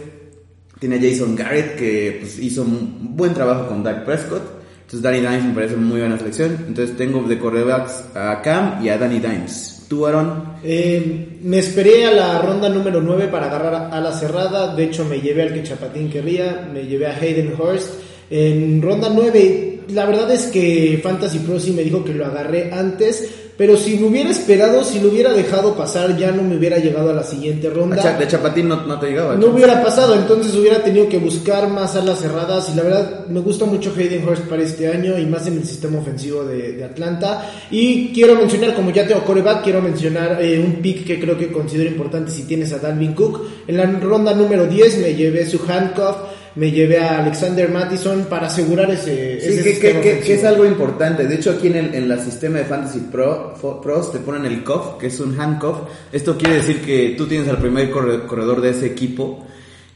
tiene 0.81 0.97
a 0.97 1.01
Jason 1.01 1.37
Garrett 1.37 1.77
que 1.77 2.17
pues, 2.21 2.39
hizo 2.39 2.63
un 2.63 3.17
buen 3.17 3.35
trabajo 3.35 3.69
con 3.69 3.85
Dak 3.85 4.05
Prescott. 4.05 4.43
Entonces 4.81 5.03
Danny 5.03 5.21
Dimes 5.21 5.45
me 5.45 5.55
parece 5.55 5.77
muy 5.77 6.01
buena 6.01 6.19
selección. 6.19 6.57
Entonces 6.67 6.97
tengo 6.97 7.23
de 7.23 7.39
corebacks 7.39 8.05
a 8.17 8.41
Cam 8.43 8.83
y 8.83 8.89
a 8.89 8.99
Danny 8.99 9.21
Dimes. 9.21 9.78
¿Tú, 9.89 10.07
Aaron? 10.07 10.59
Eh, 10.63 11.39
me 11.43 11.59
esperé 11.59 12.05
a 12.05 12.13
la 12.13 12.39
ronda 12.43 12.69
número 12.69 13.01
9 13.01 13.29
para 13.29 13.47
agarrar 13.47 13.89
a 13.91 14.01
la 14.01 14.13
cerrada. 14.13 14.75
De 14.75 14.85
hecho, 14.85 15.07
me 15.07 15.21
llevé 15.21 15.43
al 15.43 15.55
que 15.55 15.63
Chapatín 15.63 16.11
querría. 16.11 16.69
Me 16.71 16.85
llevé 16.85 17.07
a 17.07 17.17
Hayden 17.17 17.55
Hurst. 17.59 17.95
En 18.31 18.83
ronda 18.83 19.09
9, 19.11 19.81
la 19.89 20.05
verdad 20.05 20.31
es 20.31 20.49
que 20.49 21.01
Fantasy 21.03 21.39
Pro 21.39 21.59
sí 21.59 21.73
me 21.73 21.83
dijo 21.83 22.05
que 22.05 22.13
lo 22.13 22.27
agarré 22.27 22.71
antes. 22.71 23.48
Pero 23.59 23.77
si 23.77 23.99
me 23.99 24.07
hubiera 24.07 24.31
esperado, 24.31 24.85
si 24.85 25.01
lo 25.01 25.09
hubiera 25.09 25.33
dejado 25.33 25.75
pasar, 25.75 26.17
ya 26.17 26.31
no 26.31 26.45
me 26.45 26.57
hubiera 26.57 26.79
llegado 26.79 27.11
a 27.11 27.13
la 27.13 27.25
siguiente 27.25 27.69
ronda. 27.69 27.97
A 27.97 28.03
Cha- 28.03 28.17
de 28.17 28.29
Chapatín 28.29 28.69
no, 28.69 28.87
no 28.87 29.01
te 29.01 29.09
llegaba. 29.09 29.35
No 29.35 29.49
hubiera 29.49 29.83
pasado, 29.83 30.15
entonces 30.15 30.55
hubiera 30.55 30.79
tenido 30.85 31.09
que 31.09 31.19
buscar 31.19 31.69
más 31.69 31.97
alas 31.97 32.21
cerradas 32.21 32.71
y 32.73 32.77
la 32.77 32.85
verdad 32.85 33.27
me 33.27 33.41
gusta 33.41 33.65
mucho 33.65 33.93
Hayden 33.99 34.27
Hurst 34.29 34.45
para 34.45 34.63
este 34.63 34.87
año 34.87 35.19
y 35.19 35.27
más 35.27 35.49
en 35.49 35.55
el 35.59 35.65
sistema 35.65 35.99
ofensivo 35.99 36.45
de, 36.45 36.75
de 36.75 36.85
Atlanta. 36.85 37.51
Y 37.73 38.13
quiero 38.13 38.37
mencionar, 38.37 38.77
como 38.77 38.91
ya 38.93 39.05
tengo 39.09 39.25
coreback, 39.25 39.65
quiero 39.65 39.83
mencionar 39.83 40.39
eh, 40.41 40.61
un 40.65 40.75
pick 40.81 41.05
que 41.05 41.19
creo 41.19 41.37
que 41.37 41.51
considero 41.51 41.91
importante 41.91 42.31
si 42.31 42.45
tienes 42.45 42.73
a 42.73 42.79
Dalvin 42.79 43.13
Cook. 43.13 43.41
En 43.67 43.77
la 43.77 43.87
ronda 43.87 44.35
número 44.35 44.67
10 44.69 44.99
me 44.99 45.15
llevé 45.15 45.45
su 45.47 45.59
handcuff, 45.69 46.15
me 46.59 46.71
llevé 46.73 46.99
a 46.99 47.21
Alexander 47.21 47.71
Mattison 47.71 48.25
para 48.29 48.49
asegurar 48.49 48.91
ese, 48.91 49.41
Sí, 49.41 49.47
ese 49.49 49.63
que, 49.63 49.71
sistema 49.73 50.01
que- 50.01 50.03
que- 50.03 50.11
que 50.11 50.15
ofensivo. 50.19 50.39
es 50.39 50.45
algo 50.45 50.65
importante. 50.67 51.27
De 51.27 51.35
hecho, 51.37 51.51
aquí 51.53 51.69
en 51.69 51.77
el, 51.77 51.95
en 51.95 52.09
la 52.09 52.19
sistema 52.19 52.59
de 52.59 52.65
Fantasy 52.65 53.01
Pro, 53.13 53.55
Pros 53.83 54.11
te 54.13 54.19
ponen 54.19 54.45
el 54.45 54.65
cuff, 54.65 54.99
que 54.99 55.07
es 55.07 55.21
un 55.21 55.39
handcuff. 55.41 55.77
Esto 56.13 56.37
quiere 56.37 56.57
decir 56.57 56.83
que 56.83 57.15
tú 57.17 57.27
tienes 57.27 57.49
al 57.49 57.59
primer 57.59 57.91
corre- 57.91 58.27
corredor 58.27 58.61
de 58.61 58.71
ese 58.71 58.87
equipo. 58.87 59.45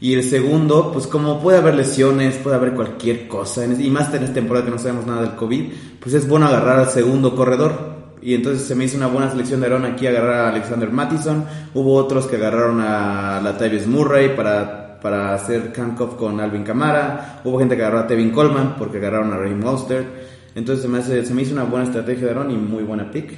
Y 0.01 0.15
el 0.15 0.25
segundo, 0.25 0.91
pues 0.93 1.07
como 1.07 1.41
puede 1.41 1.59
haber 1.59 1.75
lesiones, 1.75 2.35
puede 2.37 2.57
haber 2.57 2.73
cualquier 2.73 3.29
cosa. 3.29 3.65
Y 3.65 3.89
más 3.91 4.13
en 4.15 4.23
esta 4.25 4.35
temporada 4.35 4.65
que 4.65 4.73
no 4.73 4.79
sabemos 4.79 5.07
nada 5.07 5.23
del 5.23 5.37
COVID, 5.37 5.65
pues 6.01 6.15
es 6.15 6.27
bueno 6.27 6.47
agarrar 6.47 6.79
al 6.81 6.89
segundo 6.91 7.37
corredor. 7.37 7.93
Y 8.21 8.35
entonces 8.35 8.67
se 8.67 8.75
me 8.75 8.85
hizo 8.85 8.97
una 8.97 9.07
buena 9.09 9.31
selección 9.31 9.61
de 9.61 9.67
Aaron 9.67 9.85
aquí 9.85 10.07
agarrar 10.07 10.47
a 10.47 10.49
Alexander 10.51 10.91
Mattison. 10.91 11.45
Hubo 11.75 11.95
otros 11.95 12.27
que 12.27 12.37
agarraron 12.37 12.81
a 12.81 13.41
Latavius 13.43 13.87
Murray 13.87 14.35
para, 14.37 14.82
para 15.03 15.35
hacer 15.35 15.73
handcuff 15.77 16.15
con 16.15 16.41
Alvin 16.41 16.63
Kamara. 16.63 17.41
Hubo 17.45 17.59
gente 17.59 17.77
que 17.77 17.83
agarró 17.83 17.99
a 17.99 18.07
Tevin 18.07 18.31
Coleman 18.31 18.77
porque 18.79 18.99
agarraron 18.99 19.33
a 19.33 19.37
Raheem 19.37 19.61
Mostert. 19.61 20.07
Entonces 20.55 20.83
se 20.83 20.89
me, 20.89 21.03
se 21.03 21.35
me 21.35 21.43
hizo 21.43 21.53
una 21.53 21.65
buena 21.65 21.87
estrategia 21.87 22.27
de 22.27 22.31
Aaron 22.31 22.51
y 22.51 22.57
muy 22.57 22.85
buena 22.85 23.11
pick. 23.11 23.33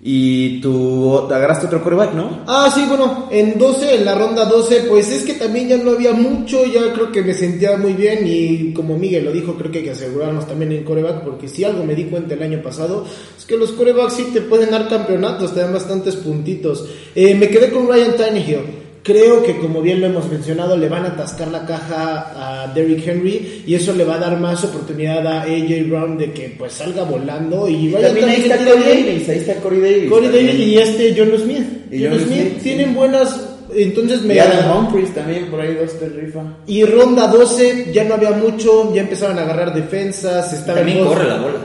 Y 0.00 0.60
tú 0.60 1.26
agarraste 1.28 1.66
otro 1.66 1.82
coreback, 1.82 2.14
¿no? 2.14 2.44
Ah, 2.46 2.70
sí, 2.72 2.84
bueno, 2.86 3.28
en 3.32 3.58
12, 3.58 3.96
en 3.96 4.04
la 4.04 4.14
ronda 4.14 4.44
12, 4.44 4.82
pues 4.88 5.10
es 5.10 5.24
que 5.24 5.34
también 5.34 5.68
ya 5.68 5.76
no 5.76 5.90
había 5.90 6.12
mucho, 6.12 6.64
ya 6.64 6.92
creo 6.92 7.10
que 7.10 7.22
me 7.22 7.34
sentía 7.34 7.76
muy 7.76 7.94
bien 7.94 8.20
y 8.24 8.72
como 8.72 8.96
Miguel 8.96 9.24
lo 9.24 9.32
dijo, 9.32 9.54
creo 9.54 9.72
que 9.72 9.78
hay 9.78 9.84
que 9.84 9.90
asegurarnos 9.90 10.46
también 10.46 10.70
en 10.70 10.84
coreback, 10.84 11.24
porque 11.24 11.48
si 11.48 11.64
algo 11.64 11.82
me 11.82 11.96
di 11.96 12.04
cuenta 12.04 12.34
el 12.34 12.42
año 12.44 12.62
pasado, 12.62 13.04
es 13.36 13.44
que 13.44 13.56
los 13.56 13.72
corebacks 13.72 14.14
sí 14.14 14.28
te 14.32 14.42
pueden 14.42 14.70
dar 14.70 14.88
campeonatos, 14.88 15.52
te 15.52 15.60
dan 15.60 15.72
bastantes 15.72 16.14
puntitos. 16.14 16.88
Eh, 17.16 17.34
me 17.34 17.48
quedé 17.48 17.72
con 17.72 17.88
Ryan 17.88 18.16
Tannehill. 18.16 18.87
Creo 19.08 19.42
que 19.42 19.56
como 19.56 19.80
bien 19.80 20.02
lo 20.02 20.06
hemos 20.08 20.28
mencionado, 20.30 20.76
le 20.76 20.86
van 20.86 21.06
a 21.06 21.08
atascar 21.08 21.48
la 21.48 21.64
caja 21.64 22.30
a 22.64 22.72
Derrick 22.74 23.08
Henry 23.08 23.62
y 23.66 23.74
eso 23.74 23.94
le 23.94 24.04
va 24.04 24.16
a 24.16 24.18
dar 24.18 24.38
más 24.38 24.62
oportunidad 24.64 25.26
a 25.26 25.42
AJ 25.44 25.88
Brown 25.88 26.18
de 26.18 26.30
que 26.34 26.54
pues 26.58 26.74
salga 26.74 27.04
volando 27.04 27.66
y 27.70 27.88
Ryan 27.88 28.02
También 28.02 28.28
ahí 28.28 28.40
está 28.42 28.56
Corey 28.58 28.82
Davis, 29.04 29.28
ahí 29.30 29.38
está 29.38 29.54
Corey 29.54 29.80
Davis. 29.80 30.10
Corey 30.10 30.24
también. 30.28 30.46
Davis 30.48 30.60
y 30.66 30.78
este 30.78 31.14
John 31.16 31.30
Smith. 31.38 31.66
Y 31.90 32.04
John 32.04 32.10
John 32.12 32.20
Smith, 32.20 32.38
Smith, 32.40 32.52
sí. 32.56 32.60
tienen 32.62 32.94
buenas. 32.94 33.40
Entonces 33.74 34.22
me. 34.22 34.34
Y 34.34 34.38
Adam 34.40 34.76
Humphries 34.86 35.14
también, 35.14 35.46
por 35.46 35.60
ahí 35.62 35.74
dos 35.74 35.98
te 35.98 36.06
rifa. 36.10 36.42
Y 36.66 36.84
ronda 36.84 37.28
12 37.28 37.90
ya 37.92 38.04
no 38.04 38.12
había 38.14 38.32
mucho, 38.32 38.94
ya 38.94 39.00
empezaban 39.00 39.38
a 39.38 39.42
agarrar 39.44 39.72
defensas. 39.74 40.52
Estaba 40.52 40.80
También 40.80 41.02
corre 41.02 41.26
la 41.26 41.36
bola. 41.38 41.58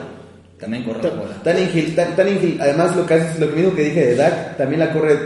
También 0.58 0.84
corre 0.86 1.04
la 1.04 1.10
bola. 1.10 1.44
Tannehill, 1.44 1.94
Tan- 1.94 2.16
Tannehill, 2.16 2.58
además 2.62 2.96
lo 2.96 3.06
que 3.06 3.16
hace 3.16 3.34
es 3.34 3.40
lo 3.40 3.48
mismo 3.48 3.76
que 3.76 3.84
dije 3.84 4.06
de 4.08 4.16
Dak, 4.16 4.56
también 4.58 4.80
la 4.80 4.94
corre 4.94 5.18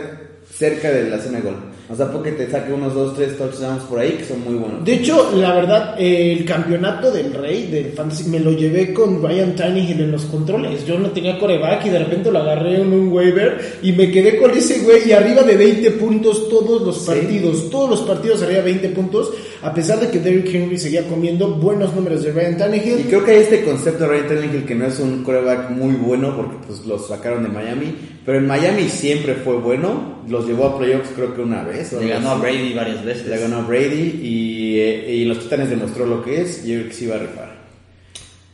cerca 0.51 0.89
de 0.89 1.09
la 1.11 1.19
zona 1.19 1.37
de 1.37 1.43
gol. 1.43 1.55
O 1.89 1.95
sea, 1.95 2.11
porque 2.11 2.33
te 2.33 2.51
saque 2.51 2.73
unos 2.73 2.93
2, 2.93 3.15
3 3.15 3.37
touchdowns 3.37 3.83
por 3.83 3.99
ahí 3.99 4.11
que 4.17 4.25
son 4.25 4.43
muy 4.43 4.55
buenos. 4.55 4.83
De 4.83 4.95
hecho, 4.95 5.31
la 5.35 5.53
verdad, 5.53 5.95
eh, 5.97 6.33
el 6.33 6.43
campeonato 6.43 7.09
del 7.11 7.33
rey 7.33 7.67
del 7.67 7.93
fantasy 7.93 8.29
me 8.29 8.41
lo 8.41 8.51
llevé 8.51 8.93
con 8.93 9.23
Ryan 9.23 9.55
Tannehill 9.55 10.01
en 10.01 10.11
los 10.11 10.25
controles. 10.25 10.85
Yo 10.85 10.99
no 10.99 11.11
tenía 11.11 11.39
coreback 11.39 11.85
y 11.85 11.89
de 11.89 11.99
repente 11.99 12.29
lo 12.29 12.39
agarré 12.39 12.81
en 12.81 12.91
un 12.91 13.07
waiver 13.07 13.79
y 13.81 13.93
me 13.93 14.11
quedé 14.11 14.37
con 14.37 14.51
ese 14.51 14.79
güey 14.79 15.07
y 15.07 15.13
arriba 15.13 15.43
de 15.43 15.55
20 15.55 15.91
puntos 15.91 16.49
todos 16.49 16.81
los 16.81 16.99
partidos. 16.99 17.69
Todos 17.69 17.89
los 17.89 18.01
partidos 18.01 18.41
arriba 18.41 18.59
de 18.59 18.65
20 18.65 18.89
puntos, 18.89 19.31
a 19.61 19.73
pesar 19.73 19.99
de 19.99 20.09
que 20.09 20.19
Derrick 20.19 20.53
Henry 20.53 20.77
seguía 20.77 21.07
comiendo 21.07 21.55
buenos 21.55 21.93
números 21.95 22.23
de 22.23 22.31
Ryan 22.31 22.53
Y 22.53 22.57
Tannehill. 22.57 23.05
creo 23.07 23.25
que 23.25 23.31
hay 23.31 23.37
este 23.43 23.63
concepto 23.63 24.03
de 24.03 24.09
Ryan 24.09 24.27
Tannehill 24.27 24.65
que 24.65 24.75
no 24.75 24.85
es 24.85 24.99
un 24.99 25.23
quarterback 25.23 25.69
muy 25.71 25.95
bueno 25.95 26.35
porque 26.35 26.57
pues 26.65 26.85
los 26.85 27.07
sacaron 27.07 27.43
de 27.43 27.49
Miami, 27.49 27.95
pero 28.25 28.37
en 28.37 28.47
Miami 28.47 28.89
siempre 28.89 29.35
fue 29.35 29.55
bueno, 29.57 30.19
los 30.27 30.45
llevó 30.45 30.65
a 30.65 30.77
playoffs 30.77 31.09
creo 31.15 31.33
que 31.33 31.41
una 31.41 31.63
vez. 31.63 31.93
Le 31.93 32.07
ganó 32.07 32.31
a. 32.31 32.35
Brady 32.35 32.73
varias 32.73 33.03
veces. 33.03 33.27
Le 33.27 33.37
ganó 33.37 33.57
a 33.57 33.61
Brady 33.61 34.19
y, 34.21 34.79
eh, 34.79 35.15
y 35.15 35.25
los 35.25 35.39
Titanes 35.39 35.69
demostró 35.69 36.05
lo 36.05 36.23
que 36.23 36.41
es 36.41 36.65
y 36.65 36.69
yo 36.69 36.75
creo 36.79 36.87
que 36.89 36.93
sí 36.93 37.07
va 37.07 37.15
a 37.15 37.19
rifar. 37.19 37.57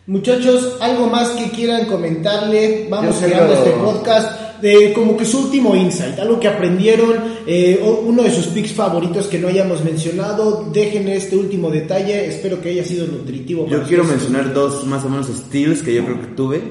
Muchachos, 0.06 0.78
algo 0.82 1.08
más 1.08 1.30
que 1.30 1.50
quieran 1.52 1.86
comentarle. 1.86 2.88
Vamos 2.90 3.16
cerrando 3.16 3.54
este 3.54 3.72
podcast 3.72 4.43
de 4.64 4.94
como 4.94 5.16
que 5.18 5.26
su 5.26 5.40
último 5.42 5.76
insight, 5.76 6.18
algo 6.20 6.40
que 6.40 6.48
aprendieron, 6.48 7.12
eh, 7.46 7.80
uno 8.06 8.24
de 8.24 8.32
sus 8.32 8.48
picks 8.48 8.72
favoritos 8.72 9.28
que 9.28 9.38
no 9.38 9.50
hayamos 9.50 9.84
mencionado. 9.84 10.70
Dejen 10.72 11.08
este 11.10 11.36
último 11.36 11.70
detalle. 11.70 12.26
Espero 12.28 12.62
que 12.62 12.70
haya 12.70 12.84
sido 12.86 13.06
nutritivo. 13.06 13.68
Yo 13.68 13.78
para 13.78 13.88
quiero 13.88 14.04
ustedes. 14.04 14.22
mencionar 14.24 14.54
dos 14.54 14.86
más 14.88 15.04
o 15.04 15.10
menos 15.10 15.28
steals 15.28 15.84
que 15.84 15.94
yo 15.94 16.06
creo 16.06 16.22
que 16.22 16.28
tuve. 16.28 16.62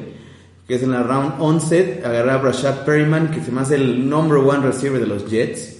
Que 0.67 0.77
es 0.77 0.83
en 0.83 0.93
la 0.93 1.03
round 1.03 1.35
11, 1.39 2.01
agarré 2.05 2.31
a 2.31 2.39
Rashad 2.39 2.85
Perryman, 2.87 3.31
que 3.31 3.43
se 3.43 3.53
me 3.53 3.61
hace 3.61 3.75
el 3.75 4.09
number 4.09 4.39
one 4.39 4.61
receiver 4.67 4.99
de 4.99 5.07
los 5.07 5.29
Jets. 5.31 5.77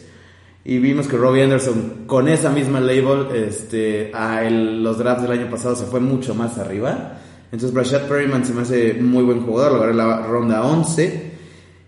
Y 0.65 0.79
vimos 0.79 1.09
que 1.09 1.17
Robbie 1.17 1.43
Anderson, 1.45 2.05
con 2.07 2.29
esa 2.29 2.51
misma 2.51 2.79
label, 2.81 3.29
este, 3.35 4.11
a 4.15 4.45
el- 4.45 4.83
los 4.83 4.99
drafts 4.99 5.23
del 5.23 5.33
año 5.33 5.51
pasado 5.51 5.75
se 5.77 5.87
fue 5.87 5.99
mucho 6.01 6.35
más 6.35 6.59
arriba. 6.59 7.19
Entonces 7.51 7.75
Rashad 7.75 8.03
Perryman 8.07 8.45
se 8.45 8.53
me 8.53 8.63
hace 8.63 8.95
muy 8.95 9.25
buen 9.25 9.41
jugador, 9.47 9.73
lo 9.73 9.77
agarré 9.79 9.93
en 9.93 9.99
la 9.99 10.27
ronda 10.27 10.63
11. 10.65 11.32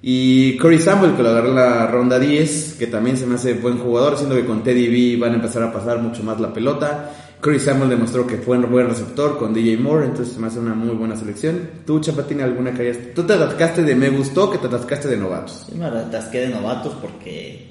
Y 0.07 0.59
Corey 0.59 0.79
Samuel, 0.81 1.15
que 1.17 1.23
lo 1.23 1.31
agarré 1.31 1.49
en 1.49 1.55
la 1.55 1.87
ronda 1.87 2.19
10, 2.19 2.77
que 2.79 2.87
también 2.89 3.17
se 3.17 3.25
me 3.27 3.37
hace 3.37 3.55
buen 3.55 3.79
jugador, 3.79 4.19
siendo 4.19 4.35
que 4.37 4.45
con 4.45 4.63
Teddy 4.63 4.89
B 4.89 5.19
van 5.19 5.33
a 5.33 5.37
empezar 5.37 5.63
a 5.63 5.73
pasar 5.73 5.99
mucho 5.99 6.23
más 6.23 6.39
la 6.41 6.53
pelota. 6.53 7.11
Corey 7.41 7.59
Samuel 7.59 7.89
demostró 7.89 8.27
que 8.27 8.37
fue 8.37 8.59
un 8.59 8.71
buen 8.71 8.87
receptor 8.87 9.39
con 9.39 9.55
DJ 9.55 9.79
Moore, 9.79 10.05
entonces 10.07 10.35
se 10.35 10.41
me 10.41 10.49
hace 10.49 10.59
una 10.59 10.75
muy 10.75 10.95
buena 10.95 11.17
selección. 11.17 11.71
¿Tú, 11.87 12.01
Chapatina, 12.01 12.45
alguna 12.45 12.75
que 12.75 12.83
hayas...? 12.83 12.99
Tú 13.15 13.23
te 13.23 13.33
atascaste 13.33 13.83
de 13.83 13.95
me 13.95 14.11
gustó 14.11 14.51
que 14.51 14.59
te 14.59 14.67
atascaste 14.67 15.09
de 15.09 15.17
novatos. 15.17 15.65
Sí, 15.71 15.75
me 15.75 15.87
atasqué 15.87 16.41
de 16.41 16.49
novatos 16.51 16.93
porque 17.01 17.67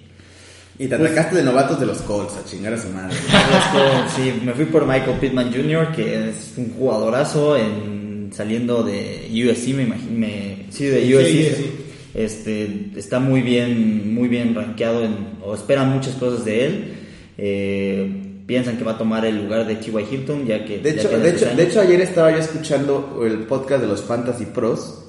Y 0.79 0.87
te 0.87 0.95
atacaste 0.95 1.35
de 1.35 1.43
novatos 1.43 1.79
de 1.79 1.85
los 1.85 1.99
Colts, 2.01 2.33
a 2.35 2.43
chingar 2.49 2.73
a 2.73 2.81
su 2.81 2.89
madre. 2.89 3.15
Sí, 4.15 4.41
me 4.43 4.53
fui 4.53 4.65
por 4.65 4.87
Michael 4.87 5.19
Pittman 5.19 5.51
Jr., 5.53 5.91
que 5.95 6.29
es 6.29 6.53
un 6.57 6.71
jugadorazo 6.73 7.55
en, 7.57 8.31
saliendo 8.35 8.81
de 8.83 9.27
USC, 9.31 9.67
me 9.75 9.83
imagino. 9.83 10.17
me- 10.19 10.65
sí, 10.71 10.85
de 10.85 11.01
Sí, 11.05 11.15
USC. 11.15 11.55
sí. 11.57 11.71
Este, 12.13 12.91
está 12.95 13.19
muy 13.19 13.41
bien, 13.41 14.13
muy 14.13 14.27
bien 14.27 14.53
rankeado 14.53 15.03
en, 15.03 15.15
o 15.43 15.55
esperan 15.55 15.89
muchas 15.89 16.15
cosas 16.15 16.45
de 16.45 16.65
él. 16.65 16.93
Eh, 17.37 18.43
piensan 18.45 18.77
que 18.77 18.83
va 18.83 18.93
a 18.93 18.97
tomar 18.97 19.25
el 19.25 19.43
lugar 19.43 19.65
de 19.65 19.75
T.Y. 19.75 20.13
Hilton, 20.13 20.45
ya 20.45 20.63
que... 20.63 20.79
De 20.79 20.91
hecho, 20.91 21.09
de, 21.09 21.29
hecho, 21.29 21.45
de 21.55 21.63
hecho, 21.63 21.81
ayer 21.81 22.01
estaba 22.01 22.31
yo 22.31 22.37
escuchando 22.37 23.21
el 23.25 23.39
podcast 23.39 23.81
de 23.81 23.87
los 23.87 24.03
Fantasy 24.03 24.45
Pros 24.45 25.03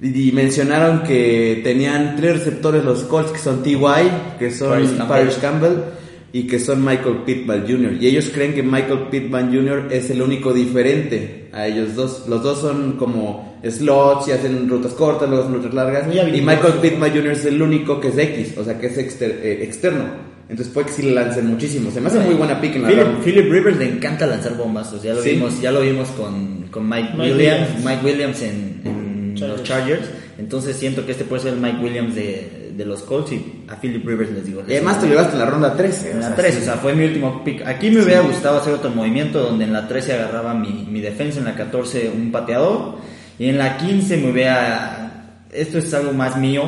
y, 0.00 0.28
y 0.28 0.32
mencionaron 0.32 1.02
que 1.02 1.60
tenían 1.62 2.16
tres 2.16 2.38
receptores 2.38 2.84
los 2.84 3.04
Colts, 3.04 3.30
que 3.30 3.38
son 3.38 3.62
T.Y., 3.62 3.78
que 4.38 4.50
son 4.50 4.70
Paris 4.70 4.90
Campbell. 4.90 5.08
Paris 5.08 5.38
Campbell 5.40 5.97
y 6.32 6.46
que 6.46 6.58
son 6.58 6.84
Michael 6.84 7.18
Pittman 7.24 7.64
Jr. 7.66 7.92
Y 8.00 8.06
ellos 8.06 8.30
creen 8.32 8.54
que 8.54 8.62
Michael 8.62 9.08
Pittman 9.10 9.52
Jr. 9.52 9.88
es 9.90 10.10
el 10.10 10.20
único 10.22 10.52
diferente 10.52 11.48
a 11.52 11.66
ellos 11.66 11.94
dos. 11.94 12.24
Los 12.28 12.42
dos 12.42 12.60
son 12.60 12.92
como 12.98 13.58
slots 13.66 14.28
y 14.28 14.32
hacen 14.32 14.68
rutas 14.68 14.92
cortas, 14.92 15.28
luego 15.28 15.44
hacen 15.44 15.56
rutas 15.56 15.74
largas. 15.74 16.06
Y. 16.14 16.40
Michael 16.40 16.74
Pittman 16.82 17.10
Jr. 17.10 17.32
es 17.32 17.44
el 17.46 17.60
único 17.62 17.98
que 18.00 18.08
es 18.08 18.18
X, 18.18 18.54
o 18.58 18.64
sea, 18.64 18.78
que 18.78 18.88
es 18.88 18.98
exter- 18.98 19.40
eh, 19.42 19.60
externo. 19.62 20.28
Entonces 20.50 20.72
puede 20.72 20.86
que 20.86 20.92
sí 20.94 21.02
le 21.02 21.10
lancen 21.12 21.46
muchísimo. 21.46 21.90
Se 21.90 22.00
me 22.00 22.06
hace 22.08 22.20
muy 22.20 22.34
buena 22.34 22.58
pick 22.60 22.76
en 22.76 22.82
la 22.82 22.88
Philip. 22.88 23.06
Philip 23.22 23.52
Rivers 23.52 23.76
le 23.78 23.84
encanta 23.86 24.26
lanzar 24.26 24.56
bombazos, 24.56 25.02
ya 25.02 25.12
lo 25.14 25.22
Sí. 25.22 25.30
vimos, 25.32 25.60
ya 25.60 25.70
lo 25.72 25.80
vimos 25.82 26.08
con, 26.10 26.64
con 26.70 26.88
Mike, 26.88 27.10
Mike 27.18 27.32
Williams, 27.34 27.68
Williams. 27.68 27.84
Mike 27.84 28.00
Williams 28.06 28.42
en, 28.42 28.80
en 28.84 29.34
los 29.48 29.62
Chargers, 29.62 30.08
entonces 30.38 30.76
siento 30.76 31.04
que 31.04 31.12
este 31.12 31.24
puede 31.24 31.42
ser 31.42 31.54
el 31.54 31.60
Mike 31.60 31.82
Williams 31.82 32.14
de, 32.14 32.72
de 32.76 32.84
los 32.86 33.02
Colts 33.02 33.32
y 33.32 33.64
a 33.66 33.74
Philip 33.74 34.06
Rivers 34.06 34.30
les 34.30 34.46
digo. 34.46 34.62
Y 34.66 34.72
además 34.72 35.00
te 35.00 35.08
llevaste 35.08 35.36
la 35.36 35.46
ronda 35.46 35.76
13. 35.76 36.12
en 36.12 36.16
o 36.18 36.20
la 36.20 36.26
sea, 36.28 36.36
13, 36.36 36.58
o 36.58 36.64
sea, 36.64 36.74
fue 36.74 36.94
mi 36.94 37.04
último 37.04 37.42
pick. 37.42 37.66
Aquí 37.66 37.90
me 37.90 38.02
hubiera 38.02 38.20
gustado 38.20 38.58
hacer 38.58 38.72
otro 38.72 38.90
movimiento 38.90 39.42
donde 39.42 39.64
en 39.64 39.72
la 39.72 39.88
13 39.88 40.12
agarraba 40.12 40.54
mi, 40.54 40.86
mi 40.88 41.00
defensa, 41.00 41.40
en 41.40 41.46
la 41.46 41.56
14 41.56 42.12
un 42.14 42.30
pateador 42.30 42.98
y 43.36 43.48
en 43.48 43.58
la 43.58 43.76
15 43.76 44.16
me 44.18 44.30
hubiera... 44.30 45.04
Esto 45.50 45.78
es 45.78 45.92
algo 45.92 46.12
más 46.12 46.36
mío 46.36 46.62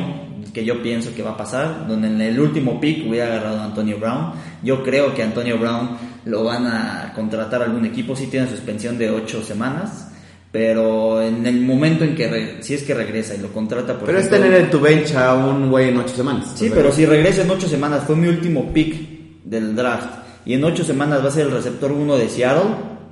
que 0.53 0.65
yo 0.65 0.83
pienso 0.83 1.15
que 1.15 1.23
va 1.23 1.31
a 1.31 1.37
pasar, 1.37 1.87
donde 1.87 2.07
en 2.07 2.19
el 2.19 2.39
último 2.39 2.79
pick 2.81 3.07
hubiera 3.07 3.27
agarrado 3.27 3.59
a 3.61 3.65
Antonio 3.65 3.97
Brown. 3.97 4.33
Yo 4.63 4.83
creo 4.83 5.13
que 5.13 5.23
Antonio 5.23 5.57
Brown 5.57 5.97
lo 6.25 6.43
van 6.43 6.65
a 6.67 7.13
contratar 7.15 7.61
a 7.61 7.65
algún 7.65 7.85
equipo, 7.85 8.17
sí 8.17 8.27
tiene 8.27 8.49
suspensión 8.49 8.97
de 8.97 9.11
8 9.11 9.43
semanas. 9.43 10.10
Pero 10.51 11.21
en 11.21 11.45
el 11.45 11.61
momento 11.61 12.03
en 12.03 12.13
que, 12.13 12.27
re- 12.27 12.57
si 12.63 12.73
es 12.73 12.83
que 12.83 12.93
regresa 12.93 13.33
y 13.35 13.37
lo 13.37 13.53
contrata 13.53 13.97
por 13.97 14.05
Pero 14.05 14.19
es 14.19 14.29
tener 14.29 14.53
en 14.53 14.69
tu 14.69 14.79
bench 14.81 15.15
a 15.15 15.33
un 15.33 15.69
güey 15.69 15.89
en 15.89 15.97
8 15.97 16.13
semanas. 16.15 16.51
Sí, 16.55 16.67
sea, 16.67 16.75
pero 16.75 16.91
si 16.91 17.05
regresa 17.05 17.43
en 17.43 17.51
ocho 17.51 17.69
semanas, 17.69 18.03
fue 18.05 18.17
mi 18.17 18.27
último 18.27 18.71
pick 18.73 19.43
del 19.45 19.75
draft. 19.75 20.09
Y 20.45 20.55
en 20.55 20.63
ocho 20.65 20.83
semanas 20.83 21.23
va 21.23 21.29
a 21.29 21.31
ser 21.31 21.45
el 21.47 21.51
receptor 21.53 21.91
1 21.93 22.17
de 22.17 22.27
Seattle, 22.27 22.69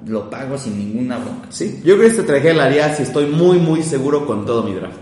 lo 0.08 0.30
pago 0.30 0.58
sin 0.58 0.78
ninguna 0.78 1.18
bronca. 1.18 1.48
Sí, 1.50 1.80
yo 1.86 1.96
creo 1.96 2.00
que 2.00 2.08
este 2.08 2.24
traje 2.24 2.54
la 2.54 2.66
haría 2.66 2.94
si 2.94 3.04
estoy 3.04 3.28
muy, 3.28 3.58
muy 3.58 3.84
seguro 3.84 4.26
con 4.26 4.46
todo 4.46 4.64
mi 4.64 4.74
draft. 4.74 4.98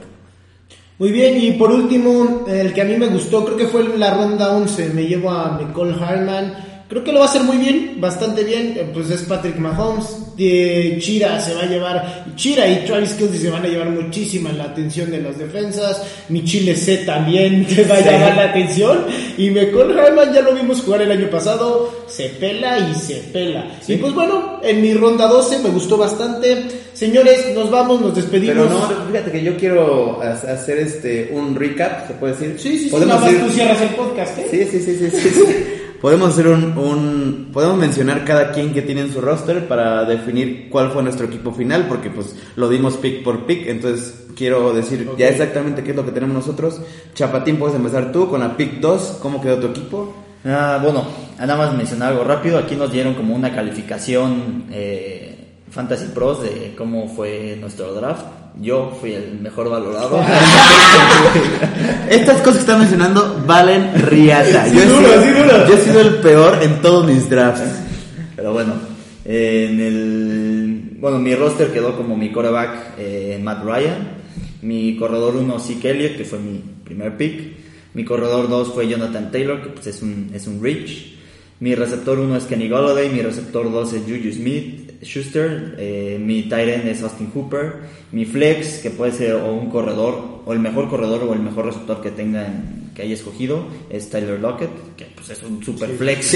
Muy 1.00 1.12
bien, 1.12 1.40
y 1.42 1.52
por 1.54 1.72
último, 1.72 2.46
el 2.48 2.74
que 2.74 2.82
a 2.82 2.86
mí 2.86 2.98
me 2.98 3.08
gustó, 3.08 3.46
creo 3.46 3.58
que 3.58 3.68
fue 3.68 3.98
la 3.98 4.14
ronda 4.16 4.56
11, 4.56 4.90
me 4.94 5.04
llevo 5.08 5.32
a 5.32 5.58
Nicole 5.60 5.94
Harman. 6.04 6.54
Creo 6.90 7.04
que 7.04 7.12
lo 7.12 7.20
va 7.20 7.26
a 7.26 7.30
hacer 7.30 7.44
muy 7.44 7.58
bien, 7.58 7.98
bastante 8.00 8.44
bien. 8.46 8.74
eh, 8.78 8.90
Pues 8.94 9.10
es 9.10 9.22
Patrick 9.24 9.58
Mahomes. 9.58 10.06
Chira 11.00 11.40
se 11.42 11.54
va 11.54 11.64
a 11.64 11.66
llevar. 11.66 12.26
Chira 12.36 12.68
y 12.68 12.86
Travis 12.86 13.14
Kelsey 13.14 13.40
se 13.40 13.50
van 13.50 13.66
a 13.66 13.68
llevar 13.68 13.90
muchísima 13.90 14.52
la 14.54 14.66
atención 14.66 15.10
de 15.12 15.20
las 15.22 15.38
defensas. 15.38 16.02
Mi 16.30 16.44
Chile 16.46 16.76
C 16.76 16.98
también 17.00 17.66
te 17.76 17.84
va 17.84 17.96
a 17.96 17.98
Sí. 17.98 18.04
llamar 18.06 18.36
la 18.38 18.44
atención. 18.44 19.00
Y 19.38 19.50
Nicole 19.50 20.00
Harman 20.00 20.34
ya 20.34 20.42
lo 20.42 20.54
vimos 20.54 20.82
jugar 20.82 21.02
el 21.02 21.12
año 21.12 21.30
pasado. 21.30 21.92
Se 22.08 22.30
pela 22.30 22.80
y 22.80 22.94
se 22.96 23.16
pela. 23.34 23.66
Y 23.88 23.96
pues 23.98 24.14
bueno, 24.14 24.60
en 24.64 24.82
mi 24.82 24.94
ronda 24.94 25.28
12 25.28 25.60
me 25.60 25.70
gustó 25.70 25.98
bastante. 25.98 26.64
Señores, 26.94 27.54
nos 27.54 27.70
vamos, 27.70 28.00
nos 28.00 28.16
despedimos. 28.16 28.68
Pero 28.68 28.70
no, 28.80 29.08
fíjate 29.12 29.32
que 29.32 29.44
yo 29.44 29.58
quiero 29.58 30.22
ha- 30.22 30.32
hacer 30.32 30.78
este 30.80 31.30
un 31.34 31.54
recap, 31.56 32.08
¿se 32.08 32.14
puede 32.14 32.34
decir? 32.34 32.56
Sí, 32.60 32.78
sí, 32.78 32.84
sí, 32.86 32.90
Podemos 32.90 33.16
nada 33.16 33.28
más 33.28 33.34
ir- 33.42 33.46
tú 33.46 33.52
cierras 33.52 33.82
el 33.82 33.90
podcast, 33.90 34.38
¿eh? 34.38 34.48
Sí, 34.50 34.66
sí, 34.72 34.80
sí, 34.86 34.98
sí, 34.98 35.10
sí, 35.12 35.30
sí. 35.30 35.44
Podemos 36.02 36.30
hacer 36.30 36.48
un, 36.48 36.78
un- 36.78 37.50
podemos 37.52 37.78
mencionar 37.78 38.24
cada 38.24 38.52
quien 38.52 38.74
que 38.74 38.82
tiene 38.84 39.02
en 39.02 39.12
su 39.14 39.20
roster 39.22 39.68
para 39.68 40.06
definir 40.06 40.68
cuál 40.70 40.92
fue 40.92 41.02
nuestro 41.04 41.26
equipo 41.26 41.52
final, 41.52 41.86
porque 41.88 42.10
pues 42.10 42.36
lo 42.56 42.70
dimos 42.70 42.98
pick 42.98 43.24
por 43.24 43.46
pick, 43.46 43.68
entonces 43.68 44.28
quiero 44.36 44.74
decir 44.74 45.10
ya 45.18 45.28
exactamente 45.30 45.84
qué 45.84 45.92
es 45.92 45.96
lo 45.98 46.06
que 46.06 46.12
tenemos 46.12 46.36
nosotros. 46.36 46.82
Chapatín, 47.16 47.58
puedes 47.58 47.76
empezar 47.76 48.12
tú 48.12 48.30
con 48.30 48.42
la 48.42 48.56
pick 48.56 48.80
2, 48.80 49.18
¿cómo 49.22 49.42
quedó 49.42 49.58
tu 49.58 49.68
equipo? 49.68 50.14
Ah, 50.46 50.80
bueno, 50.82 51.04
nada 51.40 51.56
más 51.58 51.76
mencionar 51.76 52.12
algo 52.12 52.24
rápido. 52.24 52.58
Aquí 52.60 52.76
nos 52.76 52.92
dieron 52.92 53.16
como 53.16 53.36
una 53.36 53.54
calificación 53.54 54.66
eh, 54.72 55.36
Fantasy 55.72 56.06
Pros 56.14 56.44
de 56.44 56.76
cómo 56.78 57.08
fue 57.10 57.58
nuestro 57.60 57.94
draft. 57.96 58.24
Yo 58.62 58.98
fui 59.00 59.14
el 59.14 59.40
mejor 59.40 59.70
valorado. 59.70 60.20
Estas 62.10 62.38
cosas 62.40 62.56
que 62.56 62.60
está 62.62 62.78
mencionando 62.78 63.44
valen 63.46 63.94
riata. 64.08 64.66
Sí, 64.70 64.78
he 64.80 64.86
duro, 64.86 65.00
sido- 65.08 65.22
sí, 65.24 65.30
duro. 65.30 65.68
yo 65.68 65.74
he 65.74 65.78
sido 65.82 66.02
el 66.02 66.16
peor 66.16 66.58
en 66.64 66.82
todos 66.82 67.06
mis 67.06 67.30
drafts. 67.30 67.64
Pero 68.36 68.54
bueno, 68.54 68.74
eh, 69.26 69.68
en 69.70 69.80
el. 69.80 70.98
Bueno, 71.00 71.20
mi 71.20 71.36
roster 71.36 71.72
quedó 71.72 71.96
como 71.96 72.16
mi 72.18 72.32
coreback 72.32 72.94
eh, 72.98 73.40
Matt 73.42 73.64
Ryan. 73.64 74.18
Mi 74.64 74.98
corredor 74.98 75.36
1, 75.36 75.60
Zeke 75.60 75.92
Elliott, 75.92 76.18
que 76.18 76.26
fue 76.26 76.40
mi 76.40 76.60
primer 76.84 77.16
pick. 77.16 77.58
Mi 77.94 78.04
corredor 78.04 78.50
2 78.50 78.74
fue 78.74 78.88
Jonathan 78.88 79.32
Taylor, 79.32 79.62
que 79.62 79.70
pues 79.70 79.88
es 79.88 80.02
un, 80.02 80.32
es 80.34 80.48
un 80.48 80.62
reach. 80.64 81.16
Mi 81.60 81.76
receptor 81.76 82.18
1 82.20 82.36
es 82.38 82.46
Kenny 82.46 82.68
Golladay. 82.70 83.10
Mi 83.10 83.22
receptor 83.22 83.72
2 83.72 83.94
es 83.94 84.02
Juju 84.04 84.32
Smith 84.34 84.87
Schuster. 85.04 85.76
eh, 85.78 86.18
mi 86.20 86.44
tight 86.44 86.68
end 86.70 86.88
es 86.88 87.02
Austin 87.04 87.30
Hooper. 87.34 87.74
Mi 88.12 88.26
flex, 88.26 88.80
que 88.80 88.90
puede 88.90 89.12
ser 89.12 89.34
o 89.36 89.54
un 89.54 89.70
corredor, 89.70 90.42
o 90.46 90.54
el 90.54 90.60
mejor 90.60 90.90
corredor 90.90 91.24
o 91.24 91.34
el 91.34 91.40
mejor 91.42 91.66
receptor 91.66 92.02
que 92.02 92.12
tenga 92.12 92.46
en- 92.46 92.88
que 92.96 93.04
haya 93.04 93.14
escogido, 93.14 93.66
es 93.92 94.10
Tyler 94.10 94.40
Lockett, 94.40 94.72
que 94.96 95.06
pues 95.16 95.30
es 95.30 95.44
un 95.44 95.64
super 95.64 95.90
flex. 95.92 96.34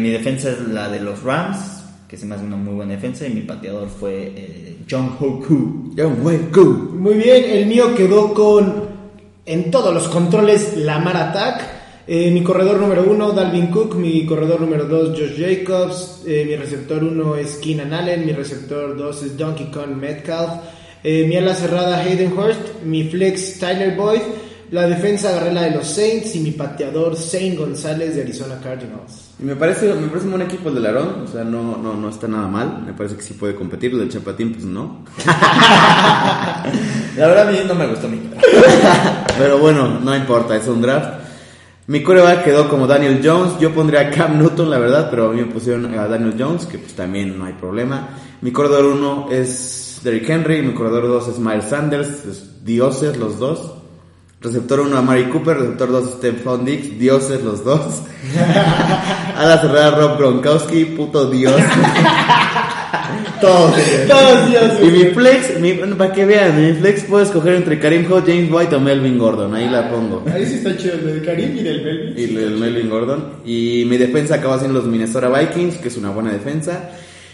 Mi 0.00 0.10
defensa 0.10 0.50
es 0.50 0.60
la 0.68 0.88
de 0.88 1.00
los 1.00 1.22
Rams, 1.22 1.58
que 2.08 2.16
se 2.16 2.26
me 2.26 2.34
hace 2.34 2.44
una 2.44 2.56
muy 2.56 2.74
buena 2.74 2.94
defensa, 2.94 3.26
y 3.26 3.30
mi 3.30 3.42
pateador 3.42 3.88
fue 3.88 4.32
eh, 4.34 4.76
John 4.90 5.14
Hoku. 5.20 5.92
Güey, 6.20 6.38
go. 6.52 6.64
Muy 6.64 7.14
bien, 7.14 7.44
el 7.44 7.66
mío 7.66 7.94
quedó 7.94 8.34
con 8.34 8.88
en 9.46 9.70
todos 9.70 9.94
los 9.94 10.08
controles 10.08 10.76
Lamar 10.78 11.16
Attack. 11.16 11.77
Eh, 12.10 12.30
mi 12.30 12.42
corredor 12.42 12.80
número 12.80 13.02
uno, 13.02 13.32
Dalvin 13.32 13.66
Cook. 13.66 13.96
Mi 13.96 14.24
corredor 14.24 14.62
número 14.62 14.86
dos, 14.86 15.10
Josh 15.10 15.36
Jacobs. 15.36 16.22
Eh, 16.26 16.46
mi 16.48 16.56
receptor 16.56 17.04
uno 17.04 17.36
es 17.36 17.56
Keenan 17.56 17.92
Allen. 17.92 18.24
Mi 18.24 18.32
receptor 18.32 18.96
dos 18.96 19.22
es 19.22 19.36
Donkey 19.36 19.70
Kong 19.70 19.94
Metcalf. 19.94 20.52
Eh, 21.04 21.26
mi 21.28 21.36
ala 21.36 21.54
cerrada, 21.54 21.98
Hayden 21.98 22.32
Hurst. 22.32 22.82
Mi 22.82 23.04
flex, 23.04 23.58
Tyler 23.58 23.94
Boyd. 23.94 24.22
La 24.70 24.86
defensa 24.86 25.28
agarré 25.28 25.52
la 25.52 25.64
de 25.64 25.72
los 25.72 25.86
Saints. 25.86 26.34
Y 26.34 26.40
mi 26.40 26.52
pateador, 26.52 27.14
Zane 27.14 27.56
González 27.56 28.16
de 28.16 28.22
Arizona 28.22 28.58
Cardinals. 28.58 29.32
Y 29.38 29.44
Me 29.44 29.54
parece, 29.54 29.92
me 29.92 30.08
parece 30.08 30.24
un 30.24 30.30
buen 30.30 30.42
equipo 30.44 30.70
el 30.70 30.76
de 30.76 30.80
Larón, 30.80 31.24
o 31.24 31.26
sea, 31.26 31.44
no, 31.44 31.76
no, 31.76 31.92
no 31.92 32.08
está 32.08 32.26
nada 32.26 32.48
mal. 32.48 32.84
Me 32.86 32.94
parece 32.94 33.16
que 33.16 33.22
sí 33.22 33.34
puede 33.34 33.54
competir. 33.54 33.92
El 33.92 33.98
del 33.98 34.08
Chapatín, 34.08 34.52
pues 34.52 34.64
no. 34.64 35.04
La 35.26 37.26
verdad, 37.26 37.48
a 37.48 37.52
mí 37.52 37.58
no 37.68 37.74
me 37.74 37.86
gustó 37.86 38.08
mi 38.08 38.18
Pero 39.38 39.58
bueno, 39.58 40.00
no 40.00 40.16
importa, 40.16 40.56
es 40.56 40.66
un 40.66 40.80
draft. 40.80 41.27
Mi 41.88 42.02
coreback 42.02 42.44
quedó 42.44 42.68
como 42.68 42.86
Daniel 42.86 43.22
Jones. 43.24 43.58
Yo 43.58 43.72
pondría 43.72 44.00
a 44.00 44.10
Cam 44.10 44.38
Newton, 44.38 44.68
la 44.68 44.78
verdad, 44.78 45.08
pero 45.08 45.30
a 45.30 45.32
mí 45.32 45.40
me 45.40 45.46
pusieron 45.46 45.98
a 45.98 46.06
Daniel 46.06 46.36
Jones, 46.38 46.66
que 46.66 46.76
pues 46.76 46.92
también 46.92 47.38
no 47.38 47.46
hay 47.46 47.54
problema. 47.54 48.10
Mi 48.42 48.52
corredor 48.52 48.84
1 48.84 49.28
es 49.30 50.02
Derrick 50.04 50.28
Henry, 50.28 50.60
mi 50.60 50.74
corredor 50.74 51.08
2 51.08 51.28
es 51.28 51.38
Miles 51.38 51.64
Sanders, 51.64 52.26
es 52.26 52.62
dioses 52.62 53.16
los 53.16 53.38
dos. 53.38 53.72
Receptor 54.42 54.80
1 54.80 54.98
a 54.98 55.00
Mari 55.00 55.30
Cooper, 55.30 55.56
receptor 55.56 55.90
2 55.90 56.10
Stephon 56.18 56.66
Diggs, 56.66 56.98
dioses 56.98 57.42
los 57.42 57.64
dos. 57.64 58.02
a 59.34 59.46
la 59.46 59.58
cerrada 59.58 59.92
Rob 59.92 60.18
Gronkowski, 60.18 60.84
puto 60.84 61.30
dios. 61.30 61.58
Todos. 63.40 63.74
Todos, 64.08 64.48
Dios, 64.50 64.72
Y 64.82 64.86
mi 64.86 65.04
flex, 65.10 65.60
mi- 65.60 65.72
para 65.74 66.12
que 66.12 66.24
vean, 66.24 66.60
mi 66.60 66.72
flex 66.74 67.04
puedo 67.04 67.22
escoger 67.24 67.54
entre 67.54 67.78
Karim 67.78 68.10
Hunt, 68.10 68.26
James 68.26 68.50
White 68.50 68.74
o 68.76 68.80
Melvin 68.80 69.18
Gordon. 69.18 69.54
Ahí 69.54 69.68
la 69.68 69.90
pongo. 69.90 70.24
Ahí 70.32 70.44
sí 70.46 70.54
está 70.56 70.76
chido 70.76 70.94
el 70.94 71.04
del 71.06 71.24
Karim 71.24 71.56
y 71.56 71.62
del 71.62 71.82
Melvin. 71.84 72.14
Y 72.18 72.36
el 72.36 72.56
Melvin 72.56 72.90
Gordon. 72.90 73.24
Y 73.44 73.84
mi 73.88 73.96
defensa 73.96 74.36
acaba 74.36 74.58
siendo 74.58 74.78
los 74.78 74.88
Minnesota 74.88 75.28
Vikings, 75.28 75.76
que 75.76 75.88
es 75.88 75.96
una 75.96 76.10
buena 76.10 76.32
defensa. 76.32 76.90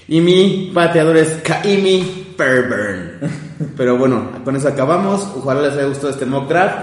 Y 0.08 0.20
mi 0.20 0.70
pateador 0.74 1.16
es 1.16 1.28
Kaimi 1.42 2.26
Fairburn. 2.36 3.12
Pero 3.76 3.96
bueno, 3.96 4.30
con 4.44 4.56
eso 4.56 4.68
acabamos. 4.68 5.26
Ojalá 5.36 5.62
les 5.62 5.72
haya 5.74 5.86
gustado 5.86 6.10
este 6.10 6.26
mock 6.26 6.48
draft. 6.48 6.76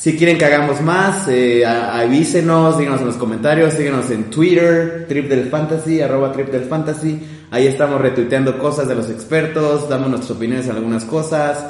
Si 0.00 0.16
quieren 0.16 0.38
que 0.38 0.46
hagamos 0.46 0.80
más, 0.80 1.28
eh, 1.28 1.62
avísenos, 1.66 2.78
díganos 2.78 3.02
en 3.02 3.06
los 3.08 3.16
comentarios, 3.16 3.74
síguenos 3.74 4.10
en 4.10 4.30
Twitter, 4.30 5.04
Trip 5.06 5.28
del 5.28 5.50
Fantasy, 5.50 6.00
arroba 6.00 6.32
Trip 6.32 6.48
del 6.48 6.64
Fantasy. 6.64 7.20
Ahí 7.50 7.66
estamos 7.66 8.00
retuiteando 8.00 8.58
cosas 8.58 8.88
de 8.88 8.94
los 8.94 9.10
expertos, 9.10 9.90
damos 9.90 10.08
nuestras 10.08 10.30
opiniones 10.38 10.64
en 10.68 10.76
algunas 10.76 11.04
cosas. 11.04 11.66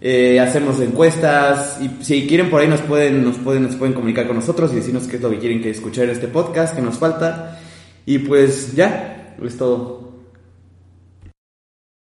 Eh, 0.00 0.40
hacemos 0.40 0.80
encuestas 0.80 1.76
y 1.82 2.02
si 2.02 2.26
quieren 2.26 2.48
por 2.48 2.62
ahí 2.62 2.68
nos 2.68 2.80
pueden, 2.80 3.22
nos 3.22 3.36
pueden, 3.36 3.64
nos 3.64 3.76
pueden 3.76 3.92
comunicar 3.92 4.26
con 4.26 4.36
nosotros 4.36 4.72
y 4.72 4.76
decirnos 4.76 5.06
qué 5.06 5.16
es 5.16 5.22
lo 5.22 5.28
que 5.28 5.38
quieren 5.38 5.60
que 5.60 5.68
escuchar 5.68 6.04
en 6.04 6.12
este 6.12 6.28
podcast, 6.28 6.74
que 6.74 6.80
nos 6.80 6.96
falta. 6.96 7.58
Y 8.06 8.20
pues 8.20 8.74
ya, 8.74 9.36
es 9.44 9.58
todo. 9.58 10.09